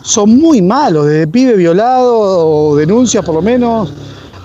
Son 0.02 0.38
muy 0.38 0.62
malos, 0.62 1.08
desde 1.08 1.28
pibe 1.28 1.56
violado 1.56 2.20
o 2.20 2.76
denuncias 2.76 3.26
por 3.26 3.36
lo 3.36 3.42
menos 3.42 3.92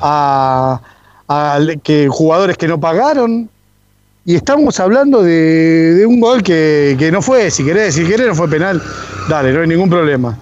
a, 0.01 0.81
a 1.29 1.59
que 1.83 2.09
jugadores 2.09 2.57
que 2.57 2.69
no 2.69 2.81
pagaron. 2.81 3.51
Y 4.25 4.35
estamos 4.35 4.79
hablando 4.79 5.23
de, 5.23 5.95
de 5.95 6.07
un 6.07 6.21
gol 6.21 6.43
que, 6.43 6.95
que 6.99 7.11
no 7.11 7.23
fue, 7.23 7.51
si 7.51 7.65
querés, 7.65 7.95
si 7.95 8.05
querés 8.05 8.27
no 8.27 8.35
fue 8.35 8.49
penal, 8.49 8.83
dale, 9.29 9.53
no 9.53 9.61
hay 9.61 9.69
ningún 9.69 9.89
problema. 9.89 10.37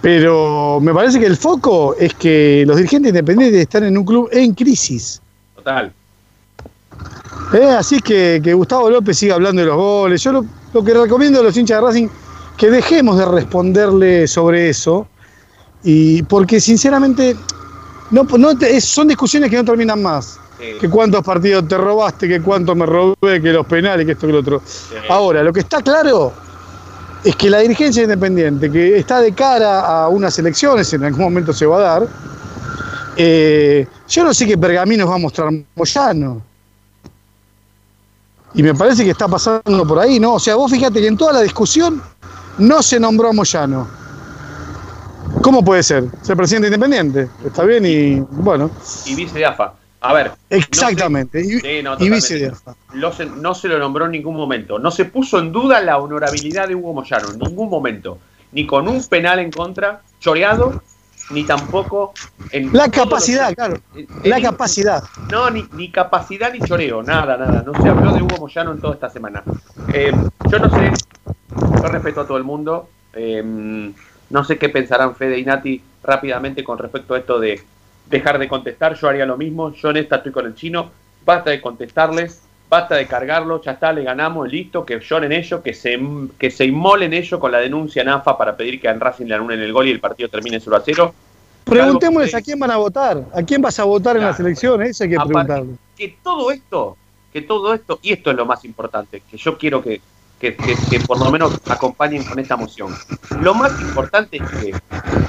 Pero 0.00 0.78
me 0.80 0.94
parece 0.94 1.18
que 1.18 1.26
el 1.26 1.36
foco 1.36 1.94
es 1.98 2.14
que 2.14 2.64
los 2.66 2.76
dirigentes 2.76 3.10
independientes 3.10 3.60
están 3.60 3.84
en 3.84 3.98
un 3.98 4.04
club 4.04 4.28
en 4.32 4.54
crisis. 4.54 5.20
Total. 5.56 5.92
Eh, 7.52 7.70
así 7.78 8.00
que, 8.00 8.40
que 8.42 8.54
Gustavo 8.54 8.90
López 8.90 9.18
siga 9.18 9.34
hablando 9.34 9.62
de 9.62 9.66
los 9.66 9.76
goles. 9.76 10.22
Yo 10.22 10.32
lo, 10.32 10.46
lo 10.72 10.84
que 10.84 10.94
recomiendo 10.94 11.40
a 11.40 11.42
los 11.42 11.56
hinchas 11.56 11.80
de 11.80 11.86
Racing 11.86 12.08
que 12.56 12.70
dejemos 12.70 13.18
de 13.18 13.24
responderle 13.24 14.26
sobre 14.26 14.68
eso. 14.68 15.06
Y 15.82 16.22
porque 16.24 16.60
sinceramente 16.60 17.36
no, 18.10 18.26
son 18.80 19.08
discusiones 19.08 19.50
que 19.50 19.56
no 19.56 19.64
terminan 19.64 20.02
más. 20.02 20.38
Que 20.58 20.88
cuántos 20.88 21.22
partidos 21.22 21.68
te 21.68 21.76
robaste, 21.76 22.28
que 22.28 22.40
cuánto 22.40 22.74
me 22.74 22.86
robé, 22.86 23.42
que 23.42 23.52
los 23.52 23.66
penales, 23.66 24.06
que 24.06 24.12
esto, 24.12 24.26
que 24.26 24.32
lo 24.32 24.40
otro. 24.40 24.62
Ahora, 25.08 25.42
lo 25.42 25.52
que 25.52 25.60
está 25.60 25.82
claro 25.82 26.32
es 27.22 27.36
que 27.36 27.50
la 27.50 27.58
dirigencia 27.58 28.02
independiente, 28.02 28.70
que 28.70 28.98
está 28.98 29.20
de 29.20 29.32
cara 29.32 29.80
a 29.80 30.08
unas 30.08 30.38
elecciones, 30.38 30.92
en 30.92 31.04
algún 31.04 31.24
momento 31.24 31.52
se 31.52 31.66
va 31.66 31.76
a 31.76 31.80
dar, 31.80 32.08
eh, 33.16 33.86
yo 34.08 34.24
no 34.24 34.32
sé 34.32 34.46
qué 34.46 34.56
pergaminos 34.56 35.08
va 35.08 35.16
a 35.16 35.18
mostrar 35.18 35.50
Moyano. 35.74 36.42
Y 38.54 38.62
me 38.62 38.74
parece 38.74 39.04
que 39.04 39.10
está 39.10 39.28
pasando 39.28 39.86
por 39.86 39.98
ahí, 39.98 40.18
¿no? 40.18 40.34
O 40.34 40.40
sea, 40.40 40.54
vos 40.54 40.70
fíjate 40.70 41.00
que 41.00 41.08
en 41.08 41.16
toda 41.16 41.34
la 41.34 41.40
discusión 41.42 42.00
no 42.58 42.82
se 42.82 42.98
nombró 42.98 43.28
a 43.28 43.32
Moyano. 43.32 43.86
¿Cómo 45.42 45.64
puede 45.64 45.82
ser? 45.82 46.04
Ser 46.22 46.36
presidente 46.36 46.68
independiente. 46.68 47.28
Está 47.44 47.64
bien 47.64 47.84
y 47.84 48.20
bueno. 48.30 48.70
Y 49.04 49.14
vice 49.14 49.38
de 49.38 49.46
AFA. 49.46 49.74
A 50.08 50.12
ver. 50.12 50.32
Exactamente. 50.50 51.42
no 51.42 51.60
sí, 51.60 51.82
no, 51.82 51.96
y 51.98 52.10
vice 52.10 52.38
de 52.38 52.50
totalmente. 52.50 52.86
No 52.94 53.12
se, 53.54 53.60
se 53.60 53.68
lo 53.68 53.78
nombró 53.78 54.04
en 54.06 54.12
ningún 54.12 54.36
momento. 54.36 54.78
No 54.78 54.90
se 54.90 55.04
puso 55.06 55.38
en 55.38 55.52
duda 55.52 55.80
la 55.80 55.98
honorabilidad 55.98 56.68
de 56.68 56.74
Hugo 56.74 56.92
Moyano 56.94 57.30
en 57.32 57.38
ningún 57.38 57.68
momento. 57.68 58.18
Ni 58.52 58.66
con 58.66 58.88
un 58.88 59.04
penal 59.06 59.38
en 59.40 59.50
contra, 59.50 60.00
choreado, 60.20 60.80
ni 61.30 61.44
tampoco 61.44 62.14
en. 62.52 62.72
La 62.72 62.88
capacidad, 62.90 63.46
los- 63.48 63.54
claro. 63.56 63.76
en- 63.94 64.30
La 64.30 64.36
en- 64.38 64.42
capacidad. 64.44 65.02
No, 65.30 65.50
ni, 65.50 65.66
ni 65.72 65.90
capacidad 65.90 66.52
ni 66.52 66.60
choreo, 66.60 67.02
nada, 67.02 67.36
nada. 67.36 67.62
No 67.66 67.72
se 67.82 67.88
habló 67.88 68.12
de 68.12 68.22
Hugo 68.22 68.36
Moyano 68.38 68.72
en 68.72 68.80
toda 68.80 68.94
esta 68.94 69.10
semana. 69.10 69.42
Eh, 69.92 70.12
yo 70.50 70.58
no 70.58 70.70
sé, 70.70 70.92
yo 71.82 71.88
respeto 71.88 72.20
a 72.20 72.26
todo 72.26 72.36
el 72.38 72.44
mundo. 72.44 72.88
eh, 73.18 73.92
no 74.28 74.44
sé 74.44 74.58
qué 74.58 74.68
pensarán 74.68 75.14
Fede 75.16 75.38
y 75.38 75.44
Nati 75.44 75.80
rápidamente 76.02 76.62
con 76.64 76.76
respecto 76.78 77.14
a 77.14 77.18
esto 77.18 77.38
de 77.40 77.62
dejar 78.08 78.38
de 78.38 78.48
contestar. 78.48 78.94
Yo 78.94 79.08
haría 79.08 79.26
lo 79.26 79.36
mismo. 79.36 79.72
Yo 79.72 79.90
en 79.90 79.98
esta 79.98 80.16
estoy 80.16 80.32
con 80.32 80.46
el 80.46 80.54
chino. 80.54 80.90
Basta 81.24 81.50
de 81.50 81.60
contestarles, 81.60 82.42
basta 82.68 82.94
de 82.94 83.06
cargarlo. 83.06 83.60
Ya 83.60 83.72
está, 83.72 83.92
le 83.92 84.04
ganamos, 84.04 84.50
listo. 84.50 84.84
Que 84.84 85.00
lloren 85.00 85.32
ellos, 85.32 85.60
que 85.60 85.74
se, 85.74 85.98
que 86.38 86.50
se 86.50 86.64
inmolen 86.64 87.12
ellos 87.12 87.40
con 87.40 87.50
la 87.50 87.58
denuncia 87.58 88.02
en 88.02 88.08
AFA 88.08 88.38
para 88.38 88.56
pedir 88.56 88.80
que 88.80 88.88
en 88.88 89.00
Racing 89.00 89.26
le 89.26 89.34
anulen 89.34 89.60
el 89.60 89.72
gol 89.72 89.88
y 89.88 89.90
el 89.90 90.00
partido 90.00 90.28
termine 90.28 90.60
0 90.60 90.76
a 90.76 90.82
0. 90.84 91.14
Preguntémosles 91.64 92.34
a 92.34 92.42
quién 92.42 92.60
van 92.60 92.70
a 92.70 92.76
votar. 92.76 93.24
¿A 93.34 93.42
quién 93.42 93.60
vas 93.60 93.78
a 93.80 93.84
votar 93.84 94.16
en 94.16 94.22
las 94.22 94.38
elecciones? 94.38 94.90
Eso 94.90 95.04
hay 95.04 95.10
que 95.10 95.16
preguntarle. 95.16 95.74
que 95.96 96.16
todo 96.22 96.52
esto, 96.52 96.96
que 97.32 97.42
todo 97.42 97.74
esto, 97.74 97.98
y 98.02 98.12
esto 98.12 98.30
es 98.30 98.36
lo 98.36 98.46
más 98.46 98.64
importante, 98.64 99.22
que 99.28 99.36
yo 99.36 99.58
quiero 99.58 99.82
que, 99.82 100.00
que, 100.40 100.52
por 101.06 101.18
lo 101.18 101.30
menos 101.30 101.58
acompañen 101.68 102.24
con 102.24 102.38
esta 102.38 102.56
moción. 102.56 102.94
Lo 103.40 103.54
más 103.54 103.72
importante 103.80 104.36
es 104.36 104.50
que 104.50 104.74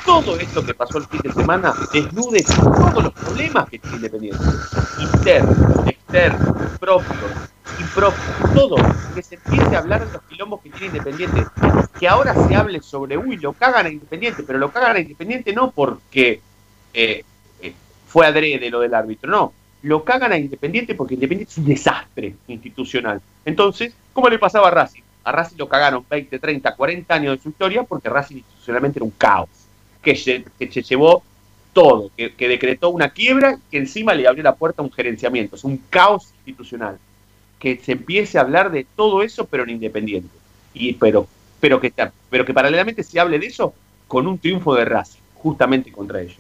todo 0.05 0.37
esto 0.37 0.65
que 0.65 0.73
pasó 0.73 0.97
el 0.97 1.05
fin 1.05 1.21
de 1.23 1.31
semana 1.31 1.73
desnude 1.93 2.43
todos 2.43 3.03
los 3.03 3.13
problemas 3.13 3.69
que 3.69 3.79
tiene 3.79 3.97
Independiente. 3.97 4.43
Internos, 4.99 5.87
externos, 5.87 6.79
propios, 6.79 7.31
impropios, 7.79 8.53
todo. 8.53 8.75
Que 9.15 9.23
se 9.23 9.35
empiece 9.35 9.75
a 9.75 9.79
hablar 9.79 10.05
de 10.05 10.13
los 10.13 10.21
quilombos 10.23 10.61
que 10.61 10.69
tiene 10.71 10.87
Independiente. 10.87 11.45
Que 11.99 12.07
ahora 12.07 12.35
se 12.47 12.55
hable 12.55 12.81
sobre, 12.81 13.17
uy, 13.17 13.37
lo 13.37 13.53
cagan 13.53 13.85
a 13.85 13.89
Independiente, 13.89 14.43
pero 14.43 14.59
lo 14.59 14.71
cagan 14.71 14.97
a 14.97 14.99
Independiente 14.99 15.53
no 15.53 15.71
porque 15.71 16.41
eh, 16.93 17.23
eh, 17.61 17.73
fue 18.07 18.25
adrede 18.25 18.69
lo 18.69 18.81
del 18.81 18.93
árbitro, 18.93 19.31
no. 19.31 19.53
Lo 19.83 20.03
cagan 20.03 20.31
a 20.31 20.37
Independiente 20.37 20.95
porque 20.95 21.13
Independiente 21.13 21.51
es 21.51 21.57
un 21.57 21.65
desastre 21.65 22.35
institucional. 22.47 23.21
Entonces, 23.45 23.93
¿cómo 24.13 24.29
le 24.29 24.39
pasaba 24.39 24.67
a 24.67 24.71
Racing? 24.71 25.01
A 25.23 25.31
Racing 25.31 25.57
lo 25.57 25.67
cagaron 25.67 26.05
20, 26.09 26.39
30, 26.39 26.75
40 26.75 27.13
años 27.13 27.37
de 27.37 27.43
su 27.43 27.49
historia 27.49 27.83
porque 27.83 28.09
Racing 28.09 28.37
institucionalmente 28.37 28.99
era 28.99 29.05
un 29.05 29.11
caos. 29.11 29.49
Que 30.01 30.15
se, 30.15 30.45
que 30.57 30.71
se 30.71 30.81
llevó 30.81 31.23
todo, 31.73 32.09
que, 32.15 32.33
que 32.33 32.47
decretó 32.47 32.89
una 32.89 33.09
quiebra 33.09 33.59
que 33.69 33.77
encima 33.77 34.13
le 34.13 34.27
abrió 34.27 34.43
la 34.43 34.55
puerta 34.55 34.81
a 34.81 34.85
un 34.85 34.91
gerenciamiento. 34.91 35.55
Es 35.55 35.63
un 35.63 35.77
caos 35.89 36.33
institucional. 36.37 36.97
Que 37.59 37.77
se 37.77 37.93
empiece 37.93 38.37
a 38.37 38.41
hablar 38.41 38.71
de 38.71 38.85
todo 38.95 39.21
eso, 39.21 39.45
pero 39.45 39.63
en 39.63 39.71
Independiente. 39.71 40.29
Y, 40.73 40.93
pero, 40.93 41.27
pero, 41.59 41.79
que, 41.79 41.93
pero 42.29 42.45
que 42.45 42.53
paralelamente 42.53 43.03
se 43.03 43.19
hable 43.19 43.37
de 43.39 43.47
eso 43.47 43.73
con 44.07 44.27
un 44.27 44.39
triunfo 44.39 44.73
de 44.75 44.85
Racing, 44.85 45.19
justamente 45.35 45.91
contra 45.91 46.21
ellos. 46.21 46.37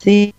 Sí, 0.00 0.32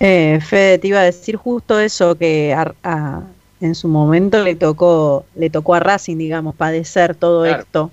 eh, 0.00 0.40
Fede, 0.40 0.78
te 0.78 0.88
iba 0.88 1.00
a 1.00 1.04
decir 1.04 1.36
justo 1.36 1.80
eso 1.80 2.16
que 2.16 2.52
a- 2.52 2.74
a- 2.82 3.22
en 3.60 3.74
su 3.74 3.88
momento 3.88 4.42
le 4.42 4.56
tocó, 4.56 5.24
le 5.36 5.48
tocó 5.50 5.74
a 5.74 5.80
Racing, 5.80 6.18
digamos, 6.18 6.54
padecer 6.54 7.14
todo 7.14 7.42
Claro. 7.44 7.62
esto. 7.62 7.90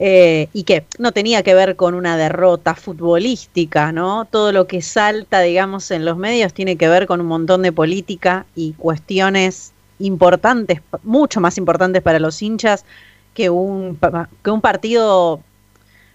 Eh, 0.00 0.48
y 0.52 0.64
que 0.64 0.84
no 0.98 1.12
tenía 1.12 1.42
que 1.44 1.54
ver 1.54 1.76
con 1.76 1.94
una 1.94 2.16
derrota 2.16 2.74
futbolística, 2.74 3.92
¿no? 3.92 4.24
Todo 4.24 4.50
lo 4.50 4.66
que 4.66 4.82
salta, 4.82 5.40
digamos, 5.40 5.90
en 5.92 6.04
los 6.04 6.16
medios 6.16 6.52
tiene 6.52 6.76
que 6.76 6.88
ver 6.88 7.06
con 7.06 7.20
un 7.20 7.26
montón 7.28 7.62
de 7.62 7.70
política 7.70 8.44
y 8.56 8.72
cuestiones 8.72 9.72
importantes, 10.00 10.80
mucho 11.04 11.40
más 11.40 11.58
importantes 11.58 12.02
para 12.02 12.18
los 12.18 12.42
hinchas 12.42 12.84
que 13.34 13.50
un, 13.50 13.98
que 14.42 14.50
un 14.50 14.60
partido 14.60 15.40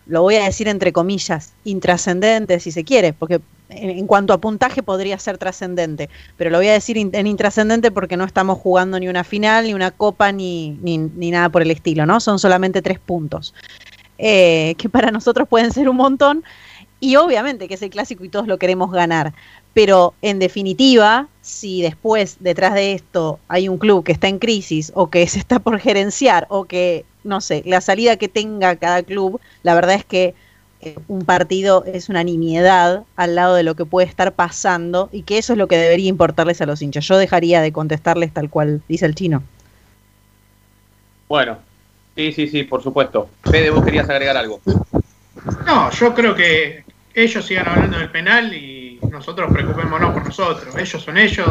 lo 0.07 0.23
voy 0.23 0.35
a 0.35 0.43
decir 0.43 0.67
entre 0.67 0.91
comillas, 0.91 1.53
intrascendente, 1.63 2.59
si 2.59 2.71
se 2.71 2.83
quiere, 2.83 3.13
porque 3.13 3.39
en, 3.69 4.07
cuanto 4.07 4.33
a 4.33 4.39
puntaje 4.39 4.83
podría 4.83 5.17
ser 5.19 5.37
trascendente, 5.37 6.09
pero 6.37 6.49
lo 6.49 6.57
voy 6.57 6.67
a 6.67 6.73
decir 6.73 6.97
en 6.97 7.27
intrascendente 7.27 7.91
porque 7.91 8.17
no 8.17 8.25
estamos 8.25 8.57
jugando 8.57 8.99
ni 8.99 9.07
una 9.07 9.23
final, 9.23 9.65
ni 9.65 9.73
una 9.73 9.91
copa, 9.91 10.31
ni, 10.31 10.71
ni, 10.81 10.97
ni 10.97 11.31
nada 11.31 11.49
por 11.49 11.61
el 11.61 11.71
estilo, 11.71 12.05
¿no? 12.05 12.19
Son 12.19 12.39
solamente 12.39 12.81
tres 12.81 12.99
puntos, 12.99 13.53
eh, 14.17 14.75
que 14.77 14.89
para 14.89 15.11
nosotros 15.11 15.47
pueden 15.47 15.71
ser 15.71 15.87
un 15.89 15.97
montón, 15.97 16.43
y 16.99 17.15
obviamente 17.15 17.67
que 17.67 17.75
es 17.75 17.81
el 17.81 17.89
clásico 17.89 18.25
y 18.25 18.29
todos 18.29 18.47
lo 18.47 18.57
queremos 18.57 18.91
ganar, 18.91 19.33
pero 19.73 20.13
en 20.21 20.39
definitiva, 20.39 21.27
si 21.41 21.81
después 21.81 22.37
detrás 22.39 22.73
de 22.73 22.93
esto 22.93 23.39
hay 23.47 23.69
un 23.69 23.77
club 23.77 24.03
que 24.03 24.11
está 24.11 24.27
en 24.27 24.39
crisis 24.39 24.91
o 24.95 25.09
que 25.09 25.25
se 25.27 25.39
está 25.39 25.59
por 25.59 25.79
gerenciar 25.79 26.45
o 26.49 26.65
que, 26.65 27.05
no 27.23 27.39
sé, 27.39 27.63
la 27.65 27.79
salida 27.79 28.17
que 28.17 28.27
tenga 28.27 28.75
cada 28.75 29.03
club, 29.03 29.39
la 29.63 29.75
verdad 29.75 29.95
es 29.95 30.03
que 30.03 30.33
un 31.07 31.25
partido 31.25 31.83
es 31.85 32.09
una 32.09 32.23
nimiedad 32.23 33.03
al 33.15 33.35
lado 33.35 33.55
de 33.55 33.63
lo 33.63 33.75
que 33.75 33.85
puede 33.85 34.07
estar 34.07 34.33
pasando 34.33 35.09
y 35.11 35.23
que 35.23 35.37
eso 35.37 35.53
es 35.53 35.59
lo 35.59 35.67
que 35.67 35.77
debería 35.77 36.07
importarles 36.07 36.61
a 36.61 36.65
los 36.65 36.81
hinchas. 36.81 37.05
Yo 37.05 37.17
dejaría 37.17 37.61
de 37.61 37.73
contestarles 37.73 38.33
tal 38.33 38.49
cual 38.49 38.81
dice 38.87 39.05
el 39.05 39.15
chino. 39.15 39.43
Bueno, 41.27 41.57
sí, 42.15 42.31
sí, 42.31 42.47
sí, 42.47 42.63
por 42.63 42.81
supuesto. 42.81 43.29
Fede, 43.43 43.69
vos 43.69 43.83
querías 43.83 44.09
agregar 44.09 44.37
algo. 44.37 44.61
No, 45.65 45.91
yo 45.91 46.13
creo 46.13 46.33
que 46.33 46.83
ellos 47.13 47.45
sigan 47.45 47.67
hablando 47.67 47.97
del 47.97 48.09
penal 48.09 48.53
y 48.53 48.99
nosotros 49.11 49.51
preocupémonos 49.51 50.13
por 50.13 50.25
nosotros. 50.25 50.75
Ellos 50.77 51.01
son 51.01 51.17
ellos 51.17 51.49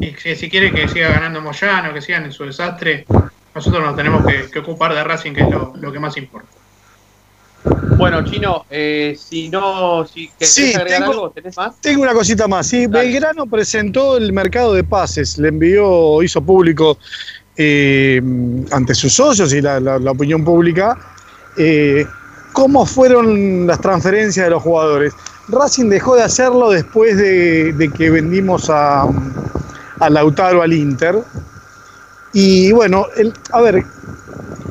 y 0.00 0.12
si, 0.14 0.34
si 0.34 0.48
quieren 0.48 0.74
que 0.74 0.88
siga 0.88 1.10
ganando 1.10 1.42
Moyano, 1.42 1.92
que 1.92 2.00
sigan 2.00 2.24
en 2.24 2.32
su 2.32 2.44
desastre, 2.44 3.04
nosotros 3.54 3.84
nos 3.84 3.96
tenemos 3.96 4.26
que, 4.26 4.50
que 4.50 4.58
ocupar 4.60 4.94
de 4.94 5.04
Racing, 5.04 5.34
que 5.34 5.42
es 5.42 5.50
lo, 5.50 5.74
lo 5.76 5.92
que 5.92 6.00
más 6.00 6.16
importa. 6.16 6.48
Bueno, 7.96 8.24
Chino, 8.24 8.64
eh, 8.70 9.16
si 9.18 9.48
no, 9.48 10.04
si 10.06 10.28
Sí, 10.40 10.72
tengo- 10.86 11.04
algo, 11.12 11.30
¿tenés 11.30 11.56
más? 11.56 11.80
Tengo 11.80 12.02
una 12.02 12.12
cosita 12.12 12.48
más. 12.48 12.66
Sí, 12.66 12.86
Belgrano 12.88 13.46
presentó 13.46 14.16
el 14.16 14.32
mercado 14.32 14.72
de 14.74 14.82
pases, 14.82 15.38
le 15.38 15.48
envió, 15.48 16.22
hizo 16.22 16.40
público 16.42 16.98
eh, 17.56 18.20
ante 18.72 18.94
sus 18.94 19.12
socios 19.12 19.52
y 19.52 19.60
la, 19.60 19.78
la- 19.78 19.98
la 19.98 20.10
opinión 20.12 20.42
pública 20.42 20.96
eh, 21.58 22.06
cómo 22.54 22.86
fueron 22.86 23.66
las 23.66 23.78
transferencias 23.80 24.46
de 24.46 24.50
los 24.50 24.62
jugadores. 24.62 25.12
Racing 25.48 25.88
dejó 25.90 26.16
de 26.16 26.22
hacerlo 26.22 26.70
después 26.70 27.16
de, 27.16 27.72
de 27.74 27.90
que 27.90 28.08
vendimos 28.10 28.70
a, 28.70 29.02
a 30.00 30.10
Lautaro 30.10 30.62
al 30.62 30.72
Inter. 30.72 31.18
Y 32.32 32.72
bueno, 32.72 33.06
el- 33.16 33.34
a 33.52 33.60
ver, 33.60 33.84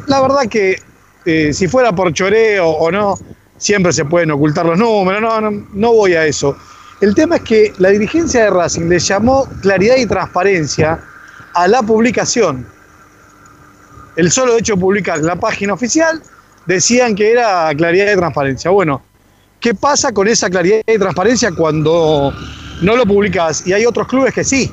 la 0.08 0.22
verdad 0.22 0.48
que 0.50 0.82
eh, 1.26 1.54
si 1.54 1.68
fuera 1.68 1.92
por 1.94 2.14
choreo 2.14 2.68
o 2.68 2.92
no, 2.92 3.18
siempre 3.58 3.94
se 3.94 4.06
pueden 4.06 4.32
ocultar 4.32 4.66
los 4.66 4.78
números, 4.78 5.22
no, 5.22 5.42
no, 5.42 5.68
no 5.74 5.94
voy 5.94 6.14
a 6.14 6.26
eso. 6.26 6.56
El 7.00 7.16
tema 7.16 7.38
es 7.38 7.42
que 7.44 7.74
la 7.80 7.90
dirigencia 7.90 8.44
de 8.44 8.50
Racing 8.50 8.88
le 8.88 9.00
llamó 9.00 9.48
claridad 9.62 9.96
y 9.98 10.06
transparencia 10.06 11.00
a 11.54 11.68
la 11.68 11.82
publicación. 11.82 12.66
El 14.16 14.32
solo 14.32 14.58
hecho 14.58 14.76
de 14.76 14.82
publicar 14.82 15.20
la 15.20 15.36
página 15.36 15.74
oficial 15.74 16.22
decían 16.66 17.16
que 17.16 17.32
era 17.32 17.74
claridad 17.76 18.12
y 18.14 18.16
transparencia. 18.18 18.70
Bueno, 18.72 19.02
¿qué 19.60 19.74
pasa 19.74 20.12
con 20.12 20.28
esa 20.28 20.50
claridad 20.50 20.82
y 20.86 20.98
transparencia 20.98 21.52
cuando 21.52 22.32
no 22.82 22.96
lo 22.96 23.06
publicas? 23.06 23.66
Y 23.66 23.74
hay 23.74 23.86
otros 23.86 24.08
clubes 24.08 24.34
que 24.34 24.44
sí. 24.44 24.72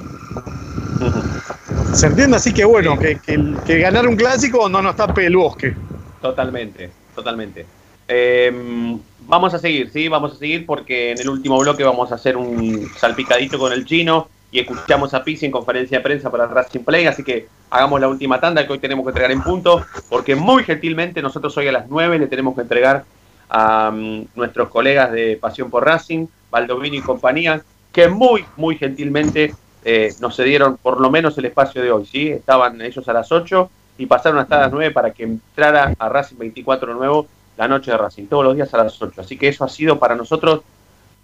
¿Se 1.94 2.06
entiende? 2.06 2.36
Así 2.36 2.52
que 2.52 2.64
bueno, 2.64 2.98
que, 2.98 3.18
que- 3.20 3.54
que 3.64 3.78
ganar 3.78 4.06
un 4.06 4.16
clásico 4.16 4.68
no 4.68 4.82
nos 4.82 4.96
tape 4.96 5.26
el 5.26 5.36
bosque. 5.36 5.74
Totalmente, 6.20 6.90
totalmente. 7.14 7.66
Eh, 8.08 8.98
vamos 9.26 9.52
a 9.52 9.58
seguir, 9.58 9.90
sí, 9.90 10.08
vamos 10.08 10.32
a 10.32 10.36
seguir 10.36 10.64
porque 10.64 11.12
en 11.12 11.20
el 11.20 11.28
último 11.28 11.58
bloque 11.58 11.84
vamos 11.84 12.10
a 12.10 12.14
hacer 12.14 12.36
un 12.36 12.88
salpicadito 12.96 13.58
con 13.58 13.72
el 13.72 13.84
chino 13.84 14.28
y 14.50 14.60
escuchamos 14.60 15.12
a 15.12 15.22
Pizzi 15.22 15.46
en 15.46 15.52
conferencia 15.52 15.98
de 15.98 16.04
prensa 16.04 16.30
para 16.30 16.46
Racing 16.46 16.80
Play, 16.80 17.06
así 17.06 17.22
que 17.22 17.48
hagamos 17.68 18.00
la 18.00 18.08
última 18.08 18.40
tanda 18.40 18.66
que 18.66 18.72
hoy 18.72 18.78
tenemos 18.78 19.04
que 19.04 19.10
entregar 19.10 19.30
en 19.30 19.42
punto, 19.42 19.84
porque 20.08 20.34
muy 20.34 20.64
gentilmente 20.64 21.20
nosotros 21.20 21.54
hoy 21.58 21.68
a 21.68 21.72
las 21.72 21.88
9 21.88 22.18
le 22.18 22.26
tenemos 22.28 22.54
que 22.54 22.62
entregar 22.62 23.04
a 23.50 23.90
mm, 23.90 24.28
nuestros 24.34 24.68
colegas 24.70 25.12
de 25.12 25.36
Pasión 25.36 25.70
por 25.70 25.84
Racing, 25.84 26.26
Baldovino 26.50 26.96
y 26.96 27.02
compañía, 27.02 27.62
que 27.92 28.08
muy, 28.08 28.44
muy 28.56 28.78
gentilmente 28.78 29.54
eh, 29.84 30.14
nos 30.20 30.36
cedieron 30.36 30.78
por 30.78 31.00
lo 31.00 31.10
menos 31.10 31.36
el 31.36 31.44
espacio 31.44 31.82
de 31.82 31.92
hoy, 31.92 32.06
¿sí? 32.06 32.28
Estaban 32.28 32.80
ellos 32.80 33.06
a 33.08 33.12
las 33.12 33.30
8 33.30 33.70
y 33.98 34.06
pasaron 34.06 34.38
hasta 34.38 34.58
las 34.58 34.72
9 34.72 34.92
para 34.92 35.10
que 35.10 35.24
entrara 35.24 35.92
a 35.98 36.08
Racing 36.08 36.38
24 36.38 36.94
nuevo 36.94 37.26
la 37.56 37.66
noche 37.66 37.90
de 37.90 37.98
Racing, 37.98 38.26
todos 38.26 38.44
los 38.44 38.54
días 38.54 38.72
a 38.72 38.78
las 38.78 39.02
8. 39.02 39.20
Así 39.20 39.36
que 39.36 39.48
eso 39.48 39.64
ha 39.64 39.68
sido 39.68 39.98
para 39.98 40.14
nosotros 40.14 40.62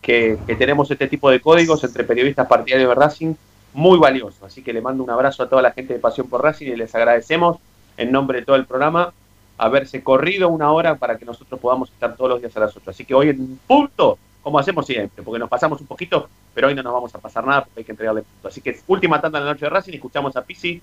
que, 0.03 0.37
que 0.47 0.57
tenemos 0.57 0.91
este 0.91 1.07
tipo 1.07 1.31
de 1.31 1.41
códigos 1.41 1.85
entre 1.85 2.03
periodistas 2.03 2.49
partidarios 2.49 2.89
de 2.89 2.95
Racing 2.95 3.35
muy 3.73 3.99
valioso. 3.99 4.45
Así 4.45 4.63
que 4.63 4.73
le 4.73 4.81
mando 4.81 5.05
un 5.05 5.11
abrazo 5.11 5.45
a 5.45 5.49
toda 5.49 5.63
la 5.63 5.71
gente 5.71 5.95
de 5.95 6.01
Pasión 6.01 6.29
por 6.29 6.43
Racing 6.43 6.67
y 6.67 6.77
les 6.77 6.95
agradecemos 6.95 7.59
en 7.97 8.11
nombre 8.11 8.41
de 8.41 8.47
todo 8.47 8.57
el 8.57 8.67
programa 8.67 9.13
haberse 9.57 10.03
corrido 10.03 10.49
una 10.49 10.73
hora 10.73 10.97
para 10.97 11.17
que 11.17 11.25
nosotros 11.25 11.61
podamos 11.61 11.91
estar 11.91 12.17
todos 12.17 12.31
los 12.31 12.41
días 12.41 12.57
a 12.57 12.61
las 12.61 12.77
8. 12.77 12.91
Así 12.91 13.05
que 13.05 13.15
hoy 13.15 13.29
en 13.29 13.61
punto, 13.67 14.19
como 14.43 14.59
hacemos 14.59 14.87
siempre, 14.87 15.23
porque 15.23 15.39
nos 15.39 15.49
pasamos 15.49 15.81
un 15.81 15.87
poquito, 15.87 16.29
pero 16.53 16.69
hoy 16.69 16.75
no 16.75 16.83
nos 16.83 16.93
vamos 16.93 17.15
a 17.15 17.19
pasar 17.19 17.47
nada 17.47 17.65
porque 17.65 17.81
hay 17.81 17.85
que 17.85 17.93
entregarle 17.93 18.23
punto. 18.23 18.49
Así 18.49 18.61
que 18.61 18.77
última 18.89 19.21
tanda 19.21 19.39
de 19.39 19.45
la 19.45 19.53
noche 19.53 19.67
de 19.67 19.71
Racing, 19.71 19.93
escuchamos 19.93 20.37
a 20.37 20.43
Pisi 20.43 20.83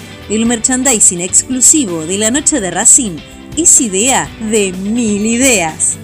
El 0.31 0.45
merchandising 0.45 1.19
exclusivo 1.19 2.05
de 2.05 2.17
la 2.17 2.31
noche 2.31 2.61
de 2.61 2.71
Racing 2.71 3.17
es 3.57 3.81
idea 3.81 4.29
de 4.39 4.71
mil 4.71 5.25
ideas. 5.25 5.97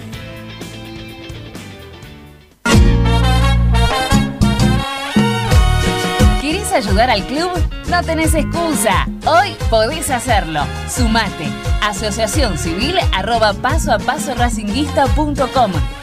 ¿Querés 6.42 6.70
ayudar 6.72 7.08
al 7.08 7.26
club? 7.26 7.48
No 7.88 8.02
tenés 8.02 8.34
excusa. 8.34 9.08
Hoy 9.24 9.56
podés 9.70 10.10
hacerlo. 10.10 10.60
Sumate. 10.94 11.46
Asociación 11.80 12.58
Civil 12.58 12.96
arroba 13.14 13.54
paso 13.54 13.92
a 13.92 13.98
paso. 13.98 14.34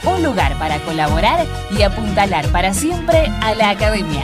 Un 0.03 0.23
lugar 0.23 0.57
para 0.57 0.80
colaborar 0.80 1.45
y 1.78 1.84
apuntalar 1.84 2.47
para 2.47 2.73
siempre 2.73 3.28
a 3.43 3.53
la 3.53 3.69
academia. 3.69 4.23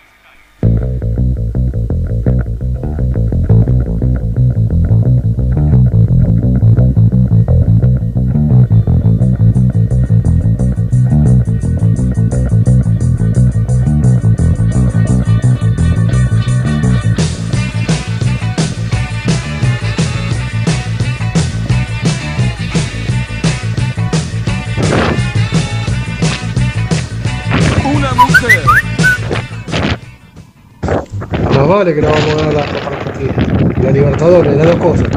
Vale 31.83 31.95
que 31.95 32.01
no 32.01 32.09
vamos 32.09 32.29
a 32.29 32.35
ganar 32.35 32.53
la 32.53 32.65
Copa 32.67 32.95
Argentina. 32.95 33.33
La 33.81 33.91
Libertadores, 33.91 34.55
las 34.55 34.67
dos 34.67 34.75
cosas. 34.75 35.07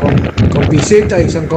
Con, 0.00 0.48
con, 0.50 0.68
Piseta 0.68 1.20
y 1.20 1.28
San 1.28 1.48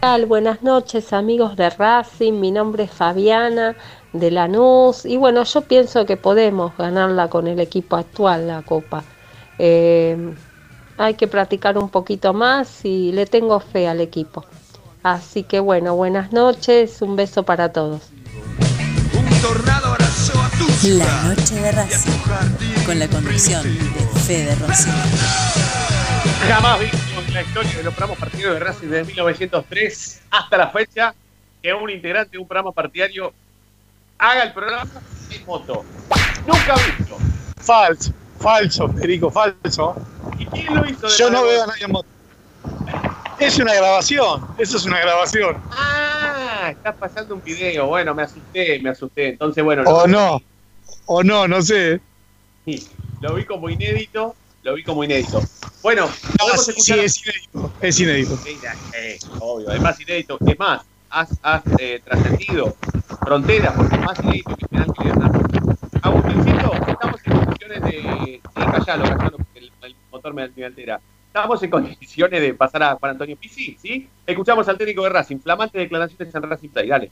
tal? 0.00 0.26
Buenas 0.26 0.62
noches 0.62 1.12
amigos 1.12 1.56
de 1.56 1.70
Racing, 1.70 2.34
mi 2.34 2.50
nombre 2.50 2.84
es 2.84 2.90
Fabiana 2.90 3.74
de 4.12 4.30
Lanús 4.30 5.04
y 5.04 5.16
bueno, 5.16 5.44
yo 5.44 5.62
pienso 5.62 6.06
que 6.06 6.16
podemos 6.16 6.76
ganarla 6.76 7.28
con 7.28 7.46
el 7.46 7.60
equipo 7.60 7.96
actual, 7.96 8.46
la 8.46 8.62
Copa. 8.62 9.04
Eh, 9.58 10.34
hay 10.96 11.14
que 11.14 11.26
practicar 11.26 11.78
un 11.78 11.88
poquito 11.88 12.32
más 12.32 12.84
y 12.84 13.12
le 13.12 13.26
tengo 13.26 13.60
fe 13.60 13.88
al 13.88 14.00
equipo. 14.00 14.44
Así 15.02 15.42
que 15.42 15.60
bueno, 15.60 15.94
buenas 15.96 16.32
noches, 16.32 17.02
un 17.02 17.16
beso 17.16 17.42
para 17.42 17.72
todos. 17.72 18.02
La 20.84 21.22
noche 21.22 21.54
de 21.56 21.72
Racing, 21.72 22.86
con 22.86 22.98
la 22.98 23.08
conducción 23.08 23.62
de 23.62 24.20
Fede 24.20 24.54
Rossi. 24.56 24.90
Jamás 26.48 26.80
visto 26.80 27.07
en 27.28 27.34
la 27.34 27.42
historia 27.42 27.76
de 27.76 27.82
los 27.82 27.94
programas 27.94 28.18
partidarios 28.18 28.54
de 28.54 28.60
Racing 28.60 28.86
desde 28.88 29.04
1903 29.04 30.22
hasta 30.30 30.56
la 30.56 30.68
fecha 30.70 31.14
que 31.62 31.74
un 31.74 31.90
integrante 31.90 32.32
de 32.32 32.38
un 32.38 32.48
programa 32.48 32.72
partidario 32.72 33.32
haga 34.16 34.44
el 34.44 34.52
programa 34.52 34.90
en 35.30 35.46
moto. 35.46 35.84
Nunca 36.46 36.74
visto. 36.74 37.18
Falso, 37.60 38.12
falso, 38.38 38.88
Federico, 38.88 39.30
falso. 39.30 39.94
¿Y 40.38 40.46
quién 40.46 40.74
lo 40.74 40.88
hizo? 40.88 41.06
de 41.06 41.16
Yo 41.18 41.30
no 41.30 41.42
veo 41.44 41.64
a 41.64 41.66
nadie 41.66 41.84
en 41.84 41.92
moto. 41.92 42.08
Es 43.38 43.58
una 43.58 43.74
grabación, 43.74 44.46
eso 44.56 44.78
es 44.78 44.86
una 44.86 44.98
grabación. 44.98 45.62
Ah, 45.70 46.70
está 46.70 46.94
pasando 46.94 47.34
un 47.34 47.42
video. 47.42 47.86
Bueno, 47.86 48.14
me 48.14 48.22
asusté, 48.22 48.80
me 48.80 48.90
asusté. 48.90 49.28
Entonces, 49.28 49.62
bueno. 49.62 49.82
O 49.86 50.06
no, 50.06 50.40
o 51.06 51.22
no, 51.22 51.46
no 51.46 51.60
sé. 51.60 52.00
Sí, 52.64 52.88
lo 53.20 53.34
vi 53.34 53.44
como 53.44 53.68
inédito. 53.68 54.34
Lo 54.68 54.74
vi 54.74 54.82
como 54.82 55.02
inédito. 55.02 55.40
Bueno, 55.82 56.04
No, 56.06 56.36
podemos 56.38 56.64
sí, 56.66 56.70
escuchar. 56.72 56.98
sí, 56.98 57.04
es 57.04 57.22
inédito, 57.22 57.72
es 57.80 58.00
inédito. 58.00 58.38
Eh, 58.94 59.18
obvio, 59.40 59.70
es 59.72 59.80
más 59.80 59.98
inédito. 59.98 60.36
Es 60.46 60.58
más, 60.58 60.82
has, 61.08 61.30
has 61.42 61.62
eh, 61.78 62.02
trascendido 62.04 62.76
fronteras 63.24 63.72
porque 63.74 63.94
es 63.96 64.02
más 64.02 64.18
inédito 64.22 64.56
que 64.56 64.66
penal 64.66 64.92
que 64.92 65.04
Leonardo. 65.04 65.40
Agustincito, 66.02 66.72
estamos 66.86 67.20
en 67.24 67.32
condiciones 67.38 67.82
de. 67.82 67.90
Sí, 67.90 68.40
callalo, 68.54 69.04
callalo, 69.04 69.36
porque 69.38 69.58
el, 69.58 69.72
el 69.80 69.96
motor 70.12 70.34
me, 70.34 70.46
me 70.54 70.64
altera. 70.66 71.00
Estamos 71.28 71.62
en 71.62 71.70
condiciones 71.70 72.40
de 72.42 72.52
pasar 72.52 72.82
a 72.82 72.94
Juan 72.96 73.12
Antonio 73.12 73.36
Pizzi, 73.38 73.74
¿sí? 73.80 74.06
Escuchamos 74.26 74.68
al 74.68 74.76
técnico 74.76 75.02
de 75.04 75.08
Racing, 75.08 75.38
flamante 75.38 75.78
declaraciones 75.78 76.34
en 76.34 76.42
Racing 76.42 76.68
Play, 76.68 76.88
dale. 76.88 77.10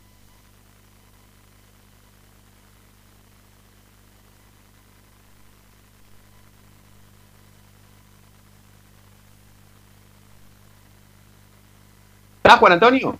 ¿Está 12.46 12.58
Juan 12.58 12.74
Antonio? 12.74 13.18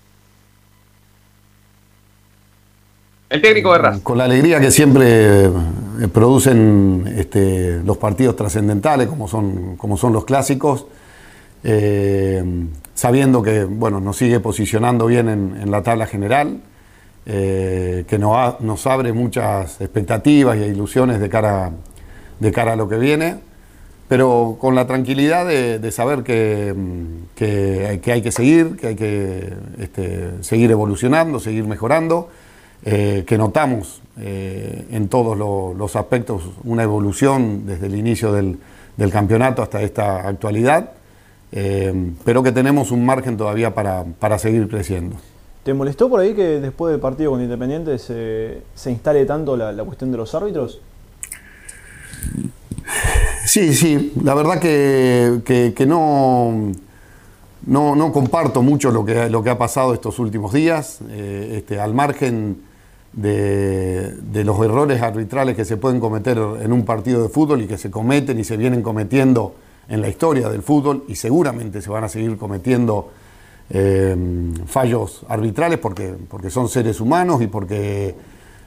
El 3.28 3.42
técnico 3.42 3.72
de 3.72 3.78
Racing. 3.78 4.00
Con 4.02 4.18
la 4.18 4.24
alegría 4.24 4.60
que 4.60 4.70
siempre 4.70 5.46
eh, 5.46 5.50
producen 6.14 7.12
este, 7.18 7.82
los 7.84 7.96
partidos 7.96 8.36
trascendentales, 8.36 9.08
como 9.08 9.26
son, 9.26 9.76
como 9.76 9.96
son 9.96 10.12
los 10.12 10.24
clásicos, 10.24 10.86
eh, 11.64 12.40
sabiendo 12.94 13.42
que 13.42 13.64
bueno, 13.64 13.98
nos 13.98 14.16
sigue 14.16 14.38
posicionando 14.38 15.06
bien 15.06 15.28
en, 15.28 15.70
la 15.72 15.82
tabla 15.82 16.06
general, 16.06 16.60
eh, 17.26 18.04
que 18.06 18.20
nos 18.20 18.86
abre 18.86 19.12
muchas 19.12 19.80
expectativas 19.80 20.56
y 20.56 20.60
ilusiones 20.60 21.18
de 21.18 21.28
cara, 21.28 21.72
de 22.38 22.52
cara 22.52 22.74
a 22.74 22.76
lo 22.76 22.88
que 22.88 22.96
viene, 22.96 23.40
pero 24.08 24.56
con 24.60 24.74
la 24.74 24.86
tranquilidad 24.86 25.46
de, 25.46 25.90
saber 25.90 26.22
que, 26.22 26.72
mm, 26.76 27.34
que- 27.34 28.00
que 28.02 28.12
hay 28.12 28.22
que 28.22 28.30
seguir, 28.32 28.76
que 28.76 28.86
hay 28.88 28.94
que 28.96 29.52
este, 29.78 30.42
seguir 30.42 30.70
evolucionando, 30.70 31.40
seguir 31.40 31.64
mejorando, 31.66 32.28
eh, 32.84 33.24
que 33.26 33.36
notamos 33.38 34.00
eh, 34.18 34.86
en 34.92 35.08
todos 35.08 35.36
lo- 35.36 35.74
los 35.74 35.96
aspectos 35.96 36.42
una 36.64 36.82
evolución 36.84 37.66
desde 37.66 37.86
el 37.86 37.96
inicio 37.96 38.32
del, 38.32 38.58
del 38.96 39.10
campeonato 39.10 39.60
hasta 39.62 39.82
esta 39.82 40.26
actualidad, 40.26 40.92
eh, 41.52 42.12
pero 42.24 42.42
que 42.42 42.52
tenemos 42.52 42.90
un 42.92 43.04
margen 43.04 43.36
todavía 43.36 43.74
para, 43.74 44.04
para 44.04 44.38
seguir 44.38 44.68
creciendo. 44.68 45.16
¿Te 45.64 45.74
molestó 45.74 46.08
por 46.08 46.20
ahí 46.20 46.32
que 46.34 46.60
después 46.60 46.92
del 46.92 47.00
partido 47.00 47.32
con 47.32 47.42
Independiente 47.42 47.98
se, 47.98 48.62
se 48.74 48.90
instale 48.92 49.26
tanto 49.26 49.56
la, 49.56 49.72
la 49.72 49.82
cuestión 49.84 50.12
de 50.12 50.16
los 50.18 50.32
árbitros? 50.34 50.80
Sí, 53.46 53.74
sí, 53.74 54.12
la 54.22 54.34
verdad 54.34 54.58
que, 54.60 55.72
que- 55.74 55.86
no, 55.86 56.72
no, 57.66 57.94
no 57.96 58.12
comparto 58.12 58.62
mucho 58.62 58.90
lo 58.90 59.04
que, 59.04 59.30
lo 59.30 59.42
que 59.42 59.50
ha 59.50 59.58
pasado 59.58 59.94
estos 59.94 60.18
últimos 60.18 60.52
días, 60.52 60.98
eh, 61.10 61.54
este, 61.58 61.78
al 61.80 61.94
margen 61.94 62.58
de, 63.12 64.12
de 64.16 64.44
los 64.44 64.58
errores 64.64 65.00
arbitrales 65.00 65.56
que 65.56 65.64
se 65.64 65.76
pueden 65.76 66.00
cometer 66.00 66.38
en 66.60 66.72
un 66.72 66.84
partido 66.84 67.22
de 67.22 67.28
fútbol 67.28 67.62
y 67.62 67.66
que 67.66 67.78
se 67.78 67.90
cometen 67.90 68.38
y 68.40 68.44
se 68.44 68.56
vienen 68.56 68.82
cometiendo 68.82 69.54
en 69.88 70.00
la 70.00 70.08
historia 70.08 70.48
del 70.48 70.62
fútbol 70.62 71.04
y 71.08 71.14
seguramente 71.14 71.80
se 71.80 71.88
van 71.90 72.02
a 72.04 72.08
seguir 72.08 72.36
cometiendo 72.36 73.10
eh, 73.70 74.16
fallos 74.66 75.24
arbitrales 75.28 75.78
porque, 75.78 76.14
porque 76.28 76.50
son 76.50 76.68
seres 76.68 77.00
humanos 77.00 77.40
y 77.42 77.46
porque 77.46 78.14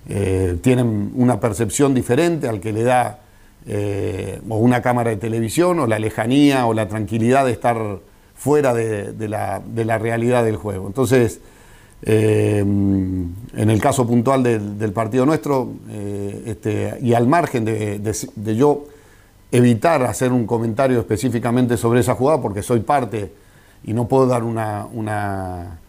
eh, 0.07 0.57
tienen 0.61 1.11
una 1.15 1.39
percepción 1.39 1.93
diferente 1.93 2.47
al 2.47 2.61
que 2.61 2.71
le 2.71 2.83
da 2.83 3.19
eh, 3.71 4.41
o 4.49 4.57
una 4.57 4.81
cámara 4.81 5.11
de 5.11 5.17
televisión 5.17 5.79
o 5.79 5.87
la 5.87 5.99
lejanía 5.99 6.65
o 6.65 6.73
la 6.73 6.87
tranquilidad 6.87 7.45
de 7.45 7.51
estar 7.51 7.99
fuera 8.35 8.73
de, 8.73 9.13
la, 9.27 9.61
de 9.63 9.85
la 9.85 9.97
realidad 9.97 10.43
del 10.43 10.55
juego. 10.55 10.87
Entonces, 10.87 11.39
eh, 12.01 12.59
en 12.59 13.69
el 13.69 13.81
caso 13.81 14.07
puntual 14.07 14.43
del, 14.43 14.91
partido 14.91 15.25
nuestro, 15.25 15.73
eh, 15.89 16.43
este, 16.47 16.97
y 17.01 17.13
al 17.13 17.27
margen 17.27 17.63
de 17.65 18.55
yo 18.55 18.85
evitar 19.51 20.03
hacer 20.03 20.31
un 20.31 20.45
comentario 20.45 20.99
específicamente 20.99 21.77
sobre 21.77 21.99
esa 21.99 22.15
jugada, 22.15 22.41
porque 22.41 22.63
soy 22.63 22.81
parte 22.81 23.31
y 23.83 23.93
no 23.93 24.07
puedo 24.07 24.27
dar 24.27 24.43
una, 24.43 24.87
una, 24.91 25.79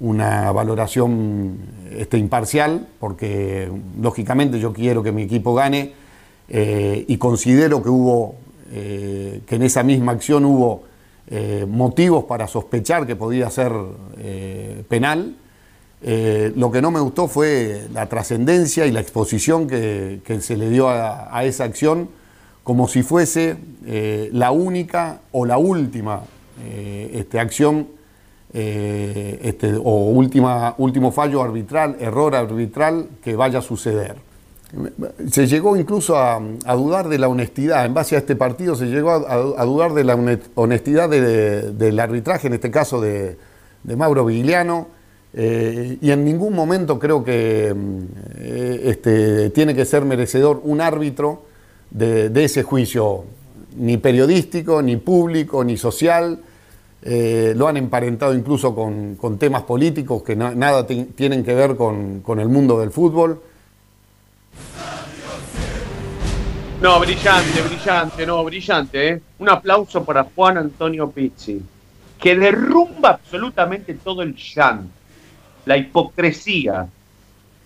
una 0.00 0.52
valoración 0.52 1.56
este, 1.90 2.18
imparcial, 2.18 2.86
porque 3.00 3.70
lógicamente 4.00 4.58
yo 4.58 4.72
quiero 4.72 5.02
que 5.02 5.12
mi 5.12 5.22
equipo 5.22 5.54
gane 5.54 5.92
eh, 6.48 7.04
y 7.08 7.16
considero 7.18 7.82
que 7.82 7.88
hubo, 7.88 8.36
eh, 8.72 9.40
que 9.46 9.56
en 9.56 9.62
esa 9.62 9.82
misma 9.82 10.12
acción 10.12 10.44
hubo 10.44 10.84
eh, 11.28 11.66
motivos 11.68 12.24
para 12.24 12.46
sospechar 12.46 13.06
que 13.06 13.16
podía 13.16 13.50
ser 13.50 13.72
penal. 14.88 15.36
Lo 16.54 16.70
que 16.70 16.80
no 16.80 16.90
me 16.92 17.00
gustó 17.00 17.26
fue 17.26 17.88
la 17.92 18.06
trascendencia 18.08 18.86
y 18.86 18.92
la 18.92 19.00
exposición 19.00 19.66
que, 19.66 20.20
se 20.40 20.56
le 20.56 20.70
dio 20.70 20.88
a, 20.88 21.44
esa 21.44 21.64
acción 21.64 22.08
como 22.62 22.86
si 22.86 23.02
fuese 23.02 23.56
la 24.30 24.52
única 24.52 25.20
o 25.32 25.46
la 25.46 25.58
última 25.58 26.20
este, 27.12 27.40
acción 27.40 27.88
este, 28.52 29.74
o 29.74 30.10
última, 30.10 30.74
último 30.78 31.10
fallo 31.10 31.42
arbitral, 31.42 31.96
error 31.98 32.36
arbitral 32.36 33.08
que 33.24 33.34
vaya 33.34 33.58
a 33.58 33.62
suceder. 33.62 34.25
Se 35.30 35.46
llegó 35.46 35.76
incluso 35.76 36.16
a, 36.18 36.40
dudar 36.74 37.08
de 37.08 37.18
la 37.18 37.28
honestidad, 37.28 37.86
en 37.86 37.94
base 37.94 38.16
a 38.16 38.18
este 38.18 38.34
partido 38.34 38.74
se 38.74 38.86
llegó 38.86 39.12
a, 39.12 39.64
dudar 39.64 39.94
de 39.94 40.04
la 40.04 40.16
hone- 40.16 40.40
honestidad 40.56 41.08
de- 41.08 41.72
del 41.72 42.00
arbitraje, 42.00 42.48
en 42.48 42.54
este 42.54 42.70
caso 42.70 43.00
de, 43.00 43.36
Mauro 43.96 44.24
Vigliano, 44.24 44.88
eh, 45.32 45.98
y 46.00 46.10
en 46.10 46.24
ningún 46.24 46.54
momento 46.54 46.98
creo 46.98 47.22
que 47.22 47.72
eh, 48.38 48.80
este, 48.84 49.50
tiene 49.50 49.74
que 49.74 49.84
ser 49.84 50.04
merecedor 50.04 50.60
un 50.64 50.80
árbitro 50.80 51.42
de, 51.90 52.28
ese 52.44 52.62
juicio, 52.64 53.24
ni 53.76 53.98
periodístico, 53.98 54.82
ni 54.82 54.96
público, 54.96 55.62
ni 55.62 55.76
social. 55.76 56.40
Eh, 57.02 57.54
lo 57.56 57.68
han 57.68 57.76
emparentado 57.76 58.34
incluso 58.34 58.74
con, 58.74 59.16
temas 59.38 59.62
políticos 59.62 60.24
que 60.24 60.34
na- 60.34 60.54
nada 60.56 60.86
ti- 60.88 61.04
tienen 61.14 61.44
que 61.44 61.54
ver 61.54 61.76
con, 61.76 62.20
con 62.20 62.40
el 62.40 62.48
mundo 62.48 62.80
del 62.80 62.90
fútbol. 62.90 63.40
No, 66.86 67.00
brillante, 67.00 67.62
brillante, 67.62 68.24
no, 68.24 68.44
brillante, 68.44 69.08
¿eh? 69.08 69.22
Un 69.40 69.48
aplauso 69.48 70.04
para 70.04 70.22
Juan 70.22 70.56
Antonio 70.56 71.10
Pizzi, 71.10 71.60
que 72.16 72.36
derrumba 72.36 73.08
absolutamente 73.10 73.94
todo 73.94 74.22
el 74.22 74.36
llanto, 74.36 74.88
la 75.64 75.76
hipocresía 75.76 76.86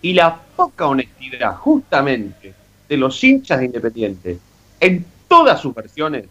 y 0.01 0.13
la 0.13 0.35
poca 0.35 0.87
honestidad, 0.87 1.55
justamente, 1.57 2.51
de 2.89 2.97
los 2.97 3.23
hinchas 3.23 3.59
de 3.59 3.65
Independiente, 3.65 4.39
en 4.79 5.05
todas 5.27 5.61
sus 5.61 5.75
versiones, 5.75 6.25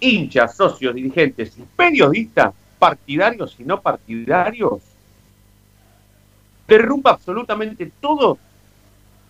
hinchas, 0.00 0.56
socios, 0.56 0.96
dirigentes 0.96 1.56
y 1.56 1.62
periodistas, 1.76 2.52
partidarios 2.80 3.54
y 3.60 3.62
no 3.62 3.80
partidarios, 3.80 4.80
derrumba 6.66 7.12
absolutamente 7.12 7.92
todo 8.00 8.38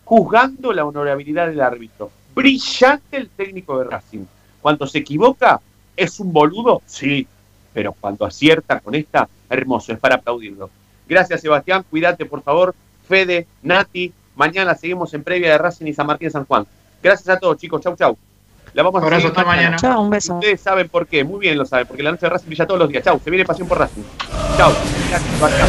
juzgando 0.06 0.72
la 0.72 0.86
honorabilidad 0.86 1.48
del 1.48 1.60
árbitro. 1.60 2.10
Brillante 2.34 3.16
el 3.16 3.28
técnico 3.28 3.78
de 3.78 3.84
Racing. 3.84 4.24
Cuando 4.60 4.86
se 4.86 4.98
equivoca, 4.98 5.60
¿es 5.96 6.20
un 6.20 6.32
boludo? 6.32 6.82
Sí, 6.86 7.26
pero 7.72 7.92
cuando 7.92 8.24
acierta 8.24 8.80
con 8.80 8.94
esta, 8.94 9.28
hermoso, 9.50 9.92
es 9.92 9.98
para 9.98 10.16
aplaudirlo. 10.16 10.70
Gracias, 11.08 11.40
Sebastián. 11.40 11.84
Cuídate, 11.88 12.24
por 12.26 12.42
favor. 12.42 12.74
Fede, 13.08 13.46
Nati. 13.62 14.12
Mañana 14.34 14.74
seguimos 14.74 15.12
en 15.14 15.22
previa 15.22 15.52
de 15.52 15.58
Racing 15.58 15.86
y 15.86 15.92
San 15.92 16.06
Martín 16.06 16.28
de 16.28 16.32
San 16.32 16.46
Juan. 16.46 16.66
Gracias 17.02 17.28
a 17.28 17.38
todos, 17.38 17.58
chicos. 17.58 17.82
Chau, 17.82 17.96
chau. 17.96 18.16
La 18.72 18.82
vamos 18.82 19.02
a 19.02 19.04
Abrazo, 19.04 19.22
seguir 19.22 19.38
hasta 19.38 19.44
mañana. 19.44 19.76
Chao, 19.76 20.00
un 20.00 20.10
beso. 20.10 20.34
Ustedes 20.34 20.60
saben 20.60 20.88
por 20.88 21.06
qué. 21.06 21.24
Muy 21.24 21.40
bien 21.40 21.58
lo 21.58 21.66
saben, 21.66 21.86
porque 21.86 22.02
la 22.02 22.12
noche 22.12 22.26
de 22.26 22.30
Racing 22.30 22.46
brilla 22.46 22.66
todos 22.66 22.80
los 22.80 22.88
días. 22.88 23.04
Chau. 23.04 23.20
Se 23.22 23.30
viene 23.30 23.44
pasión 23.44 23.68
por 23.68 23.78
Racing. 23.78 24.02
Chau. 24.56 24.72
Gracias, 25.10 25.34
Sebastián. 25.36 25.68